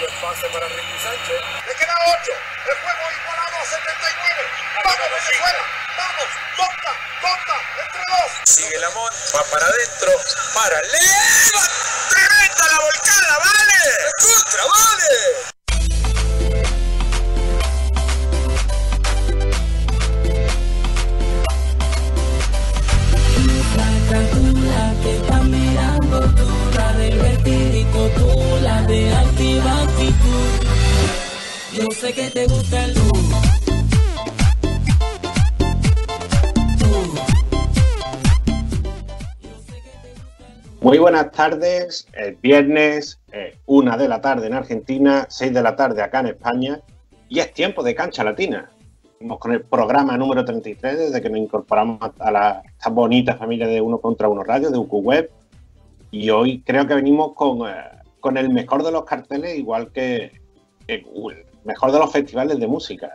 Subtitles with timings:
[0.00, 1.40] Buen pase para Ricky Sánchez.
[1.66, 2.32] Le queda 8.
[2.70, 4.50] El juego igualado a 79.
[4.82, 5.62] ¡Vamos, Venezuela!
[5.98, 6.28] ¡Vamos!
[6.56, 6.92] ¡Tonta!
[7.20, 7.56] ¡Tonta!
[7.84, 8.48] ¡Entre dos!
[8.48, 10.12] Sigue Lamont, va para adentro,
[10.54, 11.68] para leva,
[12.08, 15.59] tremenda la volcada, vale, contra, vale.
[31.92, 32.94] Sé que te gusta el.
[40.80, 43.20] Muy buenas tardes, el viernes,
[43.66, 46.80] una de la tarde en Argentina, seis de la tarde acá en España,
[47.28, 48.70] y es tiempo de cancha latina.
[49.04, 53.66] Estamos con el programa número 33 desde que nos incorporamos a la, esta bonita familia
[53.66, 55.30] de Uno contra Uno Radio, de UQ Web,
[56.12, 57.74] y hoy creo que venimos con, eh,
[58.20, 60.40] con el mejor de los carteles, igual que,
[60.86, 63.10] que el mejor de los festivales de música.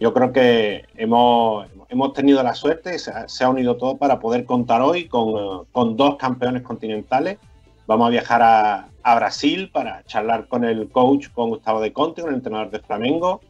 [0.00, 4.20] Yo creo que hemos, hemos tenido la suerte, se ha, se ha unido todo para
[4.20, 7.38] poder contar hoy con, con dos campeones continentales.
[7.86, 12.20] Vamos a viajar a, a Brasil para charlar con el coach, con Gustavo de Conte,
[12.22, 13.40] con el entrenador de Flamengo.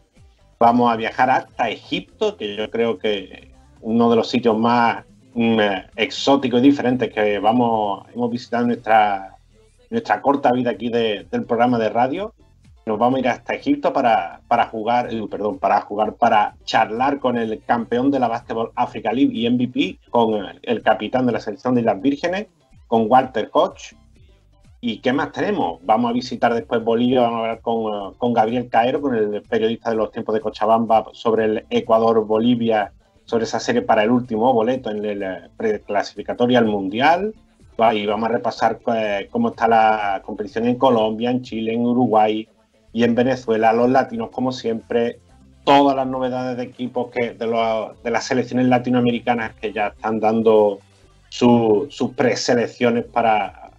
[0.59, 3.53] Vamos a viajar hasta Egipto, que yo creo que
[3.83, 5.59] uno de los sitios más mm,
[5.97, 9.37] exóticos y diferentes que vamos, hemos visitado en nuestra,
[9.91, 12.33] nuestra corta vida aquí de- del programa de radio.
[12.89, 17.19] Nos vamos a ir hasta Egipto para, para jugar, eh, perdón, para jugar, para charlar
[17.19, 21.41] con el campeón de la Basketball Africa League y MVP, con el, capitán de la
[21.41, 22.47] selección de Islas Vírgenes,
[22.86, 23.92] con Walter Koch.
[24.81, 25.81] ¿Y qué más tenemos?
[25.84, 29.42] Vamos a visitar después Bolivia, vamos a hablar con, eh, con Gabriel Caero, con el
[29.42, 32.92] periodista de los tiempos de Cochabamba, sobre el Ecuador-Bolivia,
[33.27, 37.34] sobre esa serie para el último boleto en el eh, preclasificatorio al Mundial.
[37.92, 38.81] Y vamos a repasar
[39.31, 42.48] cómo está la competición en Colombia, en Chile, en Uruguay
[42.92, 43.72] y en Venezuela.
[43.72, 45.19] Los latinos, como siempre,
[45.65, 47.47] todas las novedades de equipos que de,
[48.10, 50.78] las selecciones latinoamericanas que ya están dando
[51.28, 53.71] su- sus preselecciones para,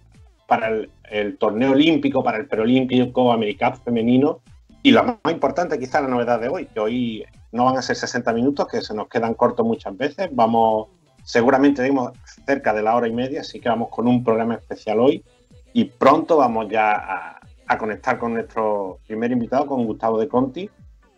[0.46, 4.40] para el, el torneo olímpico, para el preolímpico, americano femenino.
[4.82, 7.96] Y lo más importante, quizá la novedad de hoy, que hoy no van a ser
[7.96, 10.28] 60 minutos, que se nos quedan cortos muchas veces.
[10.32, 10.88] Vamos,
[11.24, 12.12] seguramente dimos
[12.46, 15.24] cerca de la hora y media, así que vamos con un programa especial hoy.
[15.72, 17.39] Y pronto vamos ya a,
[17.70, 20.68] a conectar con nuestro primer invitado, con Gustavo de Conti,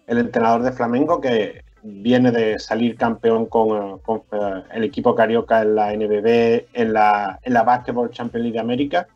[0.06, 4.00] el entrenador de Flamengo, que viene de salir campeón con,
[4.32, 8.60] eh, el equipo carioca en la NBB, en la, en la Basketball Champions League de
[8.60, 9.06] América,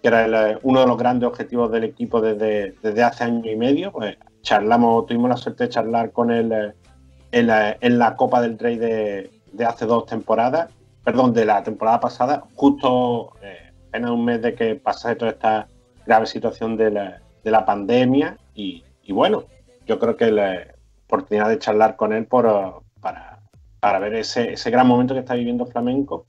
[0.00, 3.56] que era eh, uno de los grandes objetivos del equipo desde, desde hace año y
[3.56, 3.92] medio.
[3.92, 6.72] Pues charlamos, tuvimos la suerte de charlar con él eh,
[7.30, 10.72] en, la, Copa del Rey de, de hace dos temporadas,
[11.04, 13.34] perdón, de la temporada pasada, justo
[13.88, 15.68] apenas un mes de que pasase toda esta
[16.06, 18.38] grave situación de la, de la pandemia.
[18.54, 19.44] Y, y bueno,
[19.86, 20.74] yo creo que la
[21.06, 23.40] oportunidad de charlar con él por, para,
[23.80, 26.26] para ver ese, ese gran momento que está viviendo Flamenco,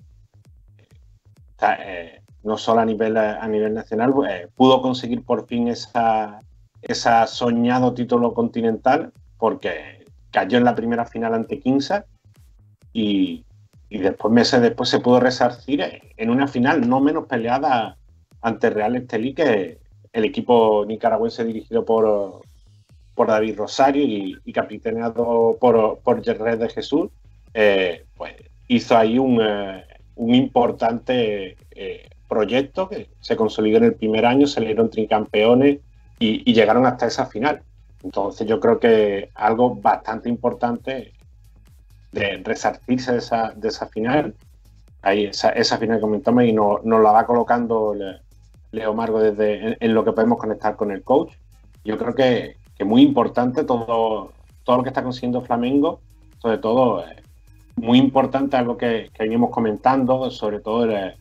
[1.61, 6.41] eh, no solo a nivel, a nivel nacional, eh, pudo conseguir por fin esa,
[6.81, 12.05] esa soñado título continental, porque cayó en la primera final ante Quinza
[12.93, 13.43] y,
[13.89, 15.83] y después, meses después, se pudo resarcir
[16.15, 17.97] en una final no menos peleada
[18.41, 19.77] ante Real Estelí, que
[20.13, 22.41] el equipo nicaragüense dirigido por,
[23.13, 27.09] por David Rosario y, capitaneado por, por Gerard de Jesús,
[27.53, 28.33] eh, pues
[28.67, 29.83] hizo ahí un, eh,
[30.15, 35.79] un importante eh, proyecto que se consolidó en el primer año, salieron tricampeones
[36.19, 37.61] y, llegaron hasta esa final.
[38.03, 41.13] Entonces yo creo que algo bastante importante
[42.11, 44.33] de resarcirse de esa, de esa final,
[45.01, 48.26] ahí esa, esa final que comentamos y nos, nos la va colocando Le-
[48.71, 51.33] Leo Margo desde en, lo que podemos conectar con el coach.
[51.83, 54.31] Yo creo que, que muy importante todo,
[54.63, 55.99] todo lo que está consiguiendo Flamengo,
[56.41, 57.23] sobre todo eh,
[57.77, 61.15] muy importante algo que, que venimos comentando, sobre todo el,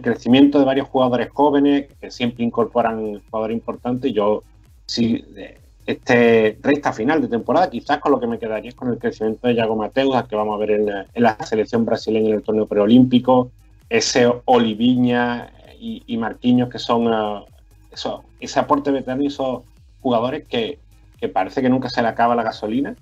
[0.00, 4.12] crecimiento de varios jugadores jóvenes que siempre incorporan jugadores importantes.
[4.12, 4.42] Yo
[4.86, 8.88] sí, de este recta final de temporada, quizás con lo que me quedaría es con
[8.88, 12.36] el crecimiento de Yago Mateus, que vamos a ver en, en la selección brasileña en
[12.36, 13.50] el torneo preolímpico,
[13.88, 15.52] ese Oliviña
[15.82, 17.44] y, y Marquinhos que son eh,
[17.90, 19.62] eso, ese aporte veterano y esos
[20.00, 20.78] jugadores que,
[21.18, 22.94] que parece que nunca se le acaba la gasolina.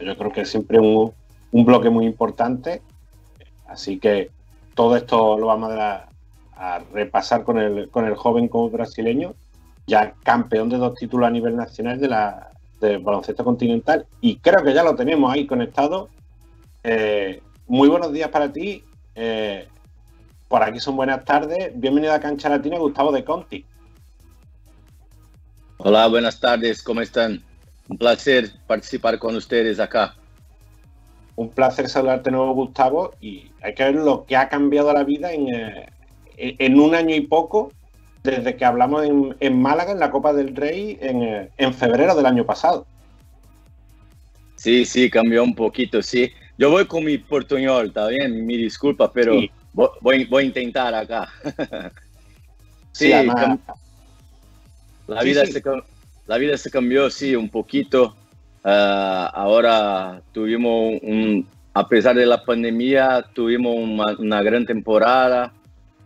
[0.00, 1.12] Yo creo que es siempre un,
[1.52, 2.80] un bloque muy importante.
[3.66, 4.30] Así que
[4.74, 6.08] todo esto lo vamos a,
[6.56, 9.34] a repasar con el, con el joven coach brasileño,
[9.86, 12.48] ya campeón de dos títulos a nivel nacional de la
[12.80, 14.06] de baloncesto continental.
[14.22, 16.08] Y creo que ya lo tenemos ahí conectado.
[16.84, 18.82] Eh, muy buenos días para ti.
[19.14, 19.68] Eh,
[20.48, 21.70] por aquí son buenas tardes.
[21.74, 23.64] Bienvenido a Cancha Latina, Gustavo de Conti.
[25.76, 27.42] Hola, buenas tardes, ¿cómo están?
[27.88, 30.16] Un placer participar con ustedes acá.
[31.36, 35.04] Un placer saludarte de nuevo, Gustavo, y hay que ver lo que ha cambiado la
[35.04, 35.86] vida en, eh,
[36.36, 37.70] en un año y poco
[38.24, 39.06] desde que hablamos
[39.38, 42.86] en, Málaga, en la Copa del Rey, eh, en, febrero del año pasado.
[44.56, 46.32] Sí, sí, cambió un poquito, sí.
[46.58, 49.40] Yo voy con mi portuñol, está bien, mi disculpa, pero
[49.72, 51.28] voy, voy, a intentar acá.
[52.92, 53.58] sí, la,
[55.22, 55.62] vida Se,
[56.26, 58.16] la vida se cambió, sí, un poquito.
[58.64, 63.76] Ah, ahora tuvimos un, a pesar de la pandemia, tuvimos
[64.18, 65.52] una gran temporada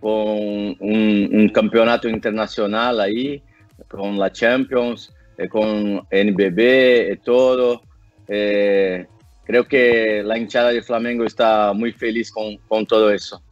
[0.01, 3.43] con un, campeonato internacional ahí,
[3.89, 7.83] con la Champions, eh, con NBB y todo.
[8.29, 9.07] Eh,
[9.45, 13.43] creo que la hinchada de Flamengo está muy feliz con, con todo eso.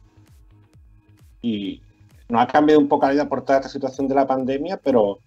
[1.41, 1.81] Y
[2.29, 5.19] nos ha cambiado un poco la vida por toda esta situación de la pandemia, pero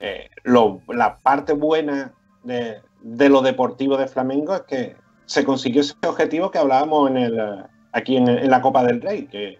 [0.00, 2.12] eh, la parte buena
[2.44, 4.96] de, de, lo deportivo de Flamengo es que
[5.26, 9.58] se consiguió ese objetivo que hablábamos en el, aquí en, la Copa del Rey, que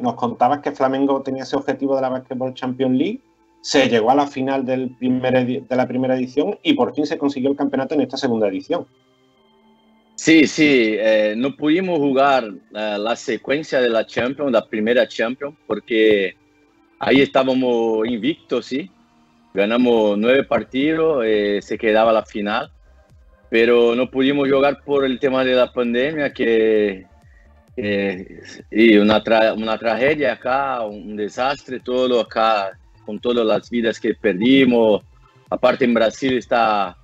[0.00, 3.20] nos contabas que Flamengo tenía ese objetivo de la Basketball Champions League,
[3.60, 7.18] se llegó a la final del primer de la primera edición y por fin se
[7.18, 8.86] consiguió el campeonato en esta segunda edición.
[10.22, 15.56] Sí, sí, eh, no pudimos jugar eh, la secuencia de la Champions, la primera Champions,
[15.66, 16.36] porque
[16.98, 18.90] ahí estábamos invictos, sí.
[19.54, 22.70] Ganamos nueve partidos, eh, se quedaba la final,
[23.48, 27.06] pero no pudimos jugar por el tema de la pandemia, que
[27.78, 29.24] eh, y una,
[29.56, 35.02] una tragedia acá, un desastre, todo acá, con todas las vidas que perdimos.
[35.48, 36.94] Aparte en Brasil está,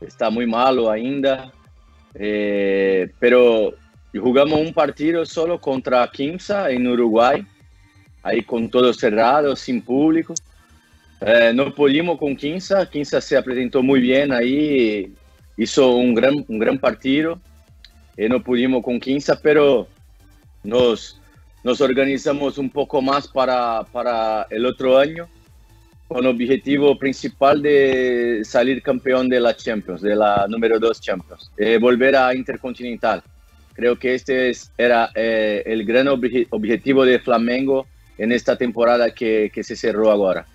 [0.00, 1.52] está muy malo ainda.
[2.14, 3.74] Eh, pero
[4.14, 7.44] jugamos un partido solo contra Quimsa en Uruguay,
[8.22, 10.34] ahí con todo cerrado, sin público.
[11.20, 15.14] Eh, no pudimos con Quimsa, Quimsa se presentó muy bien ahí,
[15.56, 17.40] hizo un gran, un gran partido.
[18.16, 19.88] Y no pudimos con Quimsa, pero
[20.62, 21.18] nos,
[21.64, 25.28] nos organizamos un poco más para, para el otro año
[26.12, 31.78] con objetivo principal de salir campeón de la Champions, de la número 2 Champions, eh,
[31.78, 33.22] volver a Intercontinental.
[33.72, 37.86] Creo que este es, era eh, el gran objetivo de Flamengo
[38.18, 40.46] en esta temporada que, que se cerró ahora.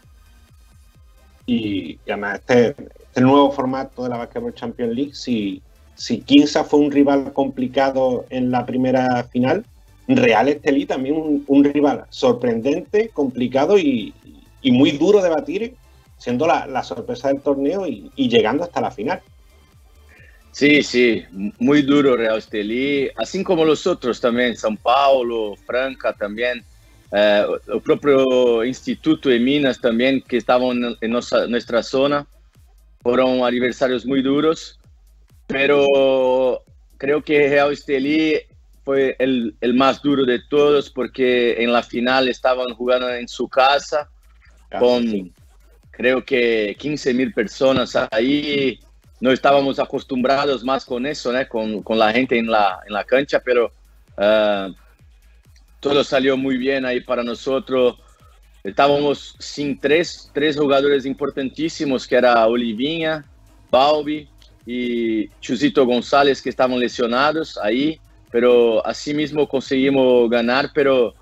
[1.47, 5.61] Y, además este, este, nuevo formato de la Basketball Champions League, si,
[5.95, 6.23] si
[6.67, 9.65] fue un rival complicado en la primera final,
[10.07, 14.13] Real Estelí también un, rival sorprendente, complicado y,
[14.71, 15.75] muy duro de batir,
[16.17, 19.21] siendo la, sorpresa del torneo y, llegando hasta la final.
[20.51, 21.23] Sí, sí,
[21.59, 26.63] muy duro Real Estelí, así como los otros también, São Paulo, Franca también,
[27.11, 32.25] eh, el propio Instituto de Minas también, que estaban en nuestra zona,
[33.03, 34.79] fueron aniversarios muy duros,
[35.45, 36.63] pero
[36.97, 38.39] creo que Real Estelí
[38.83, 43.47] fue el, el, más duro de todos porque en la final estaban jugando en su
[43.47, 44.09] casa
[44.79, 45.33] con
[45.91, 48.79] creo que 15 mil personas ahí.
[49.19, 51.47] No estábamos acostumbrados más con eso, ¿no?
[51.47, 53.71] con, con, la gente en la, en la cancha, pero
[54.15, 54.71] uh,
[55.79, 57.97] todo salió muy bien ahí para nosotros.
[58.63, 63.25] Estábamos sin tres, tres jugadores importantísimos, que era Olivinha,
[63.71, 64.29] Balbi
[64.67, 67.99] y Chusito González, que estaban lesionados ahí
[68.31, 68.83] pero
[69.15, 71.13] mismo conseguimos ganar, pero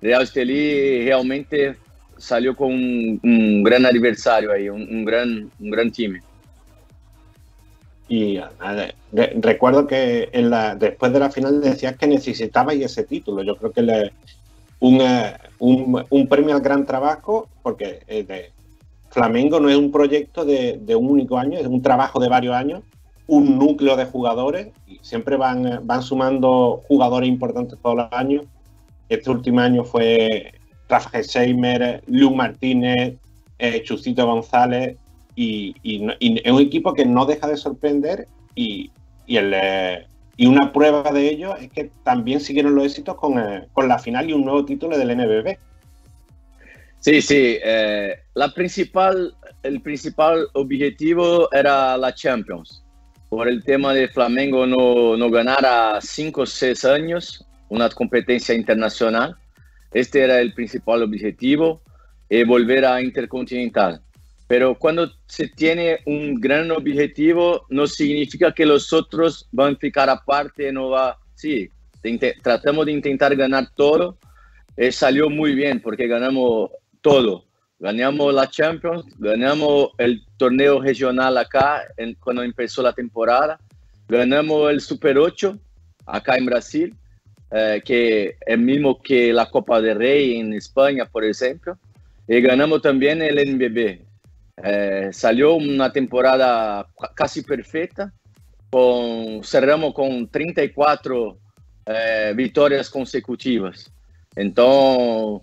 [0.00, 1.76] Real Estelí realmente
[2.16, 6.22] salió con un, gran adversario ahí, un, gran, un gran time.
[8.08, 8.38] Y
[9.40, 10.30] recuerdo que
[10.78, 13.42] después de la final decías que necesitabais ese título.
[13.42, 14.12] Yo creo que le,
[14.80, 15.02] un,
[15.58, 18.52] un, premio al gran trabajo, porque eh,
[19.10, 22.54] Flamengo no es un proyecto de, de, un único año, es un trabajo de varios
[22.54, 22.82] años
[23.26, 28.46] un núcleo de jugadores y siempre van, van sumando jugadores importantes todos los años.
[29.08, 30.54] Este último año fue
[30.88, 33.14] Rafa Seimer, Luke Martínez,
[33.58, 34.96] eh, Chusito González
[35.34, 38.90] y, es un equipo que no deja de sorprender y,
[39.26, 43.66] el, eh, y una prueba de ello es que también siguieron los éxitos con, eh,
[43.72, 45.58] con la final y un nuevo título del NBB.
[47.00, 47.58] Sí, sí,
[48.34, 52.82] la principal, el principal objetivo era la Champions
[53.28, 58.54] por el tema de Flamengo no, no ganar a 5 o 6 años una competencia
[58.54, 59.36] internacional.
[59.92, 61.82] Este era el principal objetivo,
[62.28, 64.02] eh, volver a Intercontinental.
[64.48, 70.08] Pero cuando se tiene un gran objetivo, no significa que los otros van a ficar
[70.08, 71.18] aparte, no va...
[71.34, 71.68] Sí,
[72.42, 74.18] tratamos de intentar ganar todo.
[74.76, 77.44] Eh, salió muy bien porque ganamos todo.
[77.78, 81.82] ganamos la Champions, ganamos el torneo regional acá
[82.20, 83.58] cuando empezó la temporada,
[84.08, 85.58] ganamos el Super 8
[86.06, 86.94] acá en Brasil,
[87.50, 91.78] eh, que es mismo que la Copa del Rey en España, por ejemplo,
[92.26, 94.00] y ganamos también el NBB.
[94.64, 98.12] Eh, salió una temporada casi perfecta,
[98.70, 101.38] con, cerramos con 34
[101.86, 103.92] eh, victorias consecutivas.
[104.34, 105.42] Entonces,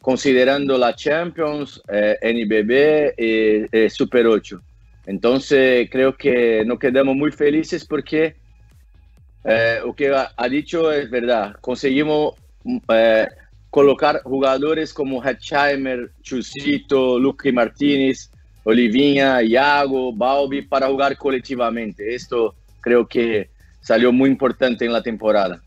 [0.00, 4.60] considerando la Champions, eh, NBB y, Super 8.
[5.06, 8.36] Entonces creo que nos quedamos muy felices porque
[9.44, 11.54] eh, lo que ha, dicho es verdad.
[11.60, 12.34] Conseguimos
[13.70, 18.30] colocar jugadores como Hetzheimer, Chusito, Luque Martínez,
[18.64, 22.14] Olivinha, Iago, Balbi para jugar colectivamente.
[22.14, 25.60] Esto creo que salió muy importante en la temporada.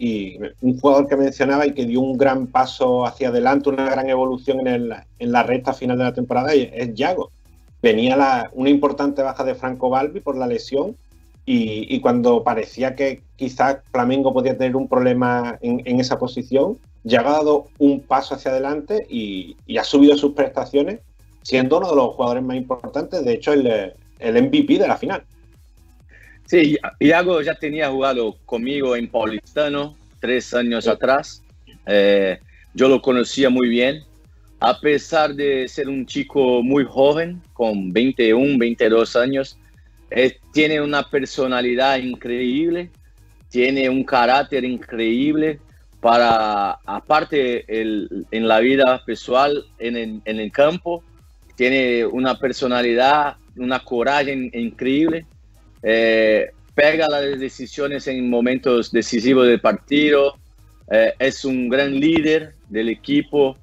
[0.00, 4.08] Y un jugador que mencionaba y que dio un gran paso hacia adelante, una gran
[4.08, 7.32] evolución en, el, en la recta final de la temporada es Yago.
[7.82, 10.96] Venía la, una importante baja de Franco Balbi por la lesión
[11.50, 16.76] y, y, cuando parecía que quizás Flamengo podía tener un problema en, en, esa posición,
[17.04, 21.00] Yago ha dado un paso hacia adelante y, y, ha subido sus prestaciones,
[21.40, 23.66] siendo uno de los jugadores más importantes, de hecho el,
[24.18, 25.22] el MVP de la final.
[26.44, 31.42] Sí, Iago ya tenía jugado conmigo en Paulistano tres años atrás.
[31.86, 32.38] Eh,
[32.74, 34.02] yo lo conocía muy bien.
[34.60, 39.56] A pesar de ser un chico muy joven, con 21, 22 años,
[40.10, 42.90] eh, tiene una personalidad increíble,
[43.50, 45.60] tiene un carácter increíble
[46.00, 51.02] para, aparte el, en la vida personal, en el, en el campo,
[51.56, 55.26] tiene una personalidad, una coraje increíble.
[55.82, 60.38] Eh, pega las decisiones en momentos decisivos del partido,
[60.90, 63.56] eh, es un gran líder del equipo,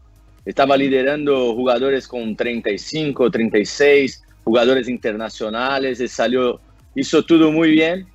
[0.46, 6.62] estaba liderando jugadores con 35, 36, jugadores internacionales, salió,
[6.94, 8.08] hizo todo muy bien.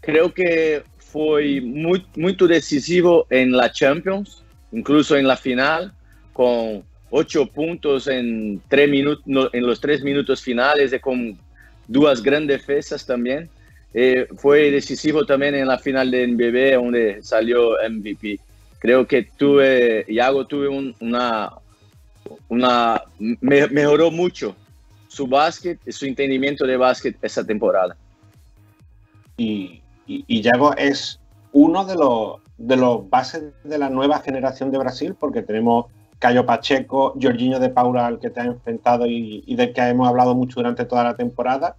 [0.00, 4.42] Creo que fue muy, muy decisivo en la Champions,
[4.72, 5.92] incluso en la final,
[6.32, 11.38] con ocho puntos en, tres minutos, en los tres minutos finales y con
[11.86, 13.48] dos grandes defensas también.
[13.94, 18.40] Eh, fue decisivo también en la final de NBB donde salió MVP.
[18.78, 21.52] Creo que tuve, Iago tuve una,
[22.48, 23.02] una,
[23.40, 24.54] mejoró mucho
[25.16, 27.96] su básquet y su entendimiento de básquet esa temporada.
[29.38, 31.20] Y, y, Iago es
[31.52, 35.86] uno de los, de los bases de la nueva generación de Brasil porque tenemos
[36.18, 40.06] Cayo Pacheco, Jorginho de Paula al que te ha enfrentado y, y del que hemos
[40.08, 41.76] hablado mucho durante toda la temporada.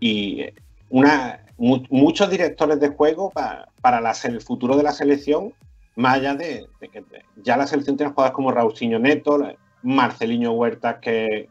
[0.00, 0.46] Y
[0.90, 5.52] una, muchos directores de juego para, el futuro de la selección,
[5.94, 7.04] más allá de, que
[7.36, 9.38] ya la selección tiene jugadores como Raulcinho Neto,
[9.82, 11.48] Marcelinho Huerta, que,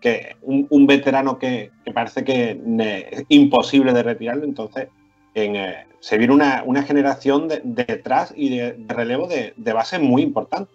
[0.00, 2.60] que un, veterano que, parece que
[3.10, 4.44] es imposible de retirarlo.
[4.44, 4.88] Entonces,
[5.34, 10.70] eh, se viene una, generación detrás y de, relevo de, base muy importante.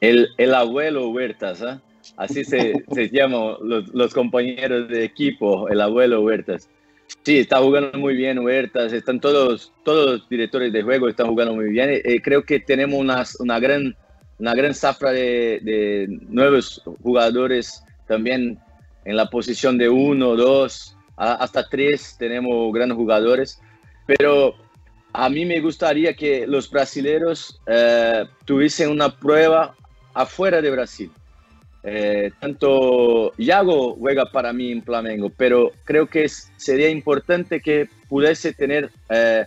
[0.00, 1.78] El, el abuelo Huertas, ¿eh?
[2.16, 6.68] así se, se llaman los, los, compañeros de equipo, el abuelo Huertas.
[7.24, 11.54] Sí, está jugando muy bien Huertas, están todos, todos los directores de juego están jugando
[11.54, 11.90] muy bien.
[11.90, 13.96] Eh, creo que tenemos una, una, gran,
[14.38, 18.58] una gran zafra de, de, nuevos jugadores también
[19.06, 23.58] en la posición de uno, dos, hasta tres tenemos grandes jugadores.
[24.06, 24.54] Pero
[25.14, 29.74] a mí me gustaría que los brasileños eh, tuviesen una prueba
[30.12, 31.10] afuera de Brasil.
[31.84, 38.52] Eh, tanto Iago juega para mí en Flamengo, pero creo que sería importante que pudiese
[38.52, 39.46] tener eh,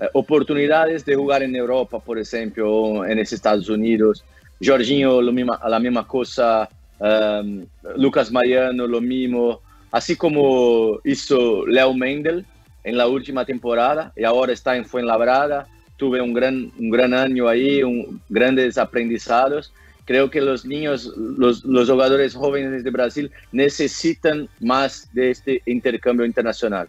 [0.00, 4.24] eh, oportunidades de jugar en Europa, por ejemplo, o en Estados Unidos.
[4.62, 6.68] Jorginho, misma, la misma cosa.
[7.00, 7.66] Um,
[7.96, 9.60] Lucas Mariano, lo mismo.
[9.90, 12.44] Así como hizo Leo Mendel
[12.84, 15.66] en la última temporada y ahora está en Fuenlabrada.
[15.96, 19.72] Tuve un gran, un gran año ahí, un, grandes aprendizados
[20.10, 26.26] creo que los niños, los, los, jugadores jóvenes de Brasil necesitan más de este intercambio
[26.26, 26.88] internacional,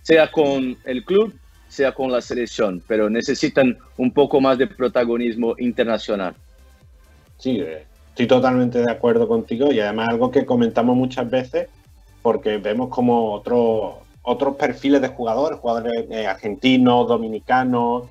[0.00, 1.34] sea con el club,
[1.68, 6.34] sea con la selección, pero necesitan un poco más de protagonismo internacional.
[7.36, 11.68] Sí, eh, estoy totalmente de acuerdo contigo y además algo que comentamos muchas veces
[12.22, 18.04] porque vemos como otros otros perfiles de jugadores, jugadores eh, argentinos, dominicanos,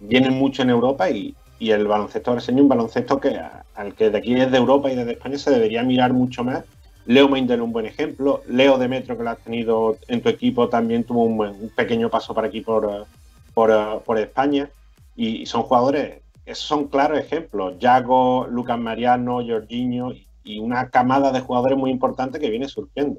[0.00, 3.40] vienen mucho en Europa y, y el baloncesto brasileño un baloncesto que
[3.74, 6.64] al que de aquí desde Europa y desde España se debería mirar mucho más.
[7.06, 11.04] Leo Meindel un buen ejemplo, Leo Demetrio que lo has tenido en tu equipo también
[11.04, 13.06] tuvo un, pequeño paso para aquí por,
[13.54, 14.68] por, España
[15.14, 17.74] y son jugadores esos son claros ejemplos.
[17.78, 20.12] Yago, Lucas Mariano, Jorginho
[20.44, 23.18] y una camada de jugadores muy importantes que viene surgiendo.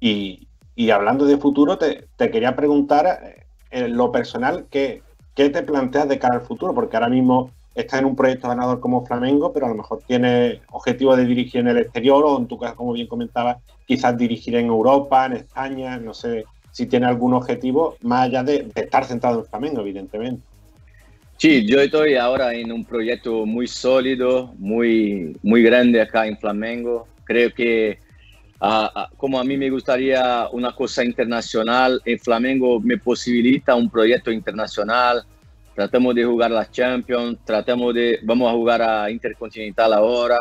[0.00, 0.48] Y,
[0.90, 5.02] hablando de futuro, te, quería preguntar eh, en lo personal, ¿qué,
[5.34, 6.74] ¿qué te planteas de cara al futuro?
[6.74, 10.60] Porque ahora mismo estás en un proyecto ganador como Flamengo, pero a lo mejor tienes
[10.70, 14.56] objetivo de dirigir en el exterior o en tu caso, como bien comentabas, quizás dirigir
[14.56, 19.40] en Europa, en España, no sé si tiene algún objetivo más allá de, estar centrado
[19.40, 20.42] en Flamengo, evidentemente.
[21.38, 27.06] Sí, yo estoy ahora en un proyecto muy sólido, muy, muy grande acá en Flamengo.
[27.22, 28.00] Creo que
[29.16, 35.22] como a mí me gustaría una cosa internacional, en Flamengo me posibilita un proyecto internacional.
[35.76, 40.40] Tratamos de jugar la Champions, tratamos de, vamos a jugar a Intercontinental ahora.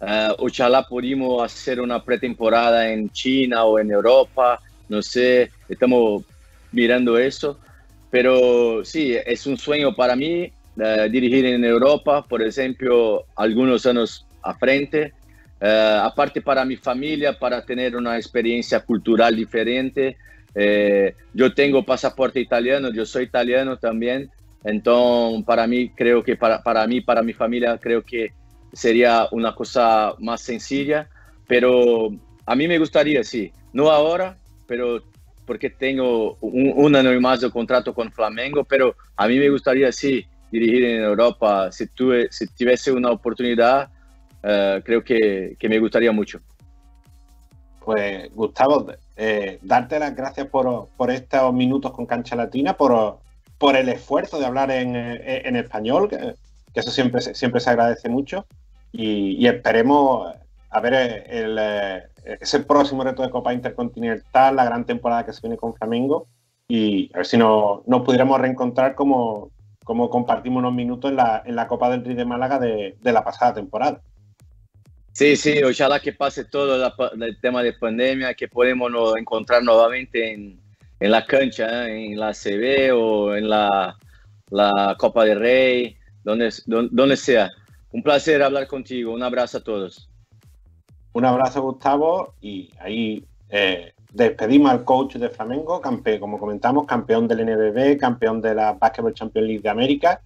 [0.00, 6.24] Uh, ojalá pudimos hacer una pretemporada en China o en Europa, no sé, estamos
[6.72, 7.56] mirando eso.
[8.14, 14.24] Pero sí, es un sueño para mí uh, dirigir en Europa, por ejemplo, algunos años
[14.40, 15.12] a frente.
[15.60, 20.16] Uh, aparte para mi familia, para tener una experiencia cultural diferente.
[21.34, 24.30] yo tengo pasaporte italiano, yo soy italiano también.
[24.62, 28.32] Entonces, para mí, creo que para, para mí, para mi familia, creo que
[28.72, 31.08] sería una cosa más sencilla,
[31.48, 32.10] pero
[32.46, 35.02] a mí me gustaría, sí, no ahora, pero
[35.46, 40.24] porque tengo un, año más de contrato con Flamengo, pero a mí me gustaría, sí,
[40.50, 41.70] dirigir en Europa.
[41.72, 43.88] Si, tuve, si tuviese una oportunidad,
[44.42, 46.40] eh, creo que, que, me gustaría mucho.
[47.84, 48.86] Pues Gustavo,
[49.16, 53.18] eh, darte las gracias por, por, estos minutos con Cancha Latina, por,
[53.58, 56.34] por el esfuerzo de hablar en, en español, que,
[56.72, 58.46] que, eso siempre, siempre se agradece mucho
[58.96, 60.32] y, esperemos
[60.74, 62.02] a ver el, eh,
[62.40, 66.26] ese próximo reto de Copa Intercontinental, la gran temporada que se viene con Flamengo
[66.66, 69.52] y a ver si nos, nos pudiéramos reencontrar como,
[69.84, 73.12] como compartimos unos minutos en la, en la Copa del Rey de Málaga de, de,
[73.12, 74.02] la pasada temporada.
[75.12, 80.60] Sí, sí, ojalá que pase todo el tema de pandemia, que podemos encontrar nuevamente en,
[80.98, 82.06] en la cancha, ¿eh?
[82.06, 83.96] en la CB o en la,
[84.50, 87.48] la Copa del Rey, donde, donde sea.
[87.92, 89.12] Un placer hablar contigo.
[89.12, 90.10] Un abrazo a todos.
[91.14, 92.34] Un abrazo, Gustavo.
[92.40, 95.80] Y ahí eh, despedimos al coach de Flamengo,
[96.20, 100.20] como comentamos, campeón del NBB, campeón de la Basketball Champions League de América.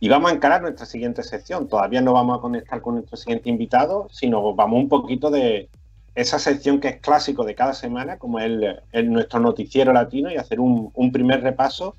[0.00, 1.68] Y vamos a encarar nuestra siguiente sección.
[1.68, 5.68] Todavía no vamos a conectar con nuestro siguiente invitado, sino vamos un poquito de
[6.16, 8.46] esa sección que es clásico de cada semana, como es
[8.90, 11.94] el, nuestro noticiero latino, y hacer un, primer repaso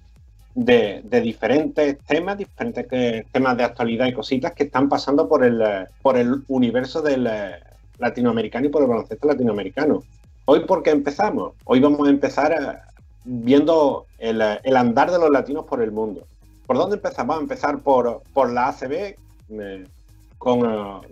[0.54, 5.64] de, diferentes temas, diferentes temas de actualidad y cositas que están pasando por el,
[6.02, 7.56] por el universo del eh,
[7.98, 10.04] latinoamericano y por el baloncesto latinoamericano.
[10.46, 11.54] Hoy, ¿por qué empezamos?
[11.66, 12.78] Hoy vamos a empezar eh,
[13.24, 16.26] viendo el, el, andar de los latinos por el mundo.
[16.66, 17.28] ¿Por dónde empezamos?
[17.28, 19.16] Vamos a empezar por, por la ACB,
[19.50, 19.86] eh,
[20.38, 20.62] con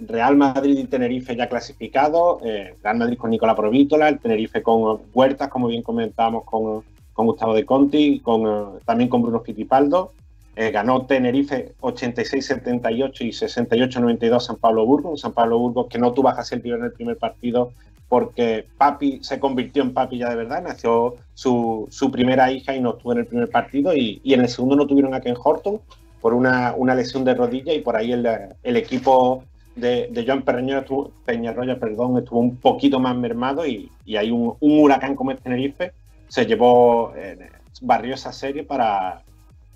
[0.08, 5.48] Real Madrid y Tenerife ya clasificados, Real Madrid con Nicolás Provítola, el Tenerife con Huertas,
[5.48, 10.12] como bien comentábamos, con con Gustavo de Conti, con, eh, también con Bruno Fittipaldo.
[10.56, 15.22] Eh, ganó Tenerife 86-78 y 68-92 San Pablo Burgos.
[15.22, 17.72] San Pablo Burgos que no tuvo casi el en el primer partido
[18.10, 20.62] porque Papi se convirtió en Papi ya de verdad.
[20.62, 23.96] Nació su, su primera hija y no estuvo en el primer partido.
[23.96, 25.80] Y, y, en el segundo no tuvieron a Ken Horton
[26.20, 27.74] por una, una lesión de rodilla.
[27.74, 28.28] Y por ahí el,
[28.64, 29.46] el equipo
[29.78, 33.66] de, de Joan Peñarroya perdón, estuvo un poquito más mermado.
[33.66, 35.94] Y, y hay un, un huracán como Tenerife
[36.32, 37.50] se llevó, eh,
[37.82, 39.22] barrió esa serie para,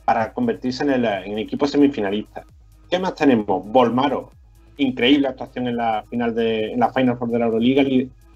[0.06, 2.44] para convertirse en el, equipo semifinalista.
[2.90, 3.66] ¿Qué más tenemos?
[3.66, 4.32] Volmaro,
[4.78, 7.84] increíble actuación en la final de en la Final Four de la Euroliga,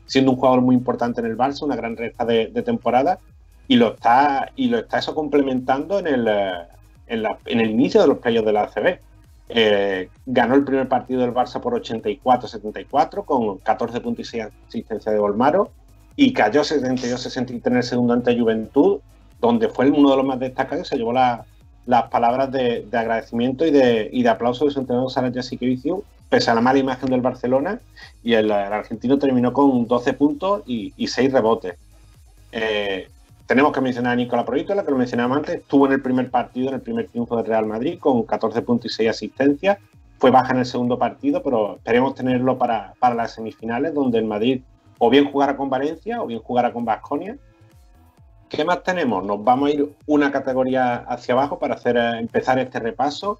[0.05, 3.19] siendo un jugador muy importante en el Barça, una gran recta de, temporada,
[3.67, 6.27] y lo está y lo está eso complementando en el,
[7.07, 8.99] en, el inicio de los playoffs de la ACB.
[9.51, 15.11] Eh, ganó el primer partido del Barça por 84-74 con 14 puntos y 6 asistencia
[15.11, 15.71] de Volmaro
[16.15, 18.99] y cayó 72-63 en el segundo ante Juventud,
[19.39, 21.13] donde fue uno de los más destacados y se llevó
[21.89, 26.51] las palabras de, agradecimiento y de, y de, aplauso de su entrenador Sara Jassikevicius, pese
[26.51, 27.79] a la mala imagen del Barcelona,
[28.23, 31.77] y el, argentino terminó con 12 puntos y, y 6 rebotes.
[32.51, 33.07] Eh,
[33.47, 36.67] tenemos que mencionar a Nicola Provítola, que lo mencionamos antes, estuvo en el primer partido,
[36.69, 39.79] en el primer triunfo del Real Madrid, con 14 puntos y 6 asistencias.
[40.19, 44.25] Fue baja en el segundo partido, pero esperemos tenerlo para, para las semifinales, donde el
[44.25, 44.61] Madrid
[44.99, 47.35] o bien jugará con Valencia o bien jugará con Vasconia.
[48.49, 49.23] ¿Qué más tenemos?
[49.23, 53.39] Nos vamos a ir una categoría hacia abajo para hacer eh, empezar este repaso.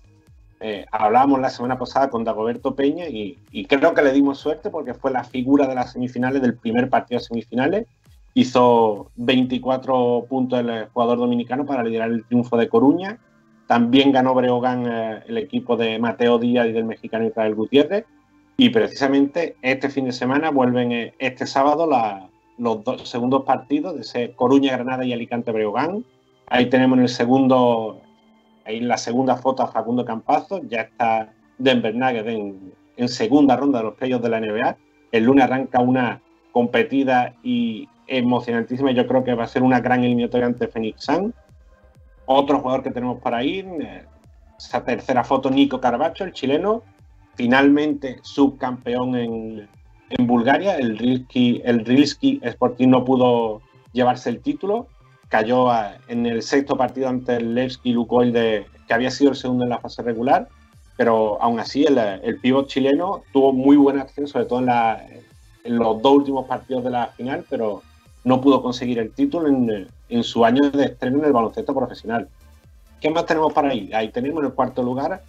[0.60, 4.94] Eh, hablábamos la semana pasada con Dagoberto Peña y, creo que le dimos suerte porque
[4.94, 7.88] fue la figura de las semifinales del primer partido de semifinales.
[8.36, 13.18] Hizo 24 puntos el jugador dominicano para liderar el triunfo de Coruña.
[13.66, 18.06] También ganó Breogán el equipo de Mateo Díaz y del mexicano Israel Gutiérrez.
[18.58, 21.88] Y precisamente este fin de semana vuelven este sábado
[22.60, 26.06] los dos segundos partidos de ese Coruña, Granada y Alicante Breogán.
[26.48, 28.02] Ahí tenemos en el segundo,
[28.66, 33.56] ahí en la segunda foto a Facundo Campazo, ya está Denver Nuggets en, en segunda
[33.56, 34.78] ronda de los playoffs de la NBA.
[35.12, 38.92] El lunes arranca una competida y emocionantísima.
[38.92, 41.34] Yo creo que va a ser una gran eliminatoria ante Phoenix Sun.
[42.26, 44.06] Otro jugador que tenemos para ir, eh,
[44.58, 46.84] esa tercera foto, Nico Carbacho, el chileno,
[47.36, 49.70] finalmente subcampeón en,
[50.10, 50.78] en Bulgaria.
[50.78, 53.62] El Rilski, el Rilski Sporting no pudo
[53.94, 54.88] llevarse el título.
[55.28, 55.68] Cayó
[56.08, 59.80] en el sexto partido ante el Levski Lukoil, que había sido el segundo en la
[59.80, 60.48] fase regular.
[60.98, 65.06] Pero aún así, el, el pívot chileno tuvo muy buena acción, sobre todo en, la,
[65.64, 67.84] en los dos últimos partidos de la final, pero
[68.24, 72.28] no pudo conseguir el título en, en, su año de estreno en el baloncesto profesional.
[73.00, 73.90] ¿Qué más tenemos para ahí?
[73.94, 75.24] Ahí tenemos en el cuarto lugar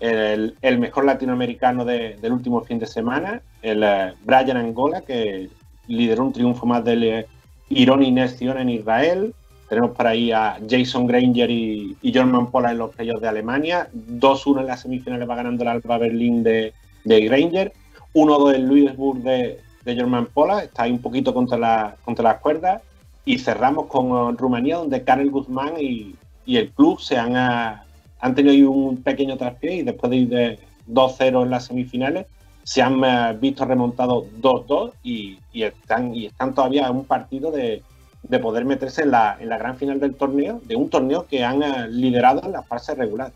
[0.00, 5.48] el, mejor latinoamericano de, del último fin de semana, el uh, Brian Angola, que
[5.86, 9.34] lideró un triunfo más del uh, Ironi Nestion en Israel.
[9.68, 13.88] Tenemos por ahí a Jason Granger y, y John Mampola en los playoffs de Alemania.
[13.94, 16.72] 2-1 en las semifinales va ganando el Alba Berlín de,
[17.04, 17.72] de Granger.
[18.14, 22.82] 1-2 en Louisburg de, German Pola, está ahí un poquito contra, la, contra las cuerdas.
[23.24, 26.14] Y cerramos con Rumanía, donde Karel Guzmán y,
[26.46, 27.85] el club se han, a,
[28.20, 32.26] han tenido un pequeño traspié y después de ir de 2-0 en las semifinales,
[32.62, 36.12] se han uh, visto remontados 2-2 y, están,
[36.54, 37.82] todavía en un partido de,
[38.22, 41.86] de poder meterse en la, gran final del torneo, de un torneo que han uh,
[41.88, 43.32] liderado en la fase regular.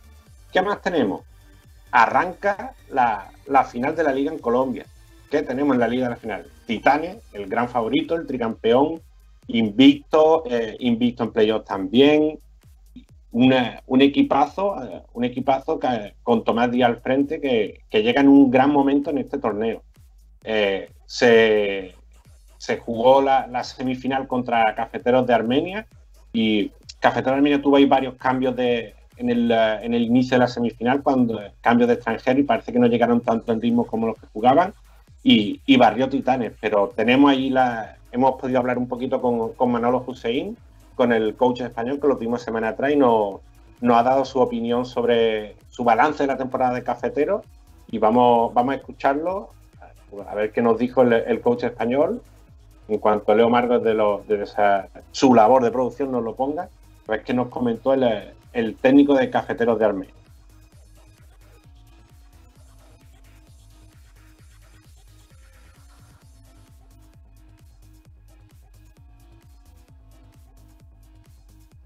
[0.52, 1.22] ¿Qué más tenemos?
[1.92, 4.84] Arranca la, la final de la liga en Colombia.
[5.30, 6.46] ¿Qué tenemos en la liga de la final?
[6.66, 9.00] Titanes, el gran favorito, el tricampeón,
[9.46, 12.38] invicto, eh, invicto en playoffs también.
[13.32, 15.78] Una, un equipazo, eh, un equipazo
[16.22, 19.82] con Tomás Díaz al frente que, que, llega en un gran momento en este torneo.
[20.42, 21.94] Eh, se,
[22.58, 25.86] se, jugó la, la, semifinal contra Cafeteros de Armenia
[26.32, 30.40] y Cafeteros de Armenia tuvo ahí varios cambios de, en, el, en el inicio de
[30.40, 34.08] la semifinal, cuando cambios de extranjero y parece que no llegaron tanto en ritmo como
[34.08, 34.72] los que jugaban
[35.22, 39.70] y, y barrió Titanes, pero tenemos ahí la, hemos podido hablar un poquito con, con
[39.70, 40.56] Manolo Hussein,
[41.00, 43.40] con el coach español que lo tuvimos semana atrás y nos,
[43.82, 47.42] ha dado su opinión sobre su balance de la temporada de cafetero
[47.90, 49.48] y vamos, vamos a escucharlo,
[50.28, 52.20] a ver qué nos dijo el, coach español
[52.86, 56.68] en cuanto Leo Marcos de, lo, de esa, su labor de producción nos lo ponga,
[57.06, 60.14] pues que nos comentó el, el técnico de cafeteros de Armenia.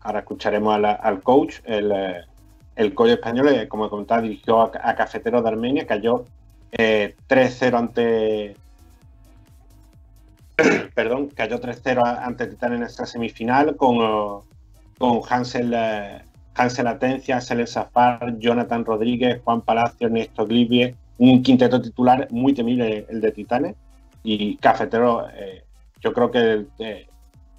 [0.04, 1.56] Ahora escucharemos al, coach.
[1.64, 1.92] El,
[2.76, 6.24] el, coach español, eh, como comentaba, dirigió a, a Cafeteros de Armenia, cayó
[6.70, 8.56] eh, 3-0 ante.
[10.94, 14.42] Perdón, cayó 3-0 ante Titán en esta semifinal con,
[14.98, 16.20] con Hansel, eh,
[16.54, 23.20] Hansel Atencia, Safar, Jonathan Rodríguez, Juan Palacio, Ernesto Glivie, un quinteto titular muy temible el
[23.20, 23.76] de Titanes.
[24.22, 25.62] Y Cafetero, eh,
[26.00, 27.06] yo creo que eh,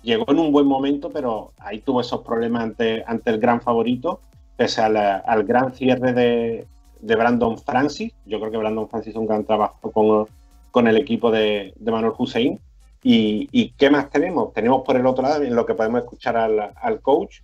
[0.05, 4.21] llegó en un buen momento, pero ahí tuvo esos problemas ante, ante el gran favorito,
[4.55, 6.67] pese al, al gran cierre de,
[7.01, 8.13] de, Brandon Francis.
[8.25, 10.27] Yo creo que Brandon Francis hizo un gran trabajo con,
[10.71, 12.59] con el equipo de, de Manuel Hussein.
[13.07, 14.51] Y, qué más tenemos?
[14.53, 17.41] Tenemos por el otro lado, en lo que podemos escuchar al, al coach,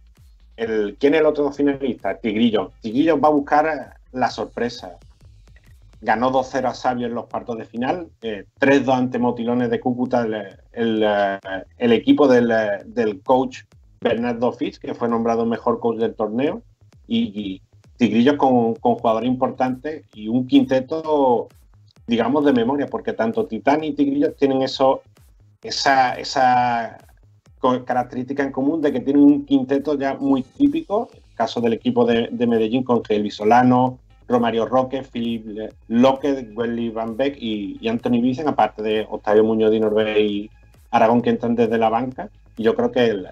[0.56, 2.18] ¿quién es el otro finalista?
[2.18, 2.72] Tigrillo.
[2.82, 4.98] Tigrillo va a buscar la sorpresa.
[6.02, 10.26] Ganó 2-0 a Sabio en los cuartos de final, eh, 3-2 ante Motilones de Cúcuta,
[10.72, 11.06] el,
[11.78, 12.52] el equipo del,
[12.86, 13.60] del, coach
[14.00, 16.64] Bernardo Fitz, que fue nombrado mejor coach del torneo,
[17.08, 17.62] y, y
[17.98, 21.50] Tigrillos con, con, jugadores importantes y un quinteto,
[22.08, 25.04] digamos, de memoria, porque tanto Titán y Tigrillos tienen eso,
[25.62, 26.98] esa,
[27.86, 32.04] característica en común de que tienen un quinteto ya muy típico, el caso del equipo
[32.04, 34.00] de, de Medellín con Gelby Solano,
[34.32, 40.20] Romario Roque, Philip Locke, Welly Van Beck y, Anthony Vicen, aparte de Octavio Muñoz, Dinorbe
[40.22, 40.50] y
[40.90, 42.30] Aragón que entran desde la banca.
[42.58, 43.24] Yo creo que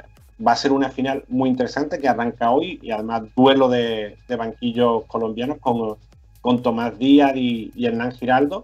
[0.45, 5.05] va a ser una final muy interesante que arranca hoy y además duelo de, banquillos
[5.05, 5.97] colombianos con,
[6.41, 8.63] con Tomás Díaz y, y, Hernán Giraldo,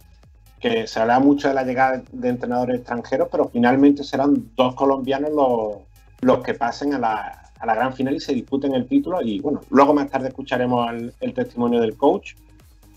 [0.60, 5.32] que se habla mucho de la llegada de entrenadores extranjeros, pero finalmente serán dos colombianos
[5.32, 5.78] los,
[6.22, 9.22] los que pasen a la, la gran final y se disputen el título.
[9.22, 12.34] Y bueno, luego más tarde escucharemos el, testimonio del coach.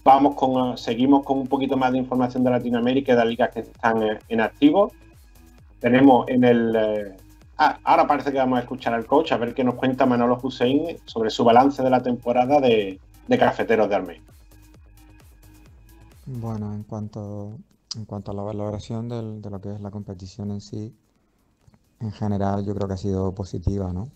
[0.04, 3.50] Vamos con, seguimos con un poquito más de información de Latinoamérica y de las ligas
[3.52, 4.92] que están en activo.
[5.80, 7.16] Tenemos en el,
[7.60, 10.38] Ah, ahora parece que vamos a escuchar al coach a ver qué nos cuenta Manolo
[10.40, 14.22] Hussein sobre su balance de la temporada de, Cafeteros de Armenia.
[16.26, 17.58] Bueno, en cuanto,
[17.96, 20.94] en cuanto a la valoración de lo que es la competición en sí,
[21.98, 24.08] en general yo creo que ha sido positiva, ¿no?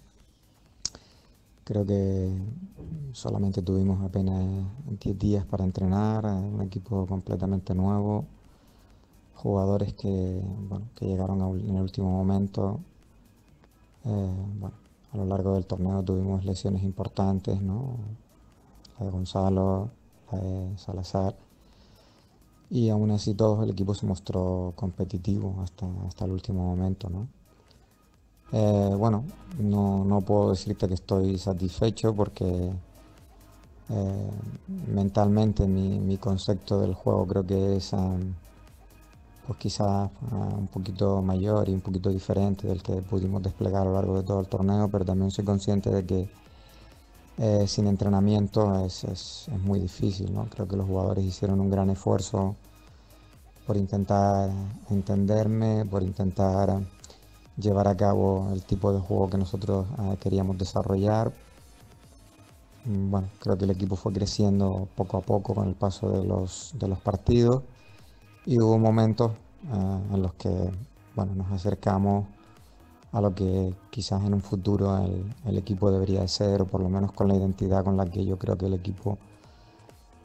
[1.72, 2.30] Creo que
[3.12, 4.44] solamente tuvimos apenas
[5.00, 8.26] 10 días para entrenar, un equipo completamente nuevo,
[9.36, 10.42] jugadores que,
[10.94, 12.78] que llegaron en el último momento,
[14.04, 14.76] eh, bueno,
[15.14, 17.96] a lo largo del torneo tuvimos lesiones importantes, ¿no?
[18.98, 19.88] La de Gonzalo,
[20.30, 21.34] la de Salazar.
[22.68, 27.28] Y aún así todo el equipo se mostró competitivo hasta, hasta el último momento, ¿no?
[28.52, 29.24] Eh, bueno,
[29.58, 32.70] no, puedo decirte que estoy satisfecho porque
[33.88, 34.30] eh,
[34.88, 37.94] mentalmente mi, mi, concepto del juego creo que es
[39.46, 43.84] pues quizás ah, un poquito mayor y un poquito diferente del que pudimos desplegar a
[43.86, 46.28] lo largo de todo el torneo, pero también soy consciente de que
[47.38, 50.32] eh, sin entrenamiento es, es, muy difícil.
[50.32, 50.46] ¿no?
[50.46, 52.54] Creo que los jugadores hicieron un gran esfuerzo
[53.66, 54.50] por intentar
[54.90, 56.80] entenderme, por intentar
[57.56, 61.32] llevar a cabo el tipo de juego que nosotros ah, queríamos desarrollar.
[62.84, 66.24] Mm, bueno, creo que el equipo fue creciendo poco a poco con el paso de
[66.24, 67.62] los, de los partidos
[68.46, 69.32] y hubo momentos
[69.72, 70.70] eh, en los que
[71.14, 72.26] bueno, nos acercamos
[73.12, 74.96] a lo que quizás en un futuro
[75.44, 78.24] el, equipo debería de ser, o por lo menos con la identidad con la que
[78.24, 79.18] yo creo que el equipo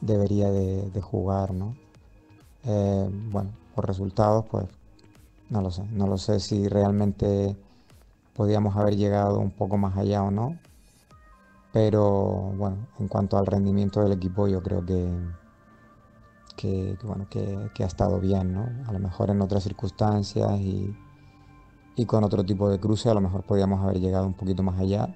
[0.00, 1.52] debería de, jugar.
[1.52, 1.76] ¿no?
[2.64, 4.66] Eh, bueno, por resultados, pues
[5.50, 5.84] no lo sé.
[5.92, 7.56] No lo sé si realmente
[8.34, 10.58] podíamos haber llegado un poco más allá o no.
[11.72, 15.08] Pero bueno, en cuanto al rendimiento del equipo, yo creo que,
[16.56, 18.68] que, bueno, que, ha estado bien, ¿no?
[18.86, 20.94] A lo mejor en otras circunstancias y,
[22.06, 25.14] con otro tipo de cruce a lo mejor podíamos haber llegado un poquito más allá.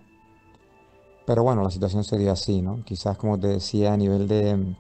[1.25, 2.83] Pero bueno, la situación sería así, ¿no?
[2.85, 4.77] Quizás como te decía a nivel de,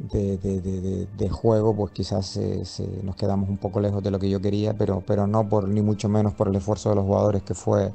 [0.00, 2.40] de, juego, pues quizás
[3.02, 5.82] nos quedamos un poco lejos de lo que yo quería, pero, pero no por ni
[5.82, 7.92] mucho menos por el esfuerzo de los jugadores que fue,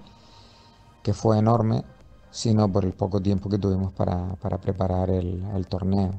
[1.04, 1.84] que fue enorme,
[2.32, 6.12] sino por el poco tiempo que tuvimos para, preparar el torneo.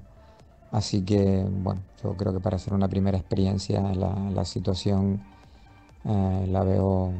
[0.76, 5.22] Así que, bueno, yo creo que para hacer una primera experiencia la, situación
[6.04, 7.12] eh, la veo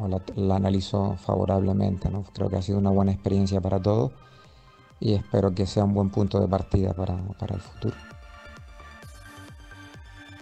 [0.00, 2.10] o la, analizo favorablemente.
[2.10, 2.24] ¿no?
[2.32, 4.12] Creo que ha sido una buena experiencia para todos
[5.00, 7.96] y espero que sea un buen punto de partida para, el futuro.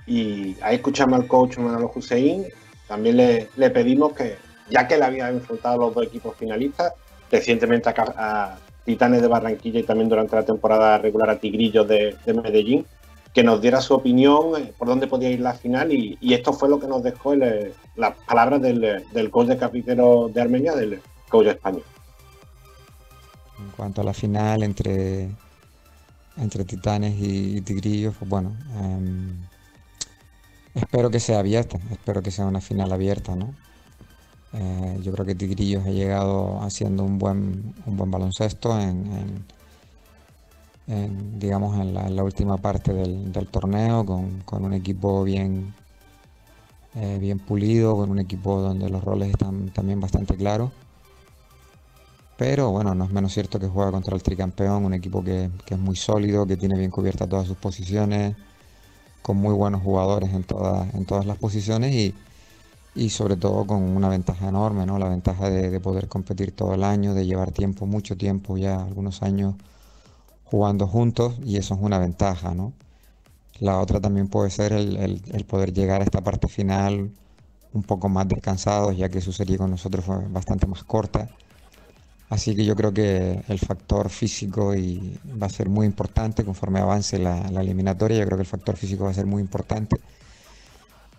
[0.07, 2.47] Y ahí escuchamos al coach Manolo Hussein.
[2.88, 4.37] También le, le pedimos que,
[4.68, 6.92] ya que le había enfrentado los dos equipos finalistas,
[7.31, 12.87] recientemente a, Titanes de Barranquilla y también durante la temporada regular a Tigrillos de, Medellín,
[13.35, 16.71] que nos diera su opinión eh, por dónde podía ir la final y, esto fue
[16.71, 21.03] lo que nos dejó eh, las palabras del, del coach de capítulo de Armenia, del
[21.29, 21.85] coach español.
[23.59, 25.31] En cuanto a la final entre,
[26.37, 29.37] entre Titanes y, Tigrillos, pues bueno, em,
[30.75, 33.55] espero que sea abierta, espero que sea una final abierta, ¿no?
[34.53, 39.44] Eh, yo creo que Tigrillos ha llegado haciendo un buen, un buen baloncesto en,
[41.38, 45.75] digamos, en la, última parte del, torneo, con, un equipo bien,
[46.94, 50.71] eh, bien pulido, con un equipo donde los roles están también bastante claros.
[52.38, 55.79] Pero bueno, no es menos cierto que juega contra el tricampeón, un equipo que, es
[55.79, 58.37] muy sólido, que tiene bien cubiertas todas sus posiciones,
[59.22, 62.14] con muy buenos jugadores en, todas en todas las posiciones y,
[62.94, 64.98] y sobre todo con una ventaja enorme, ¿no?
[64.98, 69.22] La ventaja de, poder competir todo el año, de llevar tiempo, mucho tiempo, ya algunos
[69.22, 69.57] años
[70.44, 72.72] jugando juntos y eso es una ventaja, ¿no?
[73.61, 77.11] La otra también puede ser el, poder llegar a esta parte final
[77.72, 81.29] un poco más descansados, ya que su serie con nosotros fue bastante más corta.
[82.30, 86.80] Así que yo creo que el factor físico y va a ser muy importante conforme
[86.80, 88.18] avance la, la eliminatoria.
[88.18, 89.96] Yo creo que el factor físico va a ser muy importante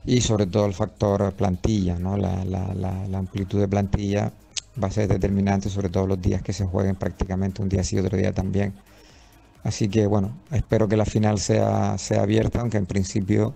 [0.05, 2.17] y sobre todo el factor plantilla, ¿no?
[2.17, 2.39] la,
[3.13, 4.31] amplitud de plantilla
[4.81, 7.97] va a ser determinante, sobre todo los días que se jueguen prácticamente, un día sí,
[7.99, 8.73] otro día también.
[9.63, 13.53] Así que bueno, espero que la final sea, sea abierta, aunque en principio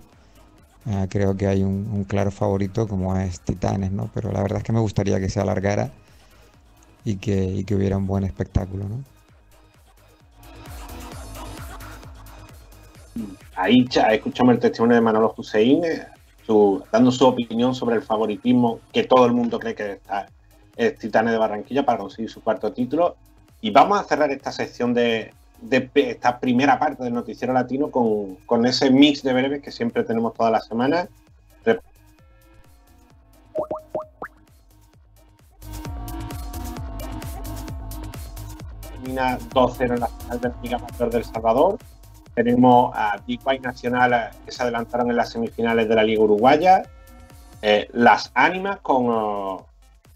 [0.86, 4.10] eh, creo que hay un, claro favorito como es Titanes, ¿no?
[4.14, 5.92] pero la verdad es que me gustaría que se alargara
[7.04, 8.84] y que, y que hubiera un buen espectáculo.
[8.88, 9.04] ¿no?
[13.56, 15.82] Ahí escuchamos el testimonio de Manolo Hussein,
[16.90, 20.26] dando su opinión sobre el favoritismo que todo el mundo cree que está
[20.76, 23.16] el Titanes de Barranquilla para conseguir su cuarto título.
[23.60, 25.32] Y vamos a cerrar esta sección de,
[25.94, 30.52] esta primera parte del Noticiero Latino con, ese mix de breves que siempre tenemos todas
[30.52, 31.08] las semanas.
[39.04, 41.78] Termina 2-0 en la final de la Liga Mayor del Salvador.
[42.34, 46.82] Tenemos a White Nacional eh, que se adelantaron en las semifinales de la Liga Uruguaya.
[47.62, 49.66] Eh, las Ánimas con, oh,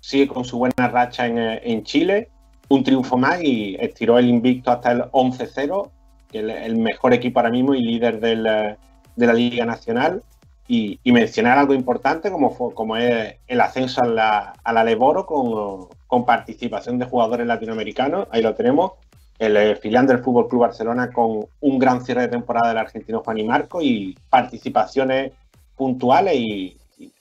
[0.00, 2.30] sigue con su buena racha en, eh, en, Chile.
[2.68, 5.90] Un triunfo más y estiró el invicto hasta el 11-0,
[6.30, 10.22] que es el, mejor equipo ahora mismo y líder del, de la Liga Nacional.
[10.66, 15.24] Y, y, mencionar algo importante como, como es el ascenso a la, a la Leboro
[15.24, 18.26] con, con participación de jugadores latinoamericanos.
[18.32, 18.92] Ahí lo tenemos
[19.38, 23.22] el eh, filial del Fútbol Club Barcelona con un gran cierre de temporada del argentino
[23.24, 25.32] Juan y Marco y participaciones
[25.76, 26.74] puntuales y,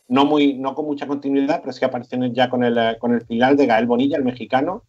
[0.10, 3.22] no muy no con mucha continuidad, pero sí apariciones ya con el, eh, con el
[3.26, 4.84] filial de Gael Bonilla, el mexicano.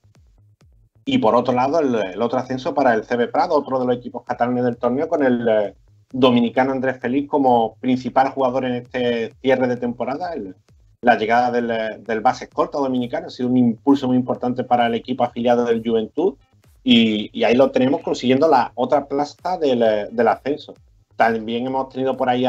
[1.04, 3.96] Y por otro lado, el, el, otro ascenso para el CB Prado, otro de los
[3.96, 5.74] equipos catalanes del torneo, con el eh,
[6.12, 10.32] dominicano Andrés Feliz como principal jugador en este cierre de temporada.
[10.34, 10.54] El,
[11.00, 14.86] la llegada del, eh, del base escolta dominicano ha sido un impulso muy importante para
[14.86, 16.34] el equipo afiliado del Juventud
[16.82, 20.74] y, ahí lo tenemos consiguiendo la otra plaza del, del, ascenso.
[21.16, 22.46] También hemos tenido por ahí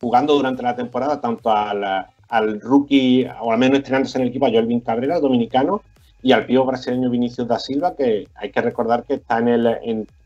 [0.00, 4.46] jugando durante la temporada tanto al, al, rookie, o al menos estrenándose en el equipo,
[4.46, 5.82] a Joelvin Cabrera, dominicano,
[6.20, 9.38] y al pío brasileño Vinicius da Silva, que hay que recordar que está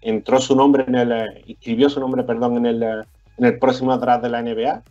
[0.00, 4.22] entró su nombre en el, inscribió su nombre, perdón, en el, en el próximo draft
[4.22, 4.82] de la NBA,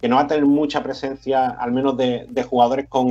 [0.00, 3.10] que no va a tener mucha presencia, al menos de, de jugadores con,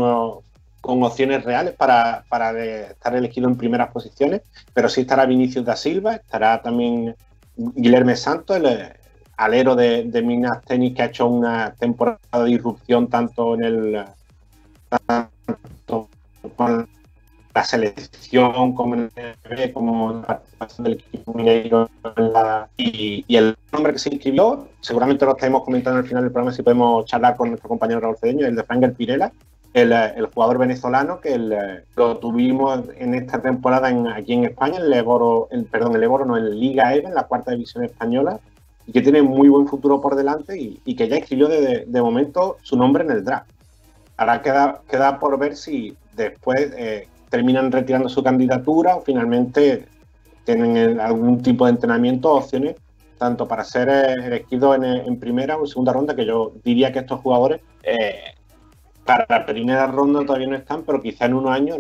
[0.82, 4.42] con opciones reales para, para estar elegido en primeras posiciones,
[4.74, 7.16] pero sí estará Vinicius da Silva, estará también
[7.56, 8.94] Guilherme Santos, el
[9.38, 14.06] alero de, de Minas Tenis que ha hecho una temporada de irrupción tanto en el
[15.06, 16.10] tanto
[17.54, 21.90] la selección como en el como la participación del equipo mineiro
[22.78, 26.56] y, y, el nombre que se inscribió, seguramente lo estaremos comentando al final del programa
[26.56, 29.32] si podemos charlar con nuestro compañero Raúl Cedeño, el de Frankel Pirela,
[29.74, 34.78] el, el, jugador venezolano que el, lo tuvimos en esta temporada en, aquí en España,
[34.78, 38.40] el Leboro, el, perdón, el Leboro no, en Liga EVE, en la cuarta división española,
[38.86, 42.02] y que tiene muy buen futuro por delante y, y que ya inscribió de, de,
[42.02, 43.50] momento su nombre en el draft.
[44.18, 49.86] Ahora queda, queda por ver si después eh, terminan retirando su candidatura o finalmente
[50.46, 52.76] tienen algún tipo de entrenamiento, opciones,
[53.18, 57.20] tanto para ser eh, elegidos en, primera o segunda ronda, que yo diría que estos
[57.20, 58.34] jugadores eh,
[59.06, 61.78] para la primera ronda todavía no están, pero quizá en unos años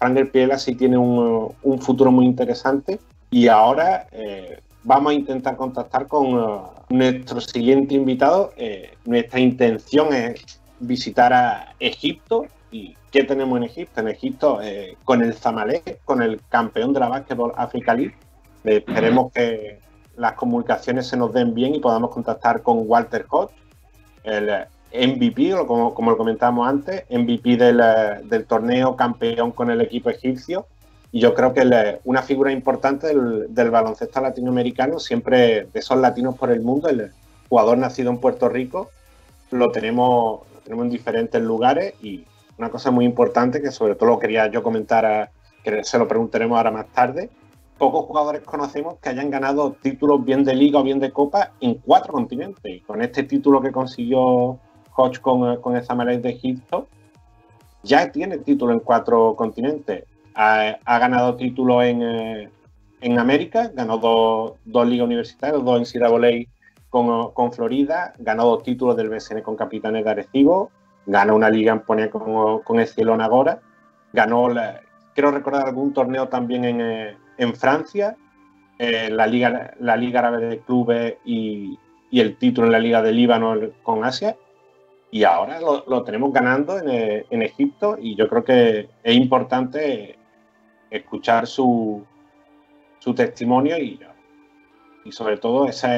[0.00, 2.98] Frank Piela sí tiene un, futuro muy interesante
[3.30, 8.52] y ahora eh, vamos a intentar contactar con uh, nuestro siguiente invitado.
[8.56, 14.00] Eh, nuestra intención es visitar a Egipto y ¿qué tenemos en Egipto?
[14.00, 18.14] En Egipto eh, con el Zamalek, con el campeón de la Basketball Africa League.
[18.64, 19.78] esperemos que
[20.16, 23.52] las comunicaciones se nos den bien y podamos contactar con Walter Hodge,
[24.22, 27.80] el MVP, como, como lo comentábamos antes, MVP del,
[28.24, 30.66] del, torneo, campeón con el equipo egipcio.
[31.12, 35.98] Y yo creo que el, una figura importante del, del, baloncesto latinoamericano, siempre de esos
[35.98, 37.12] latinos por el mundo, el
[37.48, 38.90] jugador nacido en Puerto Rico,
[39.50, 42.24] lo tenemos, lo tenemos en diferentes lugares y
[42.60, 45.30] una cosa muy importante que sobre todo lo quería yo comentar,
[45.64, 47.30] que se lo preguntaremos ahora más tarde,
[47.78, 51.76] pocos jugadores conocemos que hayan ganado títulos bien de liga o bien de copa en
[51.76, 52.70] cuatro continentes.
[52.70, 54.58] Y con este título que consiguió
[54.94, 56.86] Hodge con, con el Zamalek de Egipto,
[57.82, 60.04] ya tiene título en cuatro continentes.
[60.34, 62.50] Ha, ha ganado título en, eh,
[63.00, 66.48] en, América, ganó dos, dos ligas universitarias, dos en Siraboley
[66.90, 70.70] con, con, Florida, ganó dos títulos del BSN con Capitanes de Arecibo,
[71.06, 73.60] ganó una liga en Ponía con, con Escilón Agora,
[74.12, 74.80] ganó, la,
[75.14, 78.16] quiero recordar algún torneo también en, eh, en Francia,
[78.78, 81.78] eh, la, liga, la Liga Árabe de Clubes y,
[82.10, 84.36] y, el título en la Liga de Líbano con Asia,
[85.10, 87.96] y ahora lo, lo tenemos ganando en, eh, en, Egipto.
[88.00, 90.16] Y yo creo que es importante
[90.88, 92.04] escuchar su,
[93.00, 93.98] su testimonio y,
[95.04, 95.90] y sobre todo esa,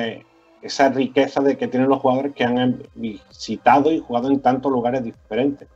[0.63, 5.03] esa riqueza de que tienen los jugadores que han visitado y jugado en tantos lugares
[5.03, 5.69] diferentes.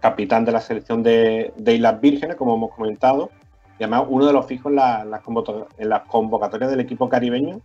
[0.00, 3.30] Capitán de la selección de, de Islas Vírgenes, como hemos comentado,
[3.78, 7.60] y además uno de los fijos en, la, las convocatorias del equipo caribeño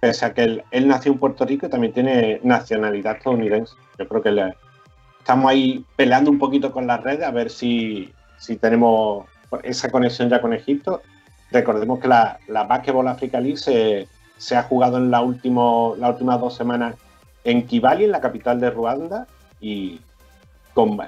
[0.00, 3.74] pese a que él, él, nació en Puerto Rico y también tiene nacionalidad estadounidense.
[3.98, 4.54] Yo creo que le,
[5.18, 9.26] estamos ahí peleando un poquito con las redes a ver si, si tenemos
[9.64, 11.02] esa conexión ya con Egipto.
[11.50, 14.06] Recordemos que la, la Basketball Africa League se,
[14.38, 16.94] se ha jugado en la último, las últimas dos semanas
[17.44, 19.26] en Kibali, en la capital de Ruanda,
[19.60, 20.00] y
[20.74, 20.98] con,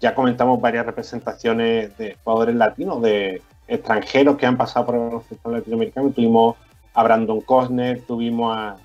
[0.00, 5.52] ya comentamos varias representaciones de jugadores latinos, de extranjeros que han pasado por el sector
[5.52, 6.10] latinoamericano.
[6.10, 6.56] Tuvimos
[6.94, 8.76] a Brandon Cosner, tuvimos a,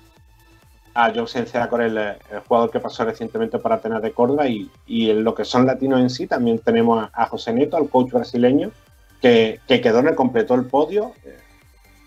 [0.94, 1.98] a José Ceacor, el,
[2.46, 6.00] jugador que pasó recientemente para Atenas de Córdoba, y, y, en lo que son latinos
[6.00, 8.70] en sí también tenemos a, a, José Neto, al coach brasileño,
[9.20, 11.12] que, quedó en el completó el podio.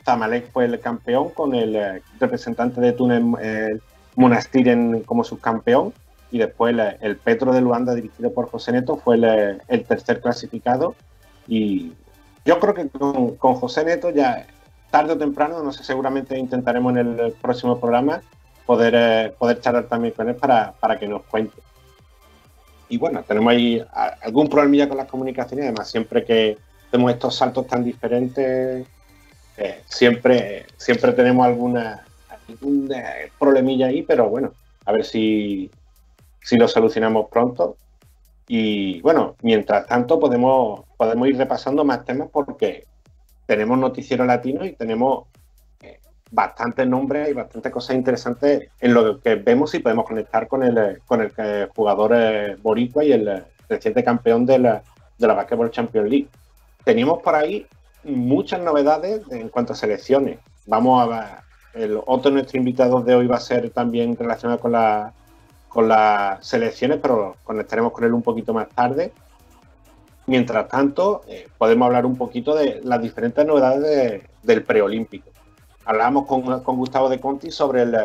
[0.07, 3.81] Zamalek fue el campeón con el eh, representante de Túnez, el
[4.15, 5.93] Monastiren, como subcampeón.
[6.31, 10.95] Y después el, Petro de Luanda, dirigido por José Neto, fue el, tercer clasificado.
[11.45, 11.91] Y
[12.45, 14.47] yo creo que con, con José Neto ya
[14.91, 18.21] tarde o temprano, no sé, seguramente intentaremos en el próximo programa
[18.65, 21.57] poder, eh, poder charlar también con él para, para, que nos cuente.
[22.87, 23.83] Y bueno, tenemos ahí
[24.21, 26.57] algún problemilla con las comunicaciones, además siempre que
[26.91, 28.87] tenemos estos saltos tan diferentes,
[29.57, 32.05] eh, siempre, siempre tenemos alguna,
[32.47, 32.93] algún
[33.39, 34.53] problemilla ahí, pero bueno,
[34.85, 35.69] a ver si,
[36.41, 37.75] si lo solucionamos pronto.
[38.47, 42.85] Y bueno, mientras tanto podemos, podemos ir repasando más temas porque
[43.45, 45.25] tenemos noticiero latino y tenemos
[45.81, 45.99] eh,
[46.31, 50.99] bastantes nombres y bastantes cosas interesantes en lo que vemos y podemos conectar con el,
[51.05, 51.31] con el
[51.75, 54.83] jugador eh, boricua y el reciente campeón de la,
[55.17, 56.27] de la Basketball Champions League.
[56.85, 57.65] Teníamos por ahí
[58.07, 60.39] muchas novedades en cuanto a selecciones.
[60.65, 64.59] Vamos a ver, el otro de nuestros invitados de hoy va a ser también relacionado
[64.59, 65.13] con, la,
[65.69, 69.11] con las selecciones, pero conectaremos con él un poquito más tarde.
[70.25, 75.29] Mientras tanto, eh, podemos hablar un poquito de las diferentes novedades del preolímpico.
[75.85, 76.41] Hablábamos con,
[76.77, 77.95] Gustavo de Conti sobre, el,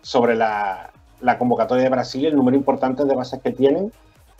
[0.00, 0.90] sobre la,
[1.38, 3.92] convocatoria de Brasil, el número importante de bases que tienen,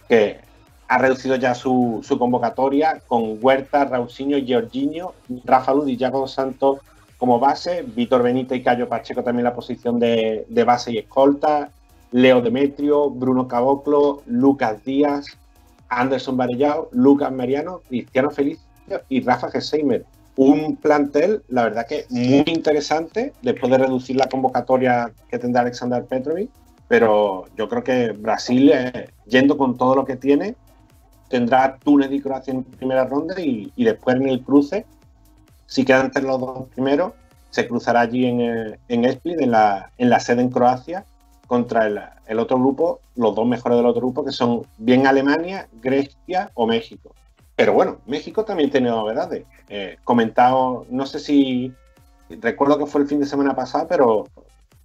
[0.09, 0.41] que
[0.89, 5.15] ha reducido ya su, convocatoria con Huerta, Rausinho, Giorginio,
[5.45, 6.79] Rafa Luz y Jaco Santos
[7.17, 11.71] como base, Víctor Benítez y Cayo Pacheco también la posición de, de base y escolta,
[12.11, 15.27] Leo Demetrio, Bruno Caboclo, Lucas Díaz,
[15.89, 18.65] Anderson Varellao, Lucas Mariano, Cristiano Felicio
[19.09, 20.05] y Rafa Gesheimer.
[20.37, 26.05] Un plantel, la verdad que muy interesante, después de reducir la convocatoria que tendrá Alexander
[26.05, 26.51] Petrovic,
[26.89, 30.55] pero yo creo que Brasil, eh, yendo con todo lo que tiene,
[31.33, 34.85] tendrá Túnez y Croacia en primera ronda y, después en el cruce,
[35.65, 37.15] si quedan entre los dos primeros,
[37.49, 41.07] se cruzará allí en, en Split, en la, en la sede en Croacia,
[41.47, 41.87] contra
[42.27, 46.67] el, otro grupo, los dos mejores del otro grupo, que son bien Alemania, Grecia o
[46.67, 47.15] México.
[47.57, 49.47] Pero bueno, México también tiene novedades.
[49.71, 51.73] Eh, comentado, no sé si
[52.29, 54.27] recuerdo que fue el fin de semana pasado, pero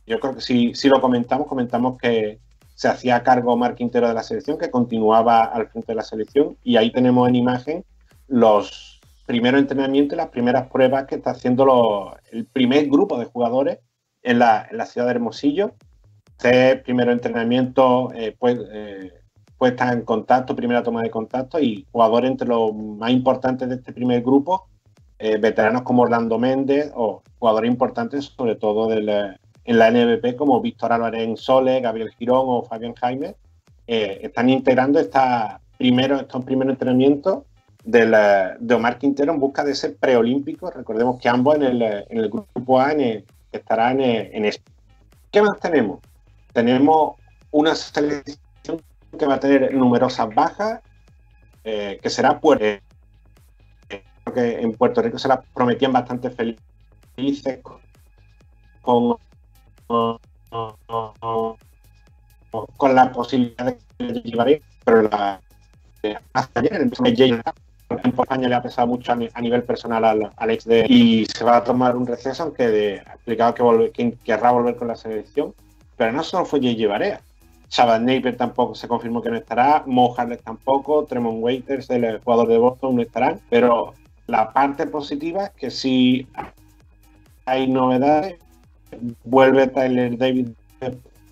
[0.06, 2.40] yo creo que si, si lo comentamos, comentamos que
[2.78, 6.58] se hacía cargo Marc Quintero de la selección, que continuaba al frente de la selección,
[6.64, 7.84] y ahí tenemos en imagen
[8.28, 13.80] los primeros entrenamientos y las primeras pruebas que está haciendo el primer grupo de jugadores
[14.22, 15.72] en la, ciudad de Hermosillo,
[16.38, 19.12] este primero entrenamiento, eh, pues, eh,
[19.58, 23.92] puesta en contacto, primera toma de contacto y jugadores entre los más importantes de este
[23.92, 24.68] primer grupo,
[25.18, 28.88] eh, veteranos como Orlando Méndez o jugadores importantes sobre todo
[29.68, 33.36] en la NBP como Víctor Álvarez en Sole, Gabriel Girón o Fabián Jaime,
[33.86, 37.44] están integrando esta primero, estos primeros entrenamientos
[37.86, 40.72] de Omar Quintero en busca de ser preolímpico.
[40.72, 42.92] Recordemos que ambos en el, grupo A
[43.52, 44.52] estarán en, en,
[45.32, 46.00] ¿Qué más tenemos?
[46.58, 47.18] tenemos
[47.52, 48.82] una selección
[49.18, 50.82] que va a tener numerosas bajas,
[51.64, 52.82] eh, que será Puerto eh,
[54.36, 57.60] en Puerto Rico se las prometían bastante felices
[58.82, 59.18] con,
[62.94, 65.40] la posibilidad de que llevaré, pero la,
[66.34, 66.92] hasta ayer en
[68.04, 71.64] España le ha pesado mucho a, nivel personal al, Alex de y se va a
[71.64, 75.54] tomar un receso, aunque ha explicado que, que querrá volver con la selección
[75.98, 76.88] pero no solo fue J.J.
[76.88, 77.22] Barea.
[77.70, 82.58] Chavad Napier tampoco se confirmó que no estará, Mo tampoco, Tremont Waiters, el jugador de
[82.60, 83.42] Boston, no estarán.
[83.50, 83.94] Pero
[84.28, 86.28] la parte positiva es que si
[87.46, 88.40] hay novedades,
[89.24, 90.50] vuelve Tyler David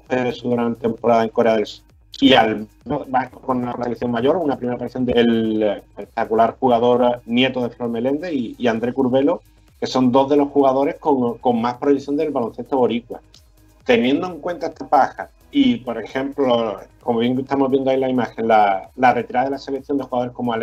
[0.10, 1.86] de su gran temporada en Corea del Sur.
[2.22, 7.70] Y al, va con una selección mayor, una primera aparición del espectacular jugador nieto de
[7.72, 9.42] Flor Meléndez y, André Curvelo,
[9.82, 13.20] que son dos de los jugadores con, con más proyección del baloncesto boricua
[13.86, 18.48] teniendo en cuenta esta paja y, por ejemplo, como bien estamos viendo ahí la imagen,
[18.48, 20.54] la, retirada de la selección de jugadores como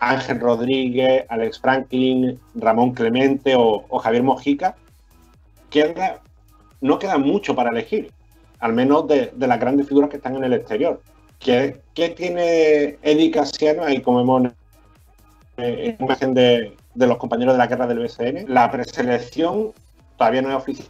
[0.00, 4.74] Ángel Rodríguez, Alex Franklin, Ramón Clemente o, Javier Mojica,
[5.84, 6.20] queda,
[6.80, 8.10] no queda mucho para elegir,
[8.58, 11.00] al menos de, las grandes figuras que están en el exterior.
[11.38, 14.52] ¿Qué, qué tiene Eddie Casiano ahí como vemos
[15.58, 18.46] en imagen de, de los compañeros de la guerra del BCN?
[18.48, 19.72] La preselección
[20.16, 20.88] todavía no es oficial,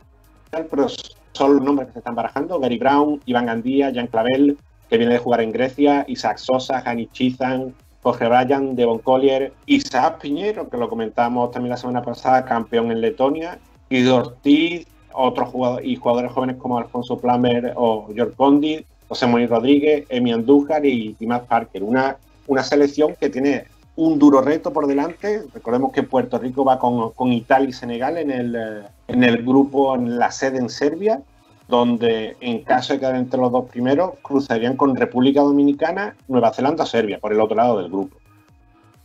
[0.71, 0.87] pero
[1.33, 4.57] son los nombres que se están barajando, Gary Brown, Iván Gandía, Jan Clavel,
[4.89, 10.21] que viene de jugar en Grecia, Isaac Sosa, Hani Chizan, Jorge Bryan, Devon Collier, Isaac
[10.21, 13.59] Piñero, que lo comentamos también la semana pasada, campeón en Letonia,
[13.89, 19.47] y Ortiz, otros jugadores y jugadores jóvenes como Alfonso Plummer o George Condi, José Moni
[19.47, 21.83] Rodríguez, Emi Andújar y, Matt Parker.
[21.83, 22.17] Una,
[22.47, 23.65] una selección que tiene
[23.97, 25.43] un duro reto por delante.
[25.55, 29.95] Recordemos que Puerto Rico va con, Italia y Senegal en el, eh, en el grupo,
[29.95, 31.23] en la sede en Serbia,
[31.69, 36.85] donde en caso de quedar entre los dos primeros, cruzarían con República Dominicana, Nueva Zelanda,
[36.85, 38.17] Serbia, por el otro lado del grupo.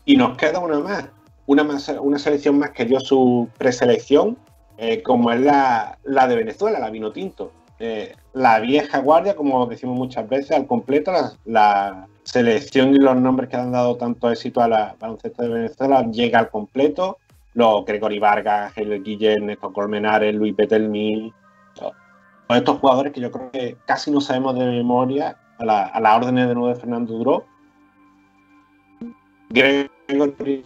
[0.06, 1.06] Y nos queda una más,
[1.46, 4.38] una, más, una selección más que dio su preselección,
[4.84, 7.52] eh, como es la, de Venezuela, la Vino Tinto.
[7.78, 11.12] Eh, la vieja guardia, como decimos muchas veces, al completo,
[11.46, 16.04] la, selección y los nombres que han dado tanto éxito a la baloncesto de Venezuela
[16.10, 17.20] llega al completo.
[17.54, 21.32] Los Gregory Vargas, el Guillén, Néstor Colmenares, Luis Betelmi,
[21.76, 21.94] todos
[22.50, 26.16] estos jugadores que yo creo que casi no sabemos de memoria a la, a la
[26.16, 27.46] orden de nuevo de Fernando Duro.
[29.50, 30.64] Gregory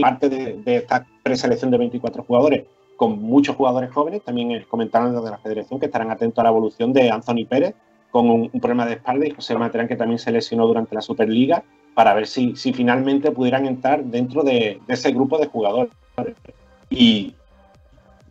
[0.00, 2.64] parte de, de esta preselección de 24 jugadores
[2.96, 4.22] con muchos jugadores jóvenes.
[4.22, 7.74] También comentaron desde la federación que estarán atentos a la evolución de Anthony Pérez
[8.10, 11.64] con un, problema de espalda y José Materán que también se lesionó durante la Superliga
[11.94, 15.92] para ver si, si finalmente pudieran entrar dentro de, ese grupo de jugadores.
[16.90, 17.34] Y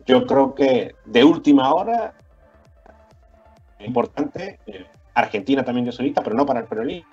[0.06, 2.14] yo creo que de última hora,
[3.80, 7.04] importante, eh, Argentina también de solista, pero no para el Perolín,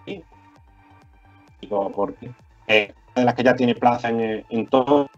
[1.94, 2.32] porque
[2.72, 5.12] de las que ya tiene plaza en, en Tokio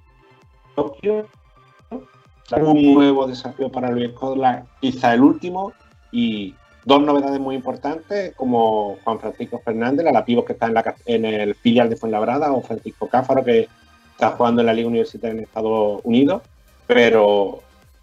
[2.51, 5.73] un nuevo desafío para Luis Codla, quizá el último,
[6.11, 6.53] y
[6.85, 11.25] dos novedades muy importantes, como Juan Francisco Fernández, la pivot que está en, la, en
[11.25, 13.67] el filial de Fuenlabrada, o Francisco Cáfaro, que
[14.11, 16.41] está jugando en la Liga Universitaria en Estados Unidos,
[16.85, 17.61] pero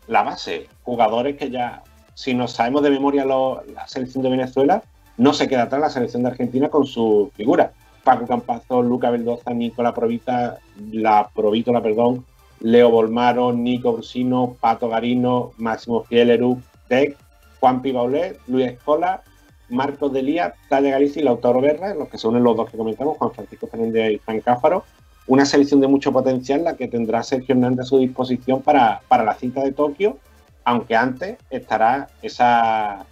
[0.09, 1.82] la base, jugadores que ya,
[2.14, 4.82] si nos sabemos de memoria la selección de Venezuela,
[5.16, 7.72] no se queda atrás la selección de Argentina con su figura.
[8.05, 10.59] Paco Campazo, Luca Veldoza, Nicola Provita,
[10.92, 12.24] la Provítola, perdón,
[12.61, 17.16] Leo Bolmaro, Nico Brusino, Pato Garino, Máximo Fieleru, Tec,
[17.59, 19.22] Juan Pibaulet, Luis Escola,
[19.68, 23.32] Marcos Delía, Talla Galicia y Lautaro Berra, los que son los dos que comentamos, Juan
[23.32, 24.84] Francisco Fernández y Juan Cáfaro.
[25.26, 29.24] Una selección de mucho potencial, la que tendrá Sergio Hernández a su disposición para, para
[29.24, 30.18] la cita de Tokio,
[30.64, 33.07] aunque antes estará esa,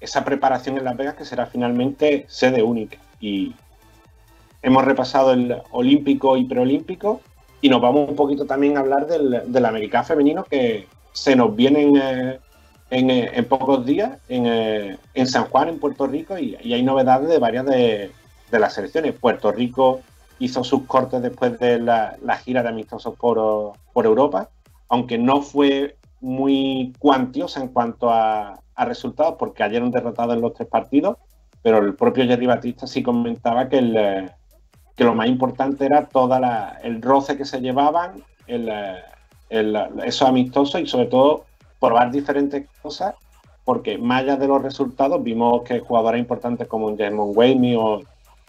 [0.00, 2.98] esa preparación en Las Vegas que será finalmente sede única.
[3.20, 3.54] Y
[4.64, 7.20] hemos repasado el olímpico y preolímpico
[7.60, 11.92] y nos vamos un poquito también a hablar del, del femenino que se nos viene
[11.96, 12.40] eh,
[12.90, 17.38] eh, en, pocos días eh, en, San Juan, en Puerto Rico, y, hay novedades de
[17.38, 18.10] varias de,
[18.50, 19.14] las selecciones.
[19.14, 20.00] Puerto Rico
[20.38, 24.48] hizo sus cortes después de la, gira de amistosos por, por, Europa,
[24.88, 30.40] aunque no fue muy cuantiosa en cuanto a, a resultados, porque ayer un derrotado en
[30.40, 31.18] los tres partidos,
[31.62, 34.30] pero el propio Jerry Batista sí comentaba que el
[34.96, 36.38] que lo más importante era todo
[36.82, 38.70] el roce que se llevaban, el,
[39.50, 41.44] el, esos amistosos y sobre todo
[41.80, 43.14] probar diferentes cosas,
[43.64, 48.02] porque más allá de los resultados vimos que jugadores importantes como Jermon Wayne o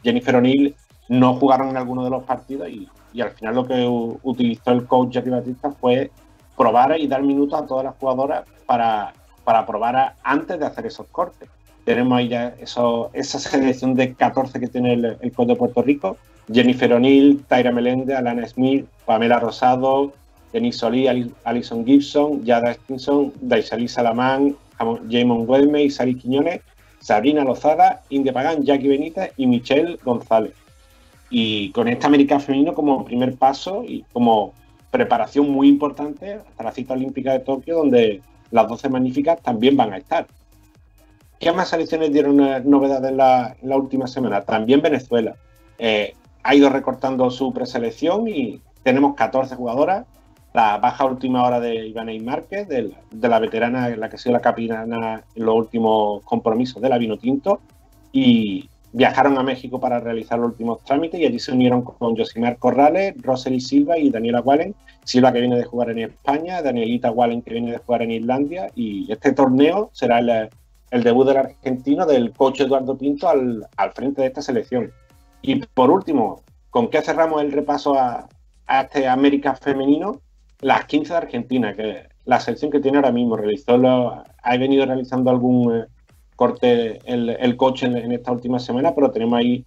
[0.03, 0.75] Jennifer O'Neill
[1.09, 2.89] no jugaron en alguno de los partidos y,
[3.21, 3.87] al final lo que
[4.23, 6.11] utilizó el coach Jerry Batista fue
[6.57, 9.13] probar y dar minutos a todas las jugadoras para,
[9.45, 11.47] para probar antes de hacer esos cortes.
[11.85, 15.81] Tenemos ahí ya eso, esa selección de 14 que tiene el, el coach de Puerto
[15.81, 16.17] Rico,
[16.51, 20.13] Jennifer O'Neill, Tyra Melende, Alana Smith, Pamela Rosado,
[20.53, 21.07] Denise Solí,
[21.43, 26.61] Alison Gibson, Yada Stinson, Daisali Salamán, Jamon Wedme, Sari Quiñones,
[26.99, 30.53] Sabrina Lozada, Inde Pagán, Jackie Benítez y Michelle González.
[31.29, 34.53] Y con esta América Femenino como primer paso y como
[34.91, 38.21] preparación muy importante hasta la cita olímpica de Tokio, donde
[38.51, 40.27] las 12 magníficas también van a estar.
[41.39, 44.41] ¿Qué más selecciones dieron novedades en la, en la última semana?
[44.41, 45.35] También Venezuela.
[45.77, 46.15] Eh,
[46.45, 50.05] ha ido recortando su preselección y tenemos 14 jugadoras.
[50.53, 54.41] La baja última hora de Ivana Márquez, de, la veterana, la que ha sido la
[54.41, 57.61] capitana en los últimos compromisos de la Vino Tinto,
[58.11, 62.57] y viajaron a México para realizar los últimos trámites y allí se unieron con Josimar
[62.57, 64.75] Corrales, Rosely Silva y Daniela Wallen.
[65.03, 68.67] Silva que viene de jugar en España, Danielita Wallen que viene de jugar en Islandia
[68.75, 74.27] y este torneo será el, debut del argentino del coach Eduardo Pinto al frente de
[74.27, 74.91] esta selección.
[75.47, 76.41] Y por último,
[76.71, 78.27] ¿con qué cerramos el repaso a,
[78.81, 80.21] este América femenino?
[80.61, 83.75] Las 15 de Argentina, que la selección que tiene ahora mismo, realizó
[84.41, 85.85] ha venido realizando algún eh,
[86.35, 89.63] corte el, coche en, esta última semana, pero tenemos ahí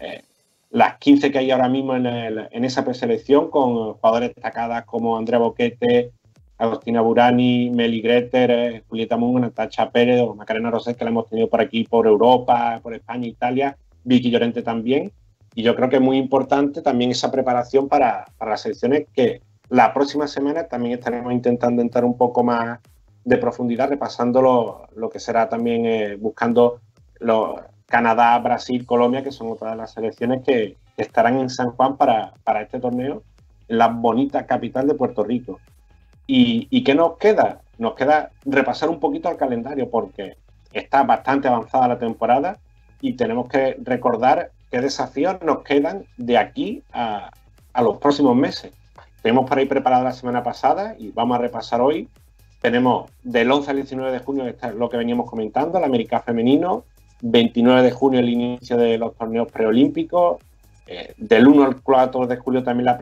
[0.00, 0.22] eh,
[0.68, 6.10] las 15 que hay ahora mismo en, esa preselección con jugadores destacadas como Andrea Boquete,
[6.58, 11.26] Agostina Burani, Meli Greter, eh, Julieta Mungo, Natacha Pérez o Macarena Rosés, que la hemos
[11.30, 15.10] tenido por aquí, por Europa, por España, Italia, Vicky Llorente también.
[15.54, 19.42] Y yo creo que es muy importante también esa preparación para, para las selecciones que
[19.68, 22.80] la próxima semana también estaremos intentando entrar un poco más
[23.24, 26.80] de profundidad, repasando lo, que será también eh, buscando
[27.86, 32.34] Canadá, Brasil, Colombia, que son otras de las selecciones que, estarán en San Juan para,
[32.44, 33.22] para este torneo,
[33.66, 35.58] en la bonita capital de Puerto Rico.
[36.26, 37.62] ¿Y, ¿Y qué nos queda?
[37.78, 40.36] Nos queda repasar un poquito el calendario porque
[40.70, 42.58] está bastante avanzada la temporada
[43.00, 47.30] y tenemos que recordar qué desafíos nos quedan de aquí a,
[47.80, 48.72] los próximos meses.
[49.22, 52.08] Tenemos por ahí preparado la semana pasada y vamos a repasar hoy.
[52.60, 56.20] Tenemos del 11 al 19 de junio, que es lo que veníamos comentando, el América
[56.20, 56.84] Femenino.
[57.20, 60.38] 29 de junio el inicio de los torneos preolímpicos.
[60.86, 62.98] Eh, del 1 al 4 de julio también la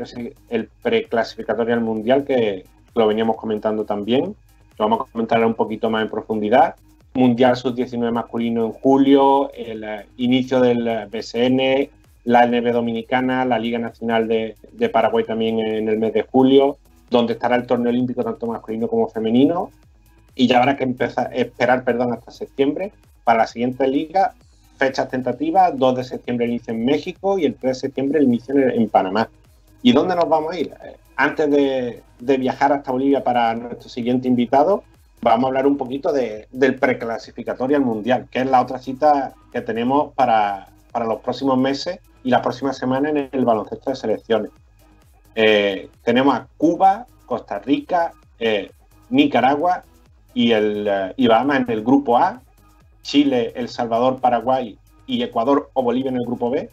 [0.50, 2.64] el preclasificatorio al Mundial, que
[2.94, 4.34] lo veníamos comentando también.
[4.76, 6.74] Lo vamos a comentar un poquito más en profundidad.
[7.14, 11.90] Mundial Sub-19 masculino en julio, el eh, inicio del eh, BSN,
[12.24, 14.56] la NB Dominicana, la Liga Nacional de,
[14.92, 16.76] Paraguay también en el mes de julio,
[17.11, 19.70] donde estará el torneo olímpico tanto masculino como femenino.
[20.34, 22.92] Y ya habrá que empezar, esperar perdón, hasta septiembre
[23.24, 24.34] para la siguiente liga.
[24.78, 28.26] Fechas tentativas, 2 de septiembre el inicio en México y el 3 de septiembre el
[28.26, 29.28] inicio en, Panamá.
[29.82, 30.68] ¿Y dónde nos vamos a ir?
[30.68, 32.02] Eh, antes de,
[32.38, 34.84] viajar hasta Bolivia para nuestro siguiente invitado,
[35.22, 39.60] vamos a hablar un poquito del preclasificatorio al Mundial, que es la otra cita que
[39.60, 44.50] tenemos para, para los próximos meses y la próxima semana en el baloncesto de selecciones.
[45.34, 48.70] Eh, tenemos a Cuba, Costa Rica, eh,
[49.10, 49.84] Nicaragua
[50.34, 52.40] y, el, eh, en el grupo A,
[53.02, 56.68] Chile, El Salvador, Paraguay y Ecuador o Bolivia en el grupo B.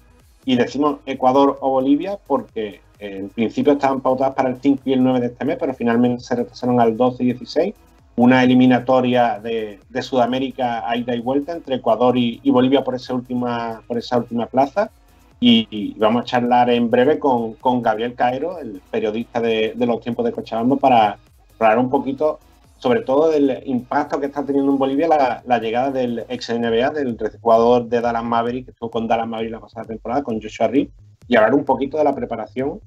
[0.45, 5.03] Y decimos Ecuador o Bolivia porque en principio estaban pautadas para el 5 y el
[5.03, 7.75] 9 de este mes, pero finalmente se retrasaron al 12 y 16.
[8.17, 13.13] Una eliminatoria de, Sudamérica a ida y vuelta entre Ecuador y, y Bolivia por esa
[13.13, 14.91] última, por esa última plaza.
[15.39, 20.31] Y vamos a charlar en breve con, Gabriel Cairo, el periodista de, los tiempos de
[20.31, 21.19] Cochabamba, para
[21.59, 22.39] hablar un poquito
[22.79, 25.07] sobre todo del impacto que está teniendo en Bolivia
[25.43, 29.51] la, llegada del ex NBA, del jugador de Dallas Maverick, que estuvo con Dallas Maverick
[29.51, 30.89] la pasada temporada, con Joshua Reed,
[31.27, 32.79] y hablar un poquito de la preparación.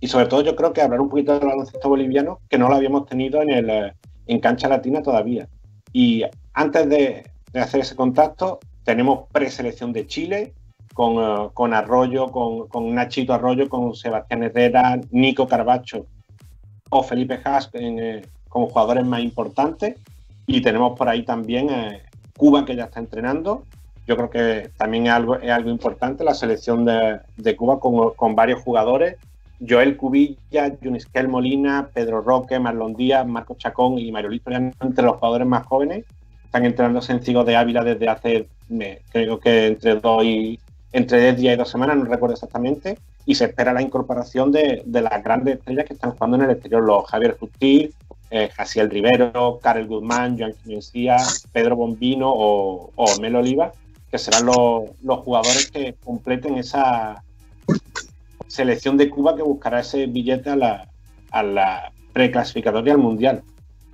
[0.00, 2.76] Y sobre todo yo creo que hablar un poquito del baloncesto boliviano, que no lo
[2.76, 3.92] habíamos tenido en, el,
[4.28, 5.48] en cancha latina todavía.
[5.92, 6.22] Y
[6.54, 7.24] antes de,
[7.54, 10.54] hacer ese contacto, tenemos preselección de Chile,
[10.94, 16.06] con, con Arroyo, con, con, Nachito Arroyo, con Sebastián Herrera, Nico Carbacho
[16.90, 19.96] o Felipe Haas eh, como jugadores más importantes.
[20.46, 22.02] Y tenemos por ahí también eh,
[22.36, 23.64] Cuba que ya está entrenando.
[24.06, 28.14] Yo creo que también es algo, es algo importante la selección de, de Cuba con,
[28.14, 29.16] con, varios jugadores.
[29.66, 35.16] Joel Cubilla, Junisquel Molina, Pedro Roque, Marlon Díaz, Marco Chacón y Mario Lito, entre los
[35.16, 36.04] jugadores más jóvenes.
[36.44, 38.48] Están entrenando sencillos de Ávila desde hace,
[39.12, 40.58] creo que entre dos y,
[40.92, 44.82] entre 10 días y dos semanas, no recuerdo exactamente, y se espera la incorporación de,
[44.86, 47.92] las grandes estrellas que están jugando en el exterior, los Javier Justil,
[48.30, 51.16] eh, Jaciel Rivero, Karel Guzmán, Joan Mencía,
[51.52, 52.90] Pedro Bombino o,
[53.20, 53.72] Melo Oliva,
[54.10, 57.22] que serán los, jugadores que completen esa
[58.48, 60.88] selección de Cuba que buscará ese billete a la,
[61.30, 63.42] a la preclasificatoria al Mundial.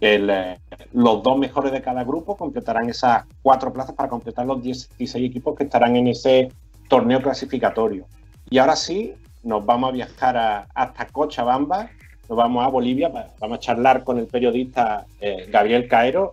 [0.00, 0.58] Eh,
[0.92, 5.56] los dos mejores de cada grupo completarán esas cuatro plazas para completar los 16 equipos
[5.56, 6.50] que estarán en ese
[6.88, 8.06] torneo clasificatorio.
[8.50, 11.90] Y ahora sí, nos vamos a viajar hasta Cochabamba,
[12.28, 16.32] nos vamos a Bolivia, vamos a charlar con el periodista eh, Gabriel Caero,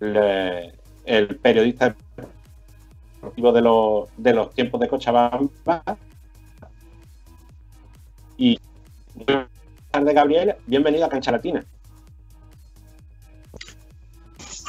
[0.00, 1.96] el periodista
[3.34, 5.82] de los, de los tiempos de Cochabamba.
[8.36, 8.58] Y
[9.14, 9.48] buenas
[9.90, 11.64] tardes, Gabriel, bienvenido a Cancha Latina.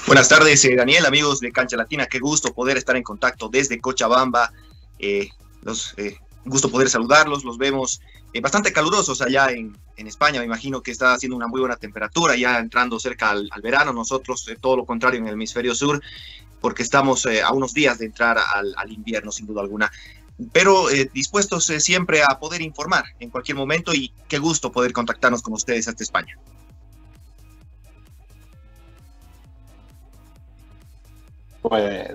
[0.05, 2.05] Buenas tardes, eh, Daniel, amigos de Cancha Latina.
[2.05, 4.53] Qué gusto poder estar en contacto desde Cochabamba.
[4.99, 5.29] Eh,
[5.63, 8.01] los, eh, gusto poder saludarlos, los vemos
[8.33, 12.35] eh, bastante calurosos allá en, España, me imagino que está haciendo una muy buena temperatura,
[12.35, 16.01] ya entrando cerca al, verano, nosotros todo lo contrario en el hemisferio sur,
[16.61, 19.91] porque estamos a unos días de entrar al, invierno, sin duda alguna
[20.51, 25.53] pero dispuestos siempre a poder informar en cualquier momento y qué gusto poder contactarnos con
[25.53, 26.37] ustedes hasta España.
[31.69, 32.09] pues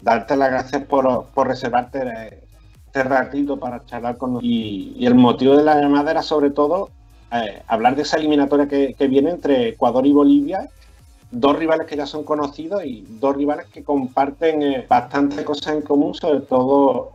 [0.00, 2.42] darte las gracias por, reservarte
[2.86, 4.50] este ratito para charlar con nosotros.
[4.50, 6.90] Y, el motivo de la llamada era sobre todo
[7.32, 10.68] eh, hablar de esa eliminatoria que, viene entre Ecuador y Bolivia,
[11.30, 15.82] dos rivales que ya son conocidos y dos rivales que comparten eh, bastantes cosas en
[15.82, 17.12] común, sobre todo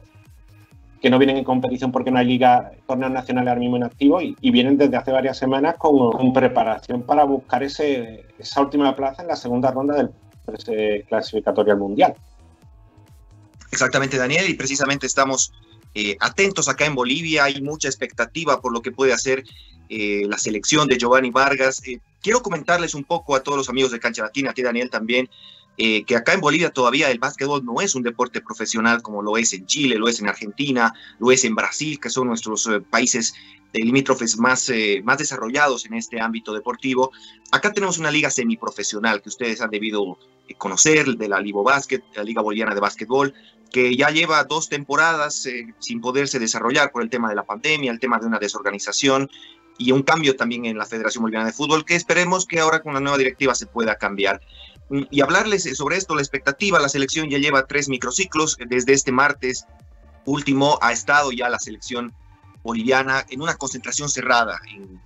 [1.01, 4.21] que no vienen en competición porque no hay liga, torneos nacionales ahora mismo en activo
[4.21, 9.27] y, vienen desde hace varias semanas con, preparación para buscar ese, esa última plaza en
[9.27, 12.15] la segunda ronda del clasificatorio al mundial.
[13.71, 15.53] Exactamente, Daniel, y precisamente estamos
[15.93, 17.45] eh, atentos acá en Bolivia.
[17.45, 19.43] Hay mucha expectativa por lo que puede hacer
[19.89, 21.81] eh, la selección de Giovanni Vargas.
[21.87, 25.29] Eh, quiero comentarles un poco a todos los amigos de Cancha Latina, aquí Daniel también,
[25.79, 29.37] eh, que acá en Bolivia todavía el básquetbol no es un deporte profesional como lo
[29.37, 32.81] es en Chile, lo es en Argentina, lo es en Brasil, que son nuestros eh,
[32.81, 33.35] países
[33.73, 37.11] limítrofes más, eh, más desarrollados en este ámbito deportivo.
[37.51, 40.17] Acá tenemos una liga semiprofesional que ustedes han debido
[40.57, 43.35] conocer, de la Libo Basket, la Liga Boliviana de Básquetbol,
[43.71, 45.47] que ya lleva dos temporadas
[45.77, 49.29] sin poderse desarrollar por el tema de la pandemia, el tema de una desorganización
[49.77, 52.93] y un cambio también en la Federación Boliviana de Fútbol, que esperemos que ahora con
[52.93, 54.41] la nueva directiva se pueda cambiar.
[54.89, 59.65] Y hablarles sobre esto, la expectativa, la selección ya lleva tres microciclos, desde este martes
[60.25, 62.13] último ha estado ya la selección
[62.63, 64.99] boliviana en una concentración cerrada en,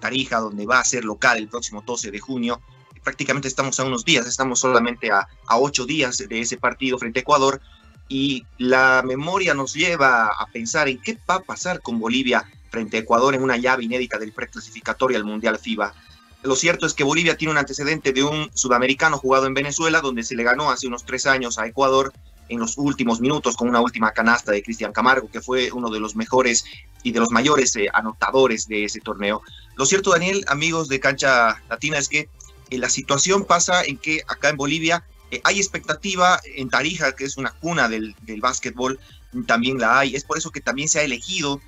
[0.00, 2.60] Tarija, donde va a ser local el próximo 12 de junio.
[3.02, 7.20] Prácticamente estamos a unos días, estamos solamente a, a ocho días de ese partido frente
[7.20, 7.62] a Ecuador
[8.06, 12.98] y la memoria nos lleva a pensar en qué va a pasar con Bolivia frente
[12.98, 15.94] a Ecuador en una llave inédita del preclasificatorio al Mundial FIBA.
[16.42, 20.22] Lo cierto es que Bolivia tiene un antecedente de un sudamericano jugado en Venezuela, donde
[20.22, 22.12] se le ganó hace unos tres años a Ecuador
[22.48, 26.00] en los últimos minutos con una última canasta de Cristian Camargo, que fue uno de
[26.00, 26.64] los mejores
[27.02, 29.42] y de los mayores eh, anotadores de ese torneo.
[29.76, 32.28] Lo cierto, Daniel, amigos de Cancha Latina, es que
[32.70, 37.24] eh, la situación pasa en que acá en Bolivia eh, hay expectativa en Tarija, que
[37.24, 38.98] es una cuna del, básquetbol,
[39.46, 40.14] también la hay.
[40.14, 41.60] Es por eso que también se ha elegido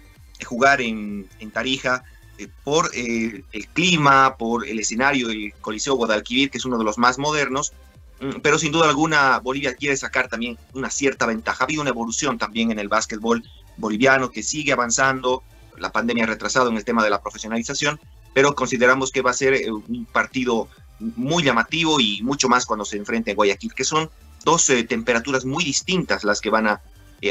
[0.46, 2.04] jugar en, Tarija
[2.48, 6.98] por eh, el clima, por el escenario del Coliseo Guadalquivir, que es uno de los
[6.98, 7.72] más modernos,
[8.20, 11.64] mm, pero sin duda alguna Bolivia quiere sacar también una cierta ventaja.
[11.64, 13.44] Ha habido una evolución también en el básquetbol
[13.76, 15.42] boliviano que sigue avanzando,
[15.78, 17.98] la pandemia ha retrasado en el tema de la profesionalización,
[18.34, 20.68] pero consideramos que va a ser eh, un partido
[20.98, 24.10] muy llamativo y mucho más cuando se enfrente a Guayaquil, que son
[24.44, 26.82] dos temperaturas muy distintas las que van a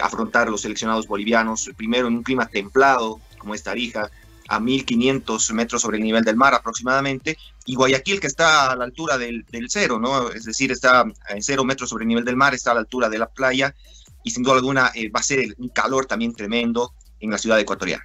[0.01, 4.11] afrontar los seleccionados bolivianos, primero en un clima templado como es Tarija,
[4.49, 8.83] a 1500 metros sobre el nivel del mar aproximadamente, y Guayaquil que está a la
[8.83, 10.29] altura del, cero, ¿no?
[10.29, 13.09] Es decir, está en cero metros sobre el nivel del mar, está a la altura
[13.09, 13.75] de la playa,
[14.23, 17.59] y sin duda alguna eh, va a ser un calor también tremendo en la ciudad
[17.59, 18.03] ecuatoriana.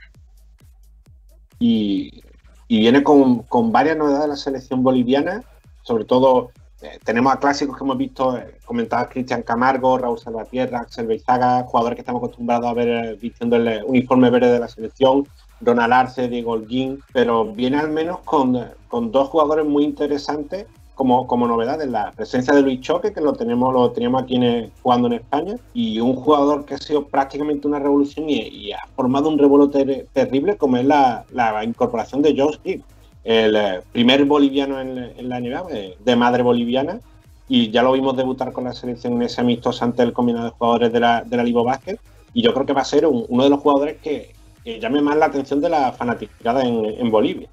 [1.59, 2.23] Y,
[2.69, 5.45] viene con, con, varias novedades la selección boliviana,
[5.83, 6.51] sobre todo
[6.83, 11.63] eh, tenemos a clásicos que hemos visto, eh, comentados Cristian Camargo, Raúl Salvatierra, Axel Beizaga,
[11.63, 15.27] jugadores que estamos acostumbrados a ver vistiendo el uniforme verde de la selección,
[15.61, 21.27] Ronald Arce, Diego Holguín, pero viene al menos con, con dos jugadores muy interesantes como,
[21.27, 21.89] como novedades.
[21.89, 24.39] La presencia de Luis Choque, que lo tenemos, lo teníamos aquí
[24.83, 29.29] jugando en España, y un jugador que ha sido prácticamente una revolución y, ha formado
[29.29, 32.83] un revuelo terrible, como es la, la incorporación de Josh Gibb,
[33.25, 37.01] el eh, primer boliviano en, la NBA, eh, de madre boliviana,
[37.49, 40.51] y ya lo vimos debutar con la selección en ese amistoso ante el combinado de
[40.53, 41.99] jugadores de la, de la Liga Basket,
[42.33, 44.35] y yo creo que va a ser uno de los jugadores que,
[44.65, 47.49] llame más la atención de la fanaticada en, Bolivia.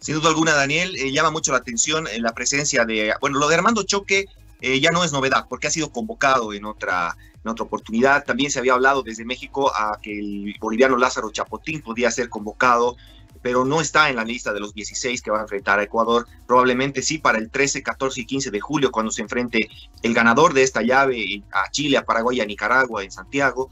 [0.00, 3.48] Sin duda alguna, Daniel, eh, llama mucho la atención en la presencia de, bueno, lo
[3.48, 4.26] de Armando Choque
[4.60, 8.24] eh, ya no es novedad, porque ha sido convocado en otra, en otra oportunidad.
[8.24, 12.96] También se había hablado desde México a que el boliviano Lázaro Chapotín podía ser convocado,
[13.42, 16.26] pero no está en la lista de los 16 que va a enfrentar a Ecuador.
[16.46, 19.68] Probablemente sí para el 13, 14 y 15 de julio, cuando se enfrente
[20.02, 23.68] el ganador de esta llave a Chile, a Paraguay, a Nicaragua, en Santiago.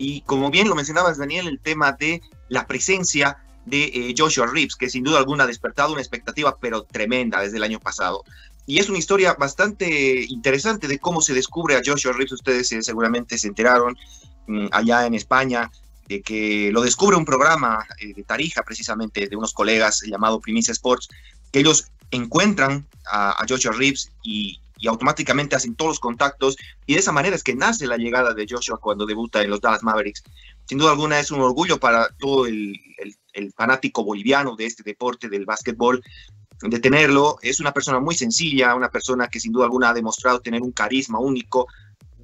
[0.00, 3.36] Y como bien lo mencionabas, Daniel, el tema de la presencia
[3.66, 7.58] de eh, Joshua Reeves, que sin duda alguna ha despertado una expectativa, pero tremenda desde
[7.58, 8.24] el año pasado.
[8.64, 12.32] Y es una historia bastante interesante de cómo se descubre a Joshua Reeves.
[12.32, 13.94] Ustedes eh, seguramente se enteraron
[14.46, 15.70] mm, allá en España
[16.08, 20.72] de que lo descubre un programa eh, de Tarija, precisamente, de unos colegas llamado Primicia
[20.72, 21.08] Sports,
[21.52, 26.56] que ellos encuentran a, a Joshua Reeves y, y automáticamente hacen todos los contactos
[26.86, 29.60] y de esa manera es que nace la llegada de Joshua cuando debuta en los
[29.60, 30.24] Dallas Mavericks.
[30.66, 32.80] Sin duda alguna es un orgullo para todo el,
[33.56, 36.02] fanático boliviano de este deporte del básquetbol
[36.62, 37.36] de tenerlo.
[37.42, 40.72] Es una persona muy sencilla, una persona que sin duda alguna ha demostrado tener un
[40.72, 41.66] carisma único.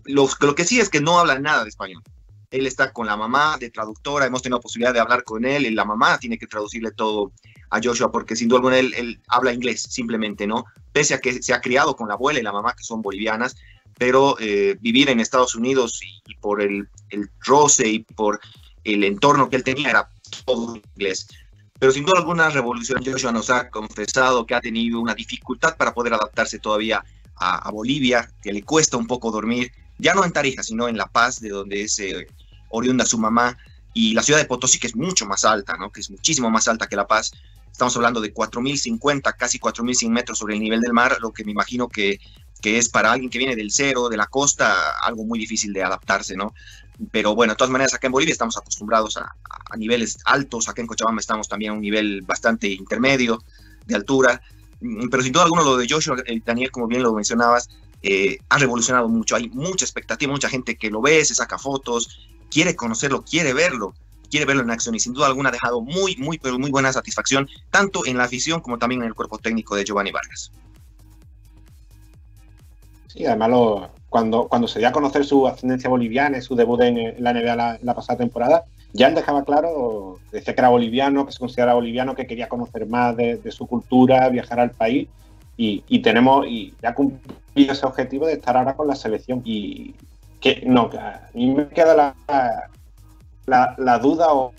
[0.05, 2.03] Lo, lo que sí es que no habla nada de español.
[2.51, 5.71] Él está con la mamá de traductora, hemos tenido posibilidad de hablar con él y
[5.71, 7.33] la mamá tiene que traducirle todo
[7.71, 10.65] a Joshua, porque sin duda alguna él, habla inglés simplemente, ¿no?
[10.93, 13.57] Pese a que se ha criado con la abuela y la mamá, que son bolivianas,
[13.99, 18.41] pero eh, vivir en Estados Unidos y, por el, el, roce y por
[18.85, 20.09] el entorno que él tenía era
[20.45, 21.27] todo inglés.
[21.79, 25.93] Pero sin duda alguna, Revolución Joshua nos ha confesado que ha tenido una dificultad para
[25.93, 27.05] poder adaptarse todavía
[27.39, 31.07] a, Bolivia, que le cuesta un poco dormir, ya no en Tarija, sino en La
[31.07, 32.27] Paz, de donde es eh,
[32.71, 33.59] oriunda su mamá,
[33.97, 35.91] y la ciudad de Potosí, que es mucho más alta, ¿no?
[35.91, 37.33] que es muchísimo más alta que La Paz,
[37.73, 41.53] Estamos hablando de 4.050, casi 4.100 metros sobre el nivel del mar, lo que me
[41.53, 42.19] imagino que,
[42.63, 45.83] que es para alguien que viene del cero, de la costa, algo muy difícil de
[45.83, 46.55] adaptarse, ¿no?
[47.11, 49.31] Pero bueno, de todas maneras, acá en Bolivia estamos acostumbrados a,
[49.71, 53.45] a niveles altos, acá en Cochabamba estamos también a un nivel bastante intermedio
[53.85, 54.41] de altura,
[54.81, 57.69] mm, pero sin duda alguna lo de Joshua, eh, Daniel, como bien lo mencionabas,
[58.01, 59.37] eh, ha revolucionado mucho.
[59.37, 62.27] Hay mucha expectativa, mucha gente que lo ve, se saca fotos,
[62.57, 63.93] quiere conocerlo, quiere verlo,
[64.31, 66.91] quiere verlo en acción y sin duda alguna ha dejado muy, muy, pero muy buena
[66.91, 70.51] satisfacción, tanto en la afición como también en el cuerpo técnico de Giovanni Vargas.
[73.09, 77.23] Sí, además cuando, cuando se dio a conocer su ascendencia boliviana y su debut en,
[77.23, 81.39] la NBA la, pasada temporada, ya él dejaba claro, decía que era boliviano, que se
[81.39, 85.09] consideraba boliviano, que quería conocer más de, su cultura, viajar al país
[85.59, 89.43] y, tenemos, y ya cumplido ese objetivo de estar ahora con la selección.
[89.45, 89.95] Y
[90.67, 92.15] no, a mí me queda
[93.47, 94.53] la, duda o,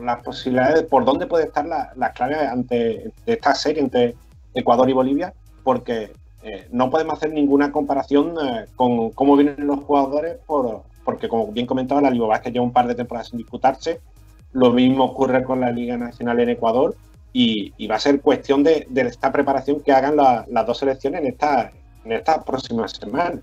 [0.00, 4.14] las posibilidades de por dónde puede estar la, la clave ante esta serie entre
[4.54, 6.12] Ecuador y Bolivia, porque
[6.42, 11.48] eh, no podemos hacer ninguna comparación eh, con cómo vienen los jugadores, por, porque como
[11.48, 14.00] bien comentaba, la Liga que lleva un par de temporadas sin disputarse.
[14.52, 16.94] Lo mismo ocurre con la Liga Nacional en Ecuador
[17.32, 21.72] y, va a ser cuestión de, esta preparación que hagan las dos selecciones en esta,
[22.04, 23.40] en esta próxima semana.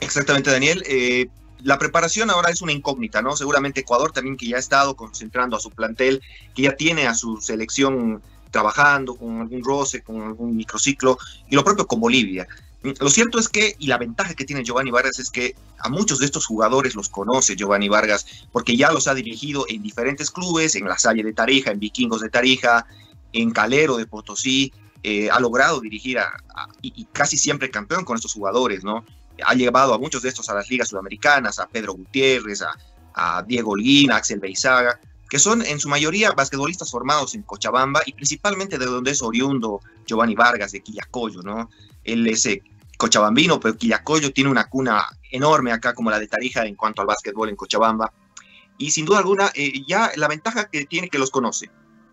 [0.00, 0.82] Exactamente, Daniel.
[0.86, 1.28] Eh,
[1.62, 3.36] la preparación ahora es una incógnita, ¿no?
[3.36, 6.22] Seguramente Ecuador también que ya ha estado concentrando a su plantel,
[6.54, 11.18] que ya tiene a su selección trabajando con algún roce, con algún microciclo,
[11.50, 12.46] y lo propio con Bolivia.
[12.82, 16.20] Lo cierto es que, y la ventaja que tiene Giovanni Vargas es que a muchos
[16.20, 20.76] de estos jugadores los conoce Giovanni Vargas, porque ya los ha dirigido en diferentes clubes,
[20.76, 22.86] en la Salle de Tarija, en Vikingos de Tarija,
[23.32, 24.72] en Calero de Potosí,
[25.02, 26.40] eh, ha logrado dirigir a,
[26.80, 29.04] y, casi siempre campeón con estos jugadores, ¿no?
[29.44, 32.76] Ha llevado a muchos de estos a las ligas sudamericanas, a Pedro Gutiérrez, a,
[33.14, 38.00] a Diego Holguín, a Axel Beizaga, que son en su mayoría basquetbolistas formados en Cochabamba
[38.06, 41.68] y principalmente de donde es oriundo Giovanni Vargas de Quillacoyo, ¿no?
[42.04, 42.62] Él es eh,
[42.96, 47.06] cochabambino, pero Quillacoyo tiene una cuna enorme acá como la de Tarija en cuanto al
[47.06, 48.12] básquetbol en Cochabamba.
[48.78, 51.70] Y sin duda alguna, eh, ya la ventaja que tiene que los conoce.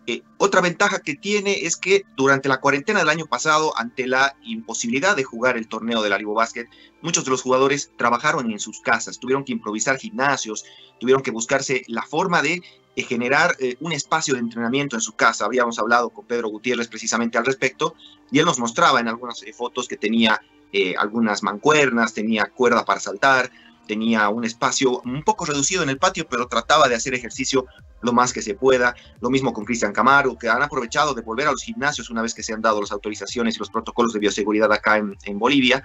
[0.08, 4.36] Eh, otra ventaja que tiene es que durante la cuarentena del año pasado, ante la
[4.44, 6.68] imposibilidad de jugar el torneo de la Libo Basket,
[7.02, 10.64] muchos de los jugadores trabajaron en sus casas, tuvieron que improvisar gimnasios,
[11.00, 12.62] tuvieron que buscarse la forma de
[13.04, 15.46] generar eh, un espacio de entrenamiento en su casa.
[15.46, 17.96] Habíamos hablado con Pedro Gutiérrez precisamente al respecto
[18.32, 20.40] y él nos mostraba en algunas eh, fotos que tenía
[20.72, 23.52] eh, algunas mancuernas, tenía cuerda para saltar,
[23.88, 27.66] tenía un espacio un poco reducido en el patio, pero trataba de hacer ejercicio
[28.02, 28.96] lo más que se pueda.
[29.22, 32.34] Lo mismo con Cristian Camaro, que han aprovechado de volver a los gimnasios una vez
[32.34, 35.84] que se han dado las autorizaciones y los protocolos de bioseguridad acá en Bolivia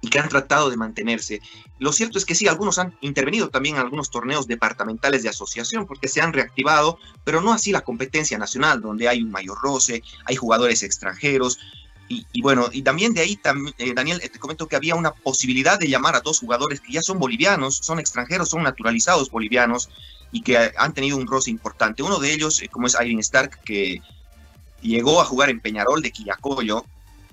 [0.00, 1.40] y que han tratado de mantenerse.
[1.78, 5.86] Lo cierto es que sí, algunos han intervenido también en algunos torneos departamentales de asociación
[5.86, 10.02] porque se han reactivado, pero no así la competencia nacional, donde hay un mayor roce,
[10.24, 11.58] hay jugadores extranjeros.
[12.10, 13.38] Y, bueno, y también de ahí,
[13.76, 17.02] eh, Daniel, te comento que había una posibilidad de llamar a dos jugadores que ya
[17.02, 19.90] son bolivianos, son extranjeros, son naturalizados bolivianos
[20.32, 22.02] y que han tenido un roce importante.
[22.02, 24.00] Uno de ellos, eh, como es Irene Stark, que
[24.80, 26.86] llegó a jugar en Peñarol de Quillacoyo,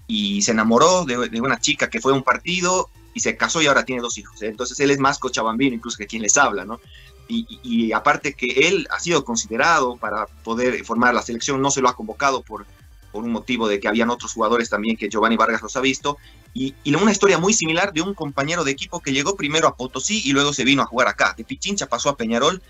[0.08, 3.68] y se enamoró de, una chica que fue a un partido y se casó y
[3.68, 4.42] ahora tiene dos hijos.
[4.42, 4.48] ¿eh?
[4.48, 6.80] Entonces él es más cochabambino incluso que quien les habla, ¿no?
[7.28, 11.90] Y, aparte que él ha sido considerado para poder formar la selección, no se lo
[11.90, 12.68] ha convocado por,
[13.16, 16.18] por un motivo de que habían otros jugadores también que Giovanni Vargas los ha visto.
[16.54, 20.22] Y, una historia muy similar de un compañero de equipo que llegó primero a Potosí
[20.26, 21.34] y luego se vino a jugar acá.
[21.38, 22.62] De Pichincha pasó a Peñarol,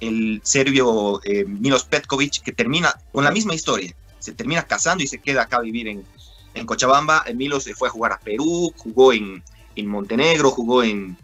[0.00, 3.94] el serbio eh, Milos Petkovic, que termina con la misma historia.
[4.18, 6.04] Se termina casando y se queda acá a vivir en,
[6.54, 9.44] en Cochabamba, Milo se fue a jugar a Perú, jugó en,
[9.86, 11.16] Montenegro, jugó en,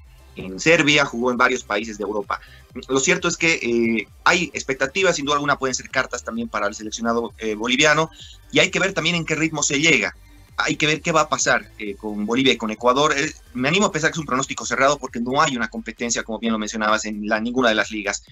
[0.58, 2.40] Serbia, jugó en varios países de Europa.
[2.88, 6.66] Lo cierto es que eh, hay expectativas, sin duda alguna pueden ser cartas también para
[6.66, 8.10] el seleccionado eh, boliviano,
[8.52, 10.14] y hay que ver también en qué ritmo se llega.
[10.56, 13.14] Hay que ver qué va a pasar eh, con Bolivia y con Ecuador.
[13.54, 16.38] me animo a pensar que es un pronóstico cerrado porque no hay una competencia, como
[16.38, 18.24] bien lo mencionabas, en ninguna de las ligas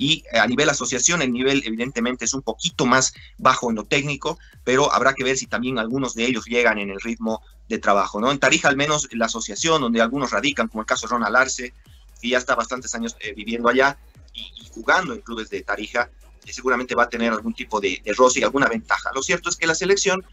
[0.00, 4.38] y a nivel asociación el nivel evidentemente es un poquito más bajo en lo técnico,
[4.64, 8.18] pero habrá que ver si también algunos de ellos llegan en el ritmo de trabajo,
[8.18, 8.32] ¿no?
[8.32, 11.74] En Tarija al menos la asociación donde algunos radican, como el caso de Ronald Arce,
[12.20, 13.98] que ya está bastantes años eh, viviendo allá
[14.32, 16.10] y, jugando en clubes de Tarija,
[16.46, 19.10] eh, seguramente va a tener algún tipo de, de roce y alguna ventaja.
[19.14, 20.24] Lo cierto es que la selección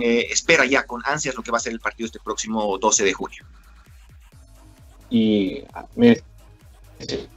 [0.00, 3.04] eh, espera ya con ansias lo que va a ser el partido este próximo 12
[3.04, 3.44] de junio.
[5.10, 5.64] Y
[5.96, 6.20] me,
[6.98, 7.28] de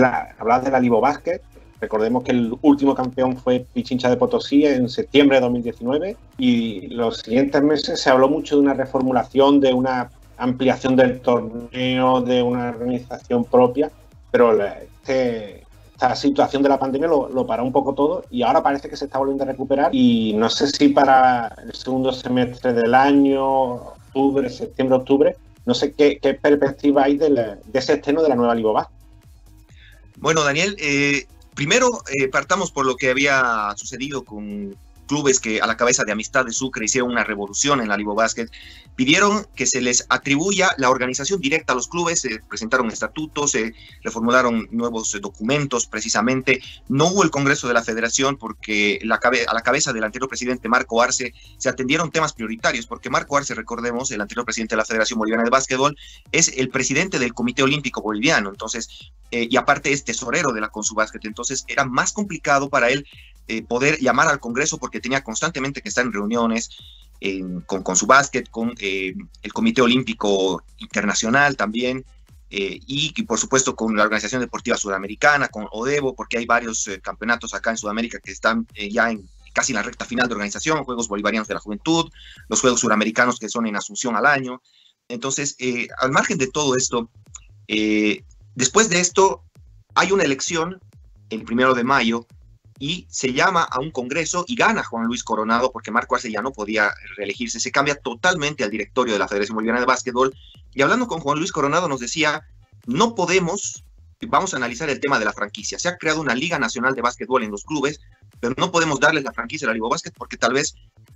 [0.00, 1.40] la, hablas de la Libo Basket.
[1.80, 7.18] Recordemos que el último campeón fue Pichincha de Potosí en septiembre de 2019 y los
[7.18, 12.70] siguientes meses se habló mucho de una reformulación, de una ampliación del torneo, de una
[12.70, 13.90] organización propia,
[14.30, 18.62] pero este, esta situación de la pandemia lo, lo, paró un poco todo y ahora
[18.62, 22.72] parece que se está volviendo a recuperar y no sé si para el segundo semestre
[22.72, 28.34] del año, octubre, septiembre, octubre, no sé qué, perspectiva hay de, ese estreno de la
[28.34, 28.94] nueva Libo Basket.
[30.16, 35.66] Bueno, Daniel, eh, primero eh, partamos por lo que había sucedido con clubes que a
[35.66, 38.48] la cabeza de Amistad de Sucre hicieron una revolución en la Libo Basket,
[38.96, 43.74] pidieron que se les atribuya la organización directa a los clubes, se presentaron estatutos, se
[44.02, 46.60] reformularon nuevos documentos precisamente.
[46.88, 51.02] No hubo el Congreso de la Federación porque a la cabeza del anterior presidente Marco
[51.02, 55.18] Arce se atendieron temas prioritarios, porque Marco Arce, recordemos, el anterior presidente de la Federación
[55.18, 55.96] Boliviana de Básquetbol,
[56.32, 58.88] es el presidente del Comité Olímpico Boliviano, entonces,
[59.30, 63.06] eh, y aparte es tesorero de la Consubásquet, entonces era más complicado para él
[63.46, 66.70] eh, poder llamar al Congreso porque tenía constantemente que estar en reuniones
[67.64, 72.04] con, con su básquet, con eh, el Comité Olímpico Internacional también,
[72.50, 77.54] eh, y, por supuesto con la Organización Deportiva Sudamericana, con ODEVO, porque hay varios campeonatos
[77.54, 81.08] acá en Sudamérica que están ya en casi en la recta final de organización, Juegos
[81.08, 82.10] Bolivarianos de la Juventud,
[82.48, 84.60] los Juegos Suramericanos que son en Asunción al año.
[85.08, 85.56] Entonces,
[85.98, 87.08] al margen de todo esto,
[88.54, 89.44] después de esto
[89.94, 90.78] hay una elección
[91.30, 92.26] el primero de mayo
[92.84, 96.42] y se llama a un congreso y gana Juan Luis Coronado porque Marco Arce ya
[96.42, 97.58] no podía reelegirse.
[97.58, 100.36] Se cambia totalmente al directorio de la Federación Boliviana de Básquetbol.
[100.74, 102.46] Y hablando con Juan Luis Coronado nos decía,
[102.84, 103.84] no podemos,
[104.28, 105.78] vamos a analizar el tema de la franquicia.
[105.78, 108.00] Se ha creado una Liga Nacional de Básquetbol en los clubes,
[108.38, 110.74] pero no podemos darles la franquicia a la Liga Básquet porque tal vez,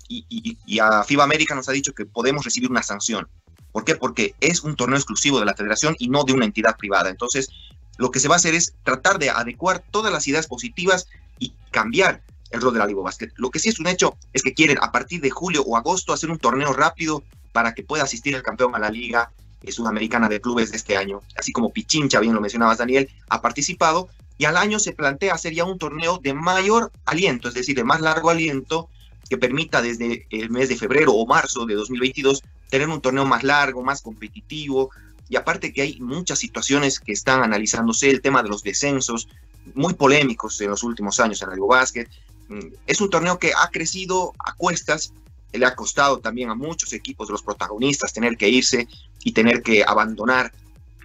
[0.09, 0.25] y,
[0.65, 3.29] y a FIBA América nos ha dicho que podemos recibir una sanción.
[3.73, 3.95] ¿Por qué?
[3.95, 7.11] Porque es un torneo exclusivo de la federación y no de una entidad privada.
[7.11, 7.51] Entonces,
[7.99, 11.09] lo que se va a hacer es tratar de adecuar todas las ideas positivas
[11.39, 13.31] y cambiar el rol de la Liga Basket.
[13.37, 16.13] Lo que sí es un hecho es que quieren a partir de julio o agosto
[16.13, 17.23] hacer un torneo rápido
[17.53, 19.31] para que pueda asistir el campeón a la Liga
[19.69, 24.09] Sudamericana de Clubes de este año, así como Pichincha, bien lo mencionabas Daniel, ha participado
[24.39, 27.85] y al año se plantea hacer ya un torneo de mayor aliento, es decir, de
[27.85, 28.89] más largo aliento
[29.29, 33.43] que permita desde el mes de febrero o marzo de 2022 tener un torneo más
[33.43, 34.91] largo, más competitivo,
[35.29, 39.29] y aparte que hay muchas situaciones que están analizándose, el tema de los descensos,
[39.75, 42.09] muy polémicos en los últimos años en el básquet.
[42.49, 45.13] Mm, es un torneo que ha crecido a cuestas,
[45.53, 48.87] le ha costado también a muchos equipos los protagonistas tener que irse
[49.25, 50.53] y tener que abandonar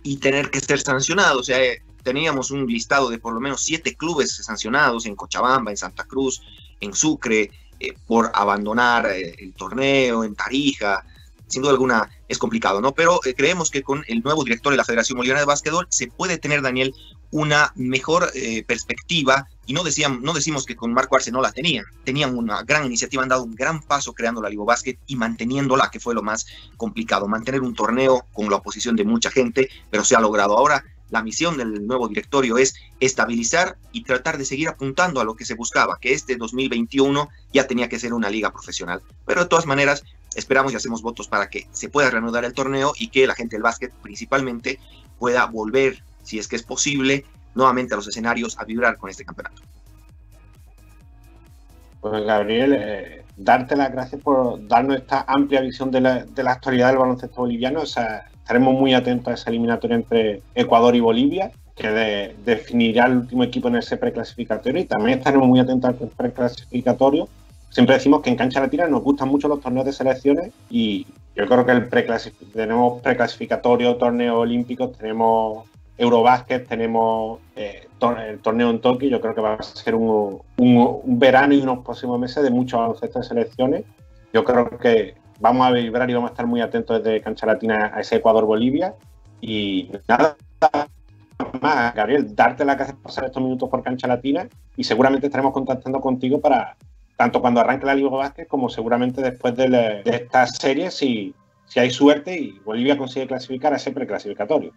[0.04, 1.42] y tener que ser sancionados.
[1.42, 5.72] O sea, eh, teníamos un listado de por lo menos siete clubes sancionados en Cochabamba,
[5.72, 6.42] en Santa Cruz,
[6.80, 7.50] en Sucre,
[7.80, 11.06] eh, por abandonar eh, el torneo, en Tarija,
[11.48, 12.94] sin duda alguna es complicado, ¿no?
[12.94, 16.38] Pero creemos que con el nuevo director de la Federación Boliviana de Básquetbol se puede
[16.38, 16.94] tener, Daniel,
[17.34, 21.52] una mejor eh, perspectiva y no, decían, no decimos que con Marco Arce no la
[21.52, 25.16] tenían, tenían una gran iniciativa, han dado un gran paso creando la Liga Básquet y
[25.16, 26.46] manteniéndola, que fue lo más
[26.78, 30.56] complicado, mantener un torneo con la oposición de mucha gente, pero se ha logrado.
[30.56, 35.36] Ahora la misión del nuevo directorio es estabilizar y tratar de seguir apuntando a lo
[35.36, 39.02] que se buscaba, que este 2021 ya tenía que ser una liga profesional.
[39.26, 40.04] Pero de todas maneras,
[40.36, 43.56] esperamos y hacemos votos para que se pueda reanudar el torneo y que la gente
[43.56, 44.80] del básquet principalmente
[45.20, 49.24] pueda volver, si es que es posible, nuevamente a los escenarios a vibrar con este
[49.24, 49.62] campeonato.
[52.02, 56.54] Pues Gabriel, eh, darte las gracias por darnos esta amplia visión de la, de la
[56.54, 57.82] actualidad del baloncesto boliviano.
[57.82, 63.18] O sea, estaremos muy atentos a esa eliminatoria entre Ecuador y Bolivia, que definirá el
[63.18, 64.82] último equipo en ese preclasificatorio.
[64.82, 67.30] Y también estaremos muy atentos al preclasificatorio
[67.74, 71.48] siempre decimos que en cancha latina nos gustan mucho los torneos de selecciones y yo
[71.48, 71.90] creo que el
[72.54, 75.66] tenemos preclasificatorio, torneos olímpicos, tenemos
[75.98, 77.88] Eurobásquet, tenemos eh,
[78.28, 79.10] el torneo en Tokio.
[79.10, 80.42] Yo creo que va a ser un,
[81.06, 83.84] verano y unos próximos meses de muchos baloncesto de selecciones.
[84.34, 87.92] Yo creo que vamos a vibrar y vamos a estar muy atentos desde Cancha Latina
[87.94, 88.96] a ese Ecuador-Bolivia.
[89.42, 90.36] Y nada
[91.62, 96.00] más, Gabriel, darte la por pasar estos minutos por Cancha Latina y seguramente estaremos contactando
[96.00, 96.76] contigo para,
[97.18, 101.36] tanto cuando arranque la Liga Vázquez como seguramente después de, esta serie si,
[101.66, 104.74] si hay suerte y Bolivia consigue clasificar a ese preclasificatorio.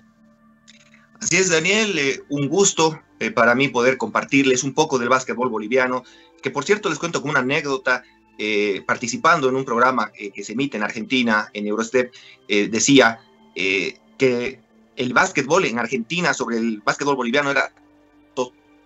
[1.21, 5.49] Así es, Daniel, eh, un gusto eh, para mí poder compartirles un poco del básquetbol
[5.49, 6.05] boliviano,
[6.43, 8.03] que por cierto les cuento como una anécdota,
[8.39, 12.13] eh, participando en un programa que se emite en Argentina, en Eurostep,
[12.47, 13.19] decía
[13.55, 14.61] que
[14.95, 17.73] el básquetbol en Argentina sobre el básquetbol boliviano era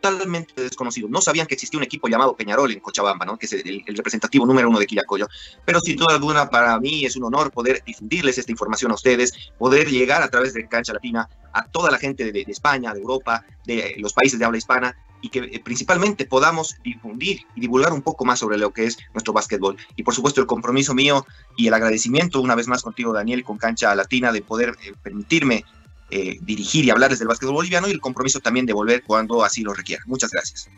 [0.01, 1.09] totalmente desconocido.
[1.09, 3.39] No sabían que existía un equipo llamado Peñarol en Cochabamba, ¿no?
[3.39, 5.29] que es el, representativo número uno de Quillacoyo.
[5.65, 9.33] Pero sin duda alguna, para mí es un honor poder difundirles esta información a ustedes,
[9.59, 13.45] poder llegar a través de Cancha Latina a toda la gente de, España, de Europa,
[13.67, 18.01] de los países de habla hispana, y que eh, principalmente podamos difundir y divulgar un
[18.01, 19.77] poco más sobre lo que es nuestro básquetbol.
[19.97, 21.27] Y por supuesto el compromiso mío
[21.57, 25.65] y el agradecimiento una vez más contigo, Daniel, con Cancha Latina, de poder eh, permitirme
[26.11, 29.63] eh, dirigir y hablarles del básquetbol boliviano y el compromiso también de volver cuando así
[29.63, 30.03] lo requiera.
[30.07, 30.69] Muchas gracias.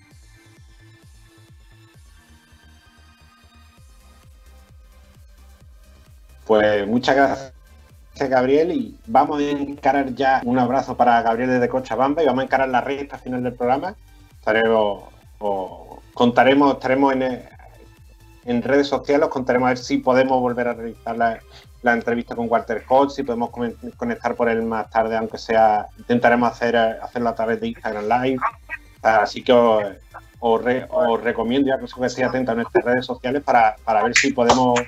[6.46, 7.52] Pues muchas gracias.
[8.28, 12.44] Gabriel y vamos a encarar ya un abrazo para Gabriel desde Cochabamba y vamos a
[12.44, 13.96] encarar la recta final del programa.
[14.38, 15.04] Estaremos,
[16.14, 17.42] contaremos, estaremos en,
[18.44, 21.40] en redes sociales, os contaremos a ver si podemos volver a realizar la,
[21.82, 23.50] la entrevista con Walter Hodge, si podemos
[23.96, 28.40] conectar por él más tarde, aunque sea, intentaremos hacer, hacerlo a través de Instagram Live.
[29.02, 29.84] Así que os,
[30.40, 34.80] os, recomiendo ya que estéis atentos a nuestras redes sociales para, para ver si podemos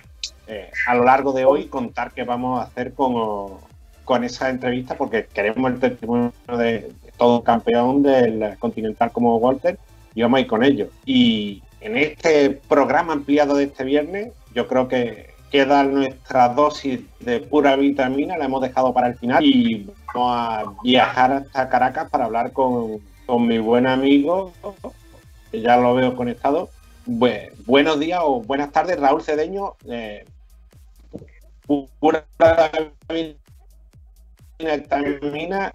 [0.47, 3.59] eh, a lo largo de hoy contar qué vamos a hacer con,
[4.05, 9.79] con esa entrevista, porque queremos el testimonio de, todo campeón del Continental como Walter
[10.15, 10.89] y vamos a ir con ello.
[11.05, 17.39] Y en este programa ampliado de este viernes, yo creo que queda nuestra dosis de
[17.39, 22.25] pura vitamina, la hemos dejado para el final y vamos a viajar hasta Caracas para
[22.25, 23.01] hablar con,
[23.47, 24.53] mi buen amigo,
[25.53, 26.71] que ya lo veo conectado.
[27.07, 29.77] buenos días o buenas tardes, Raúl Cedeño.
[29.89, 30.25] Eh,
[32.01, 32.25] pura
[33.15, 35.73] vitamina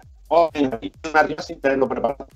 [1.38, 2.26] sin tenerlo preparado.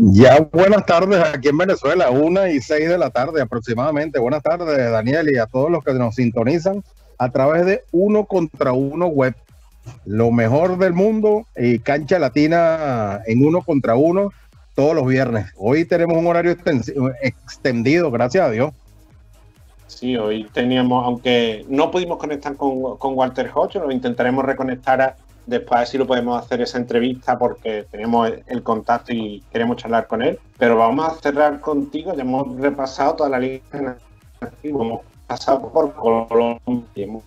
[0.00, 4.20] Ya buenas tardes aquí en Venezuela, una y seis de la tarde aproximadamente.
[4.20, 6.84] Buenas tardes, Daniel, y a todos los que nos sintonizan
[7.18, 9.34] a través de Uno contra Uno Web.
[10.04, 14.30] Lo mejor del mundo y cancha latina en Uno contra Uno
[14.76, 15.52] todos los viernes.
[15.56, 16.54] Hoy tenemos un horario
[17.20, 18.72] extendido, gracias a Dios.
[19.88, 25.16] Sí, hoy teníamos, aunque no pudimos conectar con, con Walter Hodge, lo intentaremos reconectar a
[25.48, 30.20] Después si lo podemos hacer esa entrevista porque tenemos el contacto y queremos charlar con
[30.20, 30.38] él.
[30.58, 32.12] Pero vamos a cerrar contigo.
[32.14, 33.96] Ya hemos repasado toda la lista.
[34.62, 37.22] Hemos pasado por Colombia.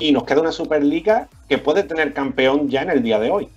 [0.00, 3.48] Y nos queda una Superliga que puede tener campeón ya en el día de hoy.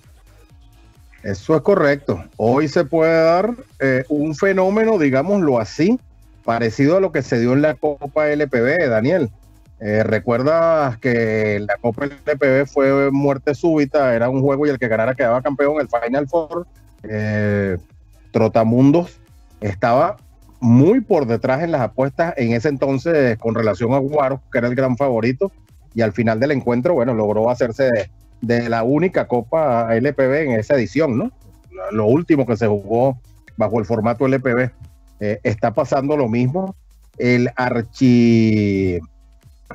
[1.24, 2.24] Eso es correcto.
[2.38, 6.00] Hoy se puede dar eh, un fenómeno, digámoslo así,
[6.46, 9.32] parecido a lo que se dio en la Copa LPB, Daniel.
[9.80, 14.88] Eh, Recuerdas que la Copa LPB fue muerte súbita, era un juego y el que
[14.88, 16.66] ganara quedaba campeón, el Final Four.
[17.04, 17.78] Eh,
[18.32, 19.20] Trotamundos
[19.62, 20.18] estaba
[20.60, 24.68] muy por detrás en las apuestas en ese entonces con relación a Guaro, que era
[24.68, 25.52] el gran favorito,
[25.94, 28.10] y al final del encuentro, bueno, logró hacerse
[28.42, 31.32] de, la única Copa LPB en esa edición, ¿no?
[31.92, 33.20] Lo último que se jugó
[33.56, 34.72] bajo el formato LPB.
[35.20, 36.76] Eh, está pasando lo mismo.
[37.18, 39.00] El archi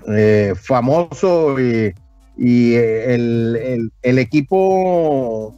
[0.09, 1.93] eh, famoso y,
[2.39, 5.55] eh, el, equipo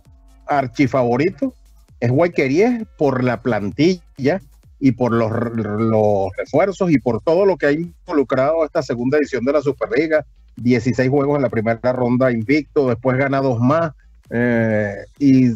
[0.47, 1.55] archifavorito
[2.01, 4.41] es Guayqueríes por la plantilla
[4.80, 5.30] y por los,
[6.37, 10.26] refuerzos y por todo lo que ha involucrado esta segunda edición de la Superliga.
[10.57, 13.93] 16 juegos en la primera ronda invicto, después gana dos más
[14.30, 15.51] eh, y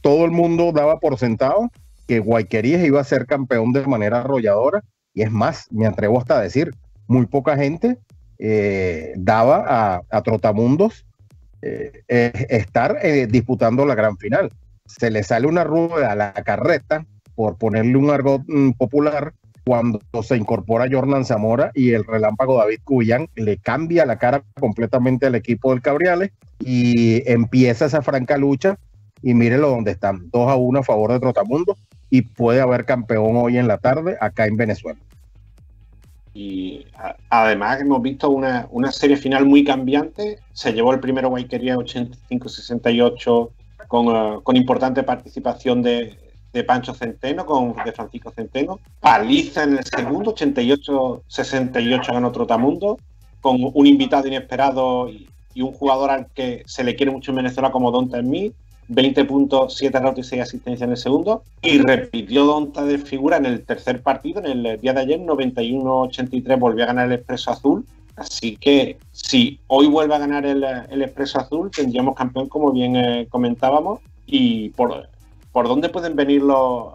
[0.00, 1.70] todo el mundo daba por sentado
[2.06, 6.38] que Guayqueríes iba a ser campeón de manera arrolladora y es más, me atrevo hasta
[6.38, 6.72] a decir,
[7.08, 7.98] muy poca gente
[8.38, 11.04] eh, daba a, Trotamundos
[11.62, 14.52] eh, estar eh, disputando la gran final.
[14.86, 19.32] Se le sale una rueda a la carreta, por ponerle un argot mm, popular,
[19.68, 25.26] cuando se incorpora Jordan Zamora y el relámpago David Cuyán le cambia la cara completamente
[25.26, 28.78] al equipo del Cabriales y empieza esa franca lucha
[29.20, 31.76] y mírelo donde están, 2 a 1 a favor de Trotamundos
[32.08, 34.98] y puede haber campeón hoy en la tarde acá en Venezuela.
[36.38, 36.86] Y
[37.30, 40.38] además hemos visto una, serie final muy cambiante.
[40.52, 43.50] Se llevó el primero Guayquería 85-68
[43.88, 46.16] con, uh, con importante participación de,
[46.64, 48.78] Pancho Centeno, con, de Francisco Centeno.
[49.00, 53.00] Paliza en el segundo, 88-68 ganó Trotamundo,
[53.40, 57.72] con un invitado inesperado y, un jugador al que se le quiere mucho en Venezuela
[57.72, 58.52] como Don Termí
[58.88, 61.44] 20 puntos, 7 rotos y 6 asistencias en el segundo.
[61.62, 66.58] Y repitió Donta de figura en el tercer partido, en el día de ayer, 91-83,
[66.58, 67.84] volvió a ganar el Expreso Azul.
[68.16, 72.96] Así que si hoy vuelve a ganar el, el Expreso Azul, tendríamos campeón, como bien
[72.96, 74.00] eh, comentábamos.
[74.26, 75.08] ¿Y por,
[75.52, 76.92] por dónde pueden venir los,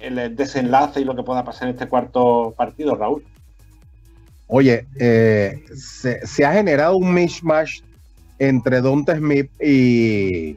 [0.00, 3.24] el desenlace y lo que pueda pasar en este cuarto partido, Raúl?
[4.46, 7.80] Oye, eh, se, se, ha generado un mishmash
[8.38, 10.56] entre Donta Smith y,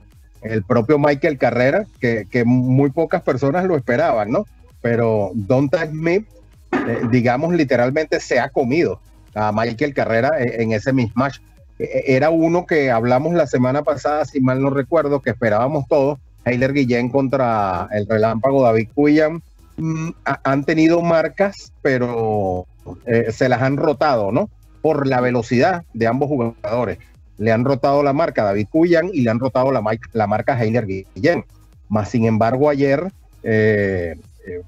[0.50, 4.46] el propio Michael Carrera, que, muy pocas personas lo esperaban, ¿no?
[4.82, 6.28] Pero Don Smith,
[6.72, 9.00] eh, digamos, literalmente se ha comido
[9.34, 11.40] a Michael Carrera en, ese mismatch.
[11.80, 15.88] E, e, era uno que hablamos la semana pasada, si mal no recuerdo, que esperábamos
[15.88, 16.20] todos.
[16.46, 19.42] Heiler Guillén contra el relámpago David Cuyan.
[19.78, 22.68] Mm, han tenido marcas, pero
[23.08, 24.50] eh, se las han rotado, ¿no?
[24.82, 27.00] Por la velocidad de ambos jugadores
[27.38, 29.84] le han rotado la marca David Cuyan y le han rotado la,
[30.14, 31.44] la marca Heiler Guillén.
[31.90, 33.12] Más sin embargo, ayer
[33.44, 34.16] eh,
[34.48, 34.62] eh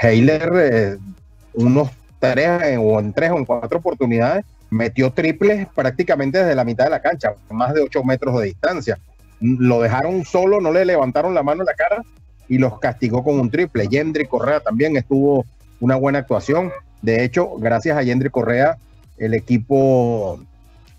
[0.00, 0.96] Heiler, eh,
[1.54, 6.84] unos tres o en tres o en cuatro oportunidades, metió triples prácticamente desde la mitad
[6.84, 8.98] de la cancha, más de ocho metros de distancia.
[9.40, 12.02] Lo dejaron solo, no le levantaron la mano en la cara
[12.48, 13.88] y los castigó con un triple.
[13.88, 15.44] Yendri Correa también estuvo
[15.80, 16.70] una buena actuación.
[17.02, 18.78] De hecho, gracias a Yendri Correa,
[19.18, 20.38] el equipo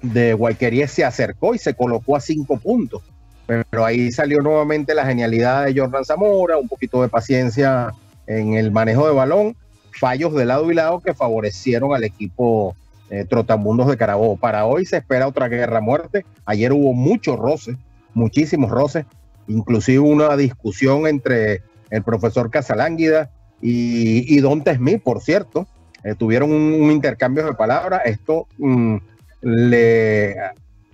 [0.03, 3.01] de Guayquería se acercó y se colocó a cinco puntos.
[3.47, 7.93] Pero ahí salió nuevamente la genialidad de Jordan Zamora, un poquito de paciencia
[8.27, 9.55] en el manejo de balón,
[9.99, 12.75] fallos de lado y lado que favorecieron al equipo
[13.09, 14.37] eh, Trotamundos de Carabobo.
[14.37, 16.25] Para hoy se espera otra guerra muerte.
[16.45, 17.75] Ayer hubo muchos roces,
[18.13, 19.05] muchísimos roces,
[19.47, 23.29] inclusive una discusión entre el profesor Casalánguida
[23.61, 25.67] y, Don Smith, por cierto.
[26.03, 28.01] Eh, tuvieron un, intercambio de palabras.
[28.05, 28.97] Esto mm,
[29.43, 30.35] le,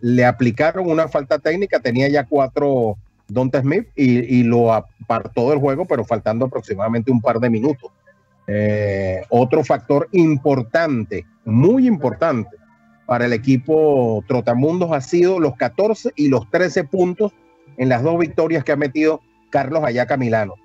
[0.01, 2.97] le aplicaron una falta técnica, tenía ya cuatro
[3.29, 7.91] Don Smith y, lo apartó del juego, pero faltando aproximadamente un par de minutos.
[8.47, 12.49] Eh, otro factor importante, muy importante
[13.05, 17.31] para el equipo Trotamundos ha sido los 14 y los 13 puntos
[17.77, 19.21] en las dos victorias que ha metido
[19.51, 20.55] Carlos Ayaca Milano.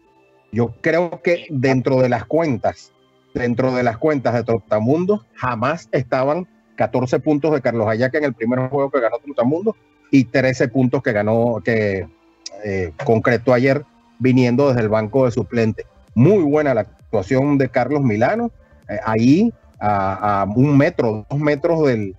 [0.50, 2.92] Yo creo que dentro de las cuentas,
[3.34, 8.34] dentro de las cuentas de Trotamundos, jamás estaban 14 puntos de Carlos Ayaca en el
[8.34, 9.74] primer juego que ganó Trotamundos
[10.10, 12.06] y 13 puntos que ganó, que
[12.64, 13.84] eh, concretó ayer
[14.18, 15.86] viniendo desde el banco de suplente.
[16.14, 18.50] Muy buena la actuación de Carlos Milano,
[18.88, 22.14] eh, ahí a, un metro, dos metros del,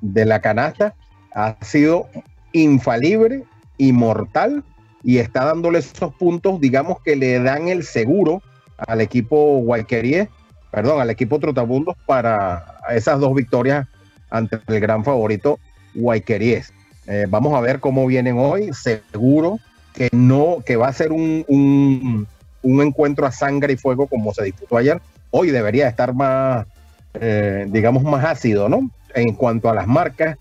[0.00, 0.94] de la canasta,
[1.34, 2.06] ha sido
[2.52, 3.44] infalible,
[3.78, 4.64] inmortal
[5.02, 8.42] y está dándole esos puntos, digamos que le dan el seguro
[8.76, 10.28] al equipo Guayquerie,
[10.70, 13.86] perdón, al equipo Trotabundos para esas dos victorias
[14.30, 15.58] ante el gran favorito
[15.94, 16.72] Guayqueries.
[17.06, 18.70] Eh, vamos a ver cómo vienen hoy.
[18.72, 19.58] Seguro
[19.94, 22.26] que no, que va a ser un,
[22.62, 26.66] un encuentro a sangre y fuego como se disputó ayer, hoy debería estar más,
[27.14, 28.90] eh, digamos, más ácido, ¿no?
[29.14, 30.36] En cuanto a las marcas,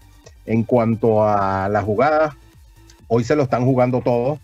[0.45, 2.34] en cuanto a las jugadas,
[3.07, 4.39] hoy se lo están jugando todos,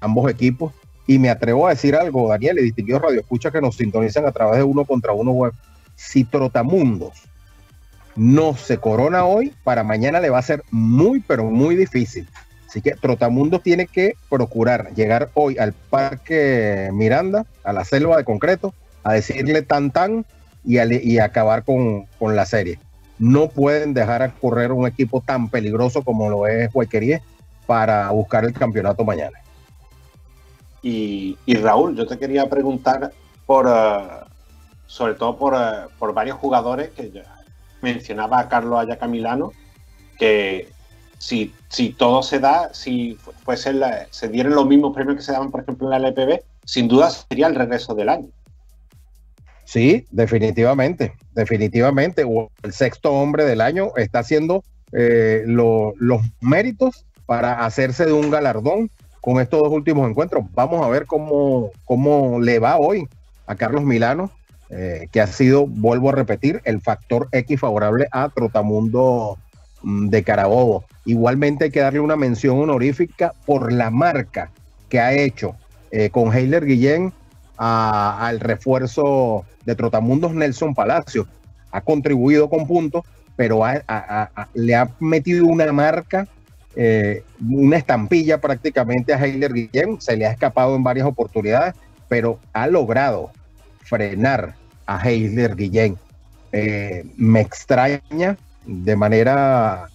[0.00, 0.72] ambos equipos.
[1.08, 4.30] Y me atrevo a decir algo, Daniel, y distinguido Radio Escucha que nos sintonizan a
[4.30, 5.52] través de uno contra uno web.
[5.96, 7.24] Si Trotamundos
[8.14, 12.28] no se corona hoy, para mañana le va a ser muy, pero muy difícil.
[12.68, 18.24] Así que Trotamundo tiene que procurar llegar hoy al Parque Miranda, a la selva de
[18.24, 20.26] concreto, a decirle tan tan
[20.62, 22.78] y, acabar con, la serie.
[23.18, 27.22] No pueden dejar a correr un equipo tan peligroso como lo es Huayquería
[27.66, 29.38] para buscar el campeonato mañana.
[30.82, 33.12] Y, Raúl, yo te quería preguntar
[33.46, 34.08] por, eh,
[34.86, 37.22] sobre todo por, eh, por varios jugadores que
[37.82, 39.52] mencionaba a Carlos Ayaca Milano,
[40.18, 40.68] que
[41.18, 43.72] si, si todo se da, si fuese
[44.10, 47.10] se dieran los mismos premios que se daban, por ejemplo, en la LPB, sin duda
[47.10, 48.28] sería el regreso del año.
[49.64, 52.24] Sí, definitivamente, definitivamente.
[52.62, 58.90] El sexto hombre del año está haciendo eh, los méritos para hacerse de un galardón
[59.28, 60.44] con estos dos últimos encuentros.
[60.54, 63.06] Vamos a ver cómo, cómo le va hoy
[63.46, 64.30] a Carlos Milano,
[64.70, 69.36] eh, que ha sido, vuelvo a repetir, el factor X favorable a Trotamundo
[69.82, 70.84] Mm, de Carabobo.
[71.04, 74.50] Igualmente hay que darle una mención honorífica por la marca
[74.88, 75.54] que ha hecho
[75.90, 77.12] eh, con Heiler Guillén
[77.56, 81.26] al refuerzo de Trotamundos Nelson Palacio.
[81.70, 83.04] Ha contribuido con puntos,
[83.36, 83.62] pero
[84.54, 86.26] le ha metido una marca,
[86.76, 90.00] eh, una estampilla prácticamente a Heiler Guillén.
[90.00, 91.74] Se le ha escapado en varias oportunidades,
[92.08, 93.30] pero ha logrado
[93.82, 94.54] frenar
[94.86, 95.96] a Heiler Guillén.
[96.52, 99.88] Eh, me extraña de manera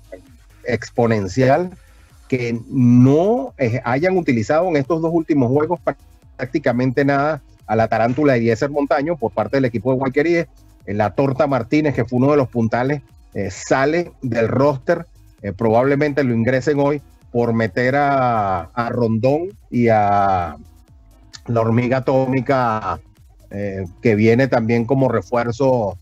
[0.66, 1.72] exponencial
[2.28, 5.80] que no eh, hayan utilizado en estos dos últimos juegos
[6.38, 10.48] prácticamente nada a la tarántula de Eliezer Montaño por parte del equipo de Guayqueríes.
[10.86, 13.02] La Torta Martínez, que fue uno de los puntales,
[13.50, 15.06] sale del roster.
[15.44, 17.02] Eh, probablemente lo ingresen hoy
[17.32, 20.56] por meter a, Rondón y a
[21.48, 23.00] la hormiga atómica
[24.02, 25.96] que viene también como refuerzo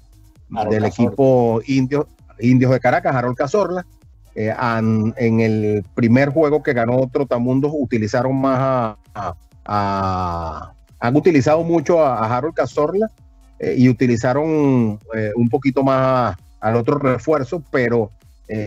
[0.70, 2.08] del equipo indio,
[2.40, 3.86] Indios de Caracas, Harold Cazorla.
[4.34, 4.54] Eh,
[5.18, 8.96] en el primer juego que ganó Trotamundos utilizaron más
[9.66, 13.12] a, han utilizado mucho a, Harold Cazorla
[13.60, 18.12] eh, y utilizaron eh, un poquito más al otro refuerzo, pero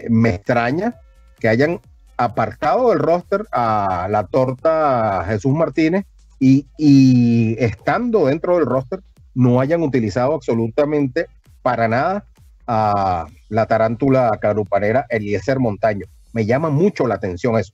[0.09, 0.95] me extraña
[1.39, 1.81] que hayan
[2.17, 6.05] apartado del roster a la torta Jesús Martínez
[6.41, 9.01] y, estando dentro del roster
[9.35, 11.27] no hayan utilizado absolutamente
[11.63, 12.27] para nada
[12.67, 16.07] a la tarántula carupanera Eliezer Montaño.
[16.33, 17.73] Me llama mucho la atención eso.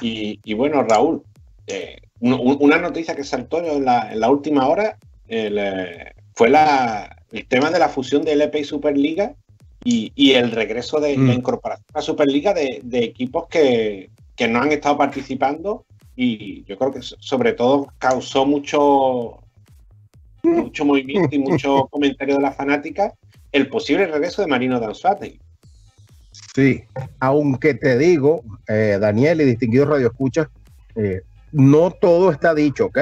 [0.00, 1.22] Y, bueno, Raúl,
[1.66, 4.98] eh, una noticia que saltó en la, última hora
[5.28, 9.34] eh, fue la, el tema de la fusión de LP y Superliga
[9.84, 11.32] y, el regreso de la mm.
[11.32, 15.84] incorporación a Superliga de, equipos que, que, no han estado participando
[16.16, 19.40] y yo creo que sobre todo causó mucho
[20.42, 23.12] mucho movimiento y mucho comentario de la fanática,
[23.52, 25.38] el posible regreso de Marino Danzuate.
[26.54, 26.84] Sí,
[27.20, 30.48] aunque te digo, eh, Daniel y distinguidos radioescuchas,
[30.96, 32.98] eh, no todo está dicho, ¿ok?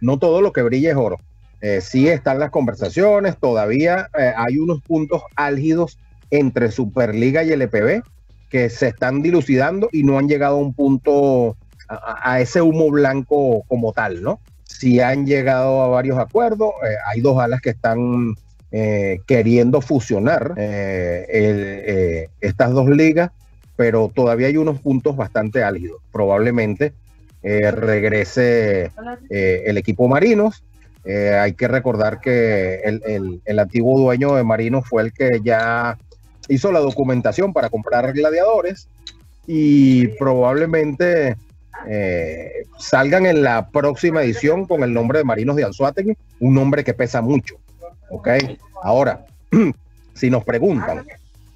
[0.00, 1.18] No todo lo que brilla es oro.
[1.60, 5.98] Eh, sí están las conversaciones, todavía eh, hay unos puntos álgidos
[6.38, 8.02] entre Superliga y LPB
[8.50, 11.56] que se están dilucidando y no han llegado a un punto,
[11.88, 14.38] a, ese humo blanco como tal, ¿no?
[14.64, 18.34] Sí han llegado a varios acuerdos, eh, hay dos alas que están
[18.70, 21.56] eh, queriendo fusionar eh, el,
[21.86, 23.30] eh, estas dos ligas,
[23.76, 26.00] pero todavía hay unos puntos bastante álgidos.
[26.12, 26.92] Probablemente
[27.42, 28.90] regrese
[29.30, 30.62] el equipo Marinos.
[31.04, 35.98] Hay que recordar que el, el- el antiguo dueño de Marinos fue el que ya
[36.48, 38.88] hizo la documentación para comprar gladiadores
[39.46, 41.36] y probablemente
[41.86, 46.84] eh, salgan en la próxima edición con el nombre de Marinos de Anzuategui, un nombre
[46.84, 47.56] que pesa mucho.
[48.10, 48.28] ¿ok?
[48.82, 49.24] Ahora,
[50.14, 51.06] si nos preguntan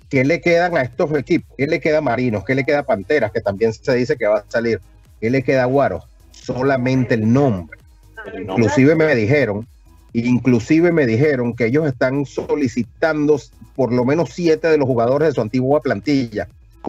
[0.08, 2.86] qué le quedan a estos equipos, qué le queda a Marinos, qué le queda a
[2.86, 4.80] Panteras, que también se dice que va a salir,
[5.20, 7.78] qué le queda a Guaros, solamente el nombre.
[8.34, 9.66] Inclusive me dijeron,
[10.12, 13.38] inclusive me dijeron que ellos están solicitando
[13.78, 16.48] por lo menos siete de los jugadores de su antigua plantilla,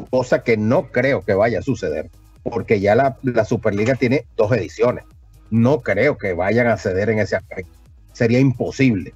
[0.09, 2.09] cosa que no creo que vaya a suceder,
[2.41, 5.05] porque ya la, la Superliga tiene dos ediciones.
[5.51, 7.71] No creo que vayan a ceder en ese aspecto.
[8.11, 9.13] Sería imposible.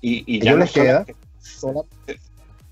[0.00, 2.18] Y, y ya no les solo queda que-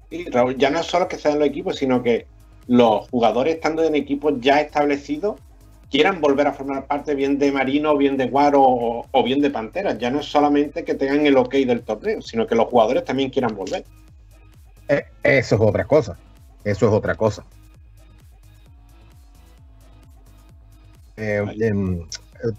[0.08, 2.24] Sí, Raúl, ya no es solo que sean los equipos, sino que
[2.66, 5.38] los jugadores estando en equipos ya establecidos
[5.90, 9.50] quieran volver a formar parte bien de Marino, bien de Guaro o, o bien de
[9.50, 9.98] Panteras.
[9.98, 13.30] Ya no es solamente que tengan el ok del torneo, sino que los jugadores también
[13.30, 13.84] quieran volver.
[14.88, 16.16] Eh, Eso es otra cosa.
[16.64, 17.44] Eso es otra cosa.
[21.16, 22.04] Eh, em, eh,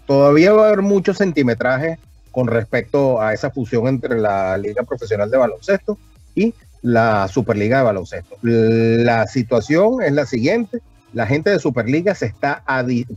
[0.06, 1.98] todavía va a haber mucho centimetraje
[2.32, 5.98] con respecto a esa fusión entre la Liga Profesional de Baloncesto
[6.34, 8.36] y la Superliga de Baloncesto.
[8.42, 10.80] La situación es la siguiente.
[11.12, 12.62] La gente de Superliga se está,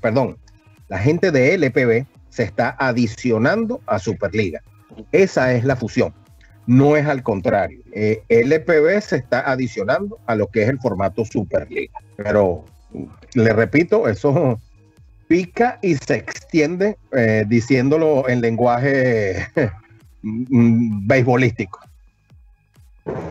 [0.01, 0.37] perdón,
[0.87, 4.61] la gente de LPB se está adicionando a Superliga.
[5.11, 6.13] Esa es la fusión
[6.67, 7.81] no es al contrario.
[7.91, 11.99] Eh, LPB se está adicionando a lo que es el formato Superliga.
[12.15, 12.65] Pero
[13.33, 14.59] le repito, eso
[15.27, 19.47] pica y se extiende eh, diciéndolo en lenguaje
[20.21, 21.79] mm, beisbolístico.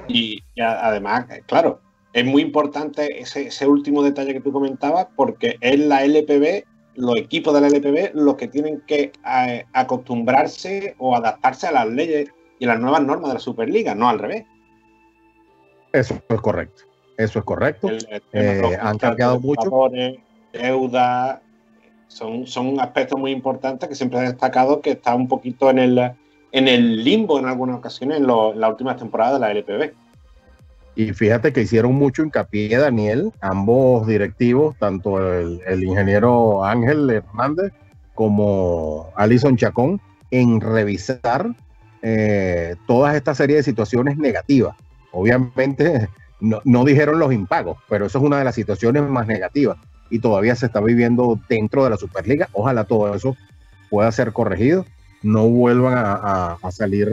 [0.08, 1.80] Y, además, claro,
[2.12, 6.64] es muy importante ese, ese último detalle que tú comentabas, porque es la LPB,
[6.96, 11.86] los equipos de la LPB, los que tienen que eh, acostumbrarse o adaptarse a las
[11.88, 12.28] leyes
[12.58, 14.44] y las nuevas normas de la Superliga, no al revés.
[15.92, 16.82] Eso es correcto.
[17.16, 17.88] Eso es correcto.
[17.88, 19.62] El- el tema Eh, han cambiado mucho.
[19.62, 20.18] favores,
[20.52, 21.42] deuda,
[22.08, 25.98] son, son aspectos muy importantes que siempre he destacado que está un poquito en el,
[26.52, 29.94] en el limbo en algunas ocasiones en, lo- en las últimas temporadas de la LPB.
[30.94, 37.72] Y fíjate que hicieron mucho hincapié, Daniel, ambos directivos, tanto el, ingeniero Ángel Hernández
[38.14, 40.00] como Alison Chacón,
[40.30, 41.54] en revisar
[42.02, 44.76] eh, toda esta serie de situaciones negativas.
[45.12, 46.08] Obviamente
[46.40, 49.78] no, no dijeron los impagos, pero eso es una de las situaciones más negativas
[50.10, 52.48] y todavía se está viviendo dentro de la Superliga.
[52.52, 53.36] Ojalá todo eso
[53.88, 54.84] pueda ser corregido,
[55.22, 57.08] no vuelvan a salir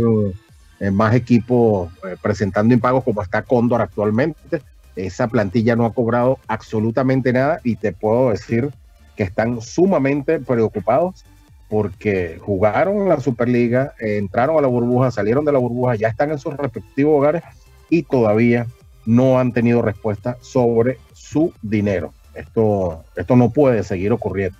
[0.79, 4.61] eh, más equipos eh, presentando impagos como está Cóndor actualmente.
[4.95, 8.69] Esa plantilla no ha cobrado absolutamente nada y te puedo decir
[9.15, 11.25] que están sumamente preocupados
[11.69, 16.39] porque jugaron la Superliga, entraron a la burbuja, salieron de la burbuja, ya están en
[16.39, 17.43] sus respectivos hogares
[17.89, 18.67] y todavía
[19.05, 22.13] no han tenido respuesta sobre su dinero.
[22.35, 24.57] Esto, esto no puede seguir ocurriendo.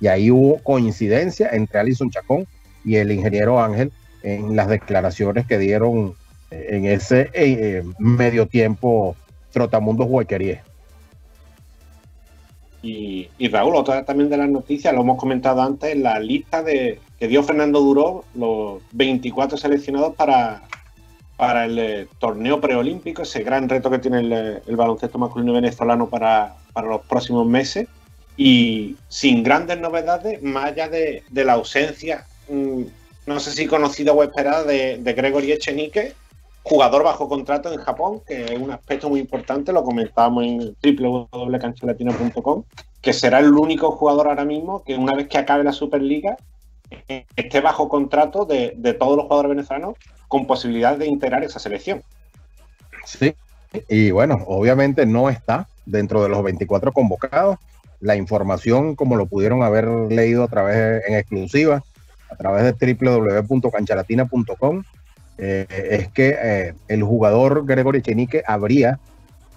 [0.00, 2.46] Y ahí hubo coincidencia entre Alison Chacón
[2.84, 3.92] y el ingeniero Ángel
[4.34, 6.14] en las declaraciones que dieron
[6.50, 9.16] en ese eh, medio tiempo
[9.52, 10.62] Trotamundos Huequería.
[12.82, 17.00] Y, y Raúl, otra también de las noticias, lo hemos comentado antes, la lista de
[17.18, 20.62] que dio Fernando Duró, los 24 seleccionados para,
[21.36, 25.52] para el eh, torneo preolímpico, ese gran reto que tiene el, eh, el baloncesto masculino
[25.54, 27.88] venezolano para, para los próximos meses.
[28.36, 32.82] Y sin grandes novedades, más allá de, de la ausencia, mm,
[33.28, 36.14] no sé si conocida o esperada, de, de Gregory Echenique,
[36.62, 42.64] jugador bajo contrato en Japón, que es un aspecto muy importante, lo comentábamos en www.canchalatina.com,
[43.00, 46.36] que será el único jugador ahora mismo que una vez que acabe la Superliga
[47.36, 49.94] esté bajo contrato de, de todos los jugadores venezolanos
[50.26, 52.02] con posibilidad de integrar esa selección.
[53.04, 53.34] Sí,
[53.88, 57.58] y bueno, obviamente no está dentro de los 24 convocados.
[58.00, 61.82] La información, como lo pudieron haber leído a través en exclusiva,
[62.30, 64.82] a través de www.canchalatina.com
[65.38, 68.98] eh, es que eh, el jugador Gregory Chenique habría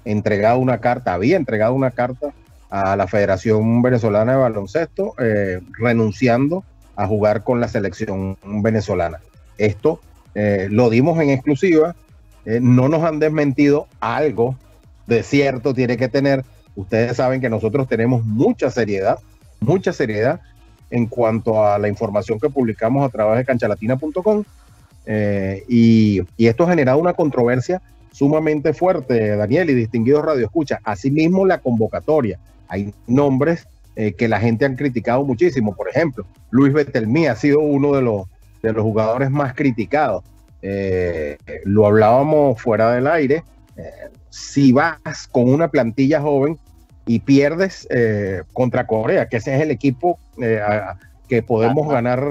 [0.05, 2.33] entregado una carta, había entregado una carta
[2.69, 6.63] a la Federación Venezolana de Baloncesto eh, renunciando
[6.95, 9.19] a jugar con la selección venezolana.
[9.57, 9.99] Esto
[10.33, 11.93] lo dimos en exclusiva,
[12.45, 14.55] no nos han desmentido algo
[15.07, 16.45] de cierto tiene que tener.
[16.75, 19.19] Ustedes saben que nosotros tenemos mucha seriedad,
[19.59, 20.39] mucha seriedad
[20.91, 24.43] en cuanto a la información que publicamos a través de canchalatina.com.
[25.05, 27.81] Eh, y, esto ha generado una controversia
[28.11, 30.79] sumamente fuerte, Daniel, y distinguidos Radio Escucha.
[30.83, 32.37] Asimismo, la convocatoria.
[32.67, 35.73] Hay nombres eh, que la gente han criticado muchísimo.
[35.75, 38.27] Por ejemplo, Luis Betelmí ha sido uno de los,
[38.61, 40.23] de los jugadores más criticados.
[40.61, 43.43] Eh, lo hablábamos fuera del aire.
[44.29, 46.57] si vas con una plantilla joven,
[47.05, 50.61] y pierdes eh, contra Corea, que ese es el equipo eh,
[51.27, 52.25] que podemos ganar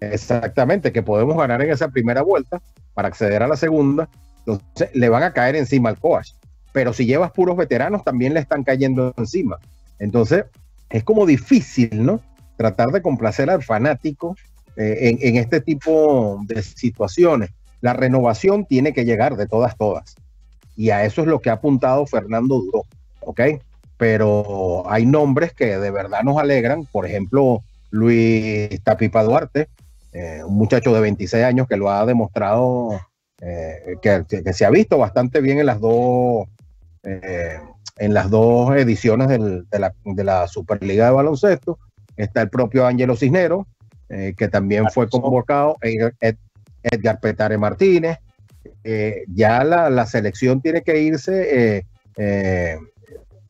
[0.00, 2.60] exactamente, que podemos ganar en esa primera vuelta
[2.94, 4.08] para acceder a la segunda.
[4.38, 6.30] Entonces le van a caer encima al coach.
[6.72, 9.58] Pero si llevas puros veteranos, también le están cayendo encima.
[9.98, 10.44] Entonces
[10.90, 12.20] es como difícil, ¿no?
[12.56, 14.36] Tratar de complacer al fanático
[14.76, 17.50] eh, en, en este tipo de situaciones.
[17.80, 20.14] La renovación tiene que llegar de todas, todas.
[20.76, 22.82] Y a eso es lo que ha apuntado Fernando Duro.
[23.24, 23.40] ¿Ok?
[23.96, 27.62] Pero hay nombres que de verdad nos alegran, por ejemplo,
[27.92, 29.68] Luis Tapipa Duarte,
[30.12, 33.00] eh, un muchacho de 26 años que lo ha demostrado,
[33.40, 36.46] eh, que, se ha visto bastante bien en las dos,
[37.02, 37.58] eh,
[37.98, 41.78] en las dos ediciones de, la, Superliga de Baloncesto.
[42.16, 43.66] Está el propio Ángelo Cisnero,
[44.08, 48.18] que también fue convocado, Edgar Petare Martínez.
[49.28, 51.86] ya la, la, selección tiene que irse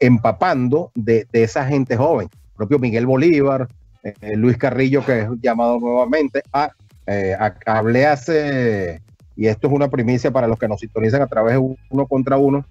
[0.02, 2.28] empapando de, esa gente joven.
[2.56, 3.68] propio Miguel Bolívar,
[4.02, 6.42] eh, Luis Carrillo, que es llamado nuevamente.
[6.52, 6.72] a
[7.06, 9.00] eh, hablé hace,
[9.36, 12.36] y esto es una primicia para los que nos sintonizan a través de uno contra
[12.36, 12.64] uno,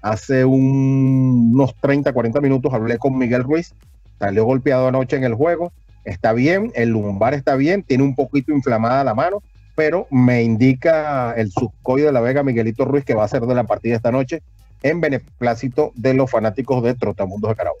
[0.00, 3.74] hace unos 30, 40 minutos hablé con Miguel Ruiz,
[4.18, 5.72] salió golpeado anoche en el juego,
[6.04, 9.42] está bien, el lumbar está bien, tiene un poquito inflamada la mano,
[9.74, 13.54] pero me indica el subcoide de la Vega, Miguelito Ruiz, que va a ser de
[13.54, 14.42] la partida esta noche
[14.88, 17.80] en beneplácito de los fanáticos de Trotamundos de Carabobo.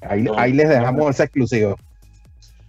[0.00, 1.76] Ahí, ahí les dejamos esa exclusiva.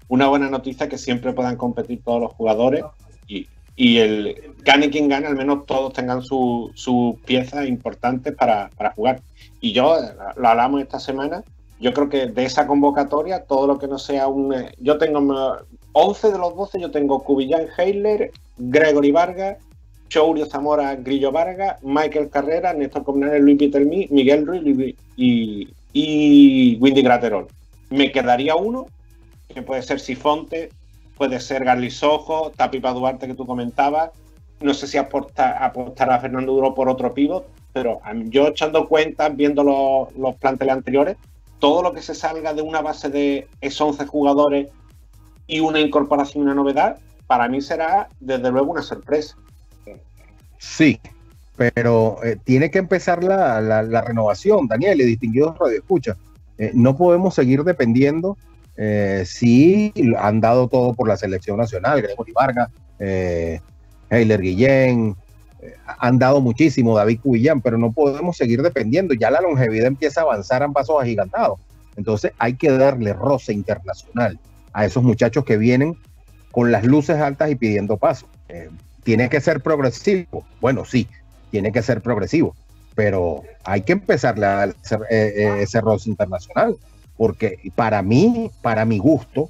[0.08, 2.84] Una buena noticia que siempre puedan competir todos los jugadores
[3.28, 8.70] y, y el gane quien gane, al menos todos tengan sus su piezas importantes para,
[8.78, 9.22] para, jugar.
[9.60, 9.98] Y yo,
[10.36, 11.44] lo hablamos esta semana,
[11.80, 14.54] yo creo que de esa convocatoria, todo lo que no sea un...
[14.80, 15.58] Yo tengo
[15.92, 19.58] 11 de los 12, yo tengo Cubillán Heiler, Gregory Vargas,
[20.10, 27.02] Chourio Zamora, Grillo Vargas, Michael Carrera, Néstor Comunales, Luis Pitelmí, Miguel Ruiz y, y Windy
[27.02, 27.48] Graterol.
[27.90, 28.88] Me quedaría uno,
[29.54, 30.70] que puede ser Sifonte,
[31.18, 34.12] puede ser Garlisojo, Tapipa Duarte que tú comentabas.
[34.62, 39.64] No sé si apostar, a Fernando Duro por otro pivot, pero yo echando cuentas, viendo
[39.64, 41.18] los, los planteles anteriores,
[41.60, 44.70] todo lo que se salga de una base de esos 11 jugadores
[45.48, 49.36] y una incorporación una novedad, para mí será desde luego una sorpresa.
[50.58, 51.00] Sí,
[51.56, 56.16] pero eh, tiene que empezar la, renovación, Daniel, y distinguidos Radio Escucha.
[56.58, 58.38] Eh, no podemos seguir dependiendo
[58.78, 62.70] eh, si han dado todo por la selección nacional, Gregory Vargas,
[63.00, 63.60] eh,
[64.10, 65.16] Heiler Guillén,
[65.86, 69.14] han dado muchísimo, David Cubillán, pero no podemos seguir dependiendo.
[69.14, 71.60] Ya la longevidad empieza a avanzar en pasos agigantados.
[71.96, 74.38] Entonces hay que darle roce internacional
[74.74, 75.98] a esos muchachos que vienen
[76.52, 78.28] con las luces altas y pidiendo paso
[79.06, 80.44] tiene que ser progresivo.
[80.60, 81.08] Bueno, sí,
[81.52, 82.56] tiene que ser progresivo,
[82.96, 86.76] pero hay que empezar a hacer eh, eh, ese rol internacional,
[87.16, 89.50] porque para mí, para mi gusto,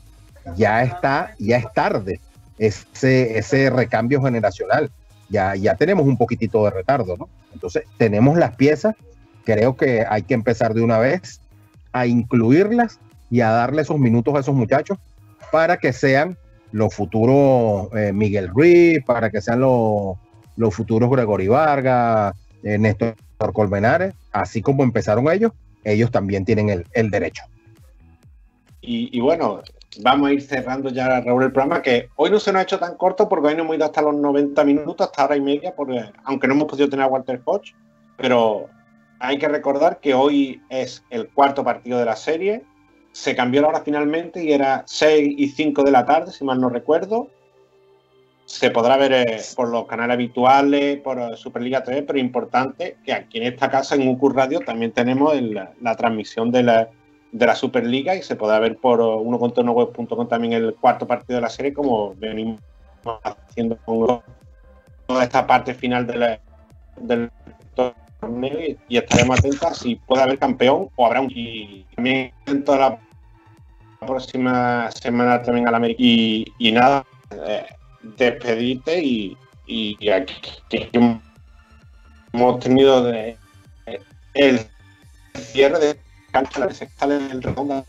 [0.55, 2.19] ya está, ya es tarde
[2.59, 4.91] ese, ese recambio generacional.
[5.29, 7.29] Ya, ya tenemos un poquitito de retardo, ¿no?
[7.53, 8.95] Entonces, tenemos las piezas,
[9.43, 11.39] creo que hay que empezar de una vez
[11.93, 12.99] a incluirlas
[13.31, 14.99] y a darle esos minutos a esos muchachos
[15.51, 16.37] para que sean
[16.75, 20.17] los futuros eh, Miguel Ruiz, para que sean los,
[20.57, 23.15] los futuros Gregory Vargas, eh, Néstor
[23.53, 25.53] Colmenares, así como empezaron ellos,
[25.85, 27.43] ellos también tienen el, derecho.
[28.81, 29.61] Y, bueno,
[30.01, 32.77] vamos a ir cerrando ya, Raúl, el programa, que hoy no se nos ha hecho
[32.77, 35.73] tan corto porque hoy no hemos ido hasta los 90 minutos, hasta hora y media,
[35.73, 37.73] porque, aunque no hemos podido tener a Walter Hodge,
[38.17, 38.67] pero
[39.19, 42.63] hay que recordar que hoy es el cuarto partido de la serie,
[43.15, 46.59] se cambió la hora finalmente y era 6 y 5 de la tarde, si mal
[46.59, 47.29] no recuerdo.
[48.43, 53.13] Se podrá ver eh, por los canales habituales, por eh, Superliga TV, pero importante que
[53.13, 56.87] aquí en esta casa, en UQ Radio, también tenemos la transmisión de
[57.31, 61.07] de la Superliga y se podrá ver por uno contra uno web.com también el cuarto
[61.07, 62.59] partido de la serie, como venimos
[63.23, 64.21] haciendo con
[65.07, 66.39] toda esta parte final de la,
[66.97, 67.31] del
[67.75, 68.59] torneo
[68.89, 71.29] y, estaremos atentos si puede haber campeón o habrá un.
[71.95, 72.99] También la
[73.99, 76.01] próxima semana también al América.
[76.01, 77.05] Y, nada,
[77.47, 77.65] eh,
[78.17, 80.33] despedirte y, y aquí
[82.33, 83.37] hemos tenido de,
[84.35, 84.59] el
[85.33, 85.99] cierre de
[86.31, 87.85] cancha la sexta del redondo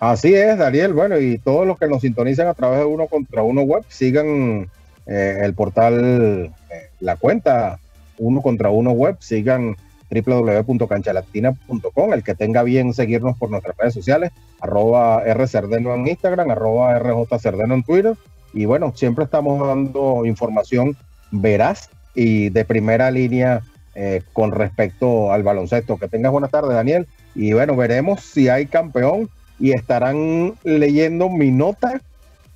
[0.00, 0.92] Así es, Daniel.
[0.92, 4.70] Bueno, y todos los que nos sintonizan a través de uno contra uno web, sigan
[5.06, 7.80] eh, el portal, eh, la cuenta
[8.18, 9.76] uno contra uno web, sigan
[10.10, 16.98] www.canchalatina.com, el que tenga bien seguirnos por nuestras redes sociales, arroba rcerdeno en Instagram, arroba
[16.98, 18.16] rjcerdeno en Twitter,
[18.52, 20.96] y bueno, siempre estamos dando información
[21.30, 23.62] veraz y de primera línea
[23.94, 25.98] eh, con respecto al baloncesto.
[25.98, 29.28] Que tengas buena tarde, Daniel, y bueno, veremos si hay campeón
[29.58, 32.00] y estarán leyendo mi nota,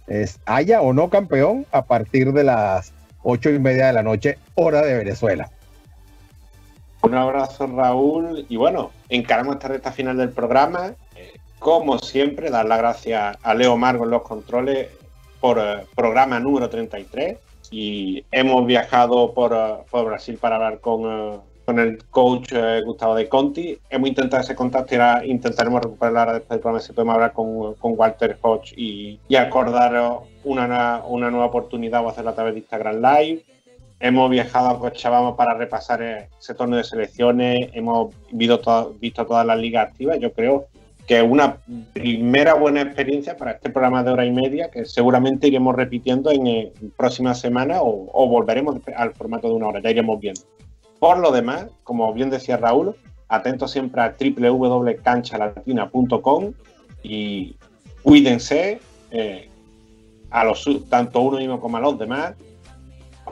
[0.06, 2.92] es, haya o no campeón, a partir de las
[3.22, 5.50] ocho y media de la noche, hora de Venezuela.
[7.02, 8.46] Un abrazo, Raúl.
[8.48, 10.94] Y bueno, encaramos esta recta final del programa.
[11.16, 14.88] Eh, como siempre, dar las gracias a Leo Margo en los controles
[15.40, 17.38] por eh, programa número 33.
[17.72, 22.52] Y hemos viajado por, eh, por Brasil para hablar con, con el coach
[22.84, 23.76] Gustavo de Conti.
[23.90, 27.94] Hemos intentado ese contacto y intentaremos recuperarlo después del programa si podemos hablar con, con
[27.96, 33.02] Walter Hodge y, y acordar una, una nueva oportunidad o hacerlo a través de Instagram
[33.02, 33.44] Live
[34.04, 39.56] Hemos viajado a Cochabamba para repasar ese torneo de selecciones, hemos visto, visto todas las
[39.56, 40.18] ligas activas.
[40.18, 40.66] Yo creo
[41.06, 41.58] que es una
[41.92, 46.72] primera buena experiencia para este programa de hora y media que seguramente iremos repitiendo en,
[46.96, 50.40] próximas semanas o, volveremos al formato de una hora, ya iremos viendo.
[50.98, 52.96] Por lo demás, como bien decía Raúl,
[53.28, 56.52] atentos siempre a www.canchalatina.com
[57.04, 57.54] y
[58.02, 58.80] cuídense
[59.12, 59.48] eh,
[60.30, 62.34] a los tanto uno mismo como a los demás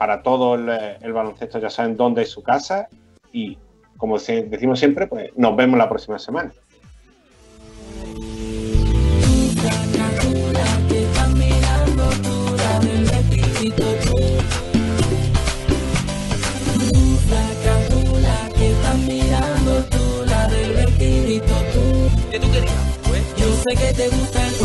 [0.00, 2.88] para todo el, baloncesto ya saben dónde es su casa
[3.34, 3.58] y
[3.98, 6.52] como decimos siempre, pues nos vemos la próxima semana.
[23.70, 24.59] Que te gusta.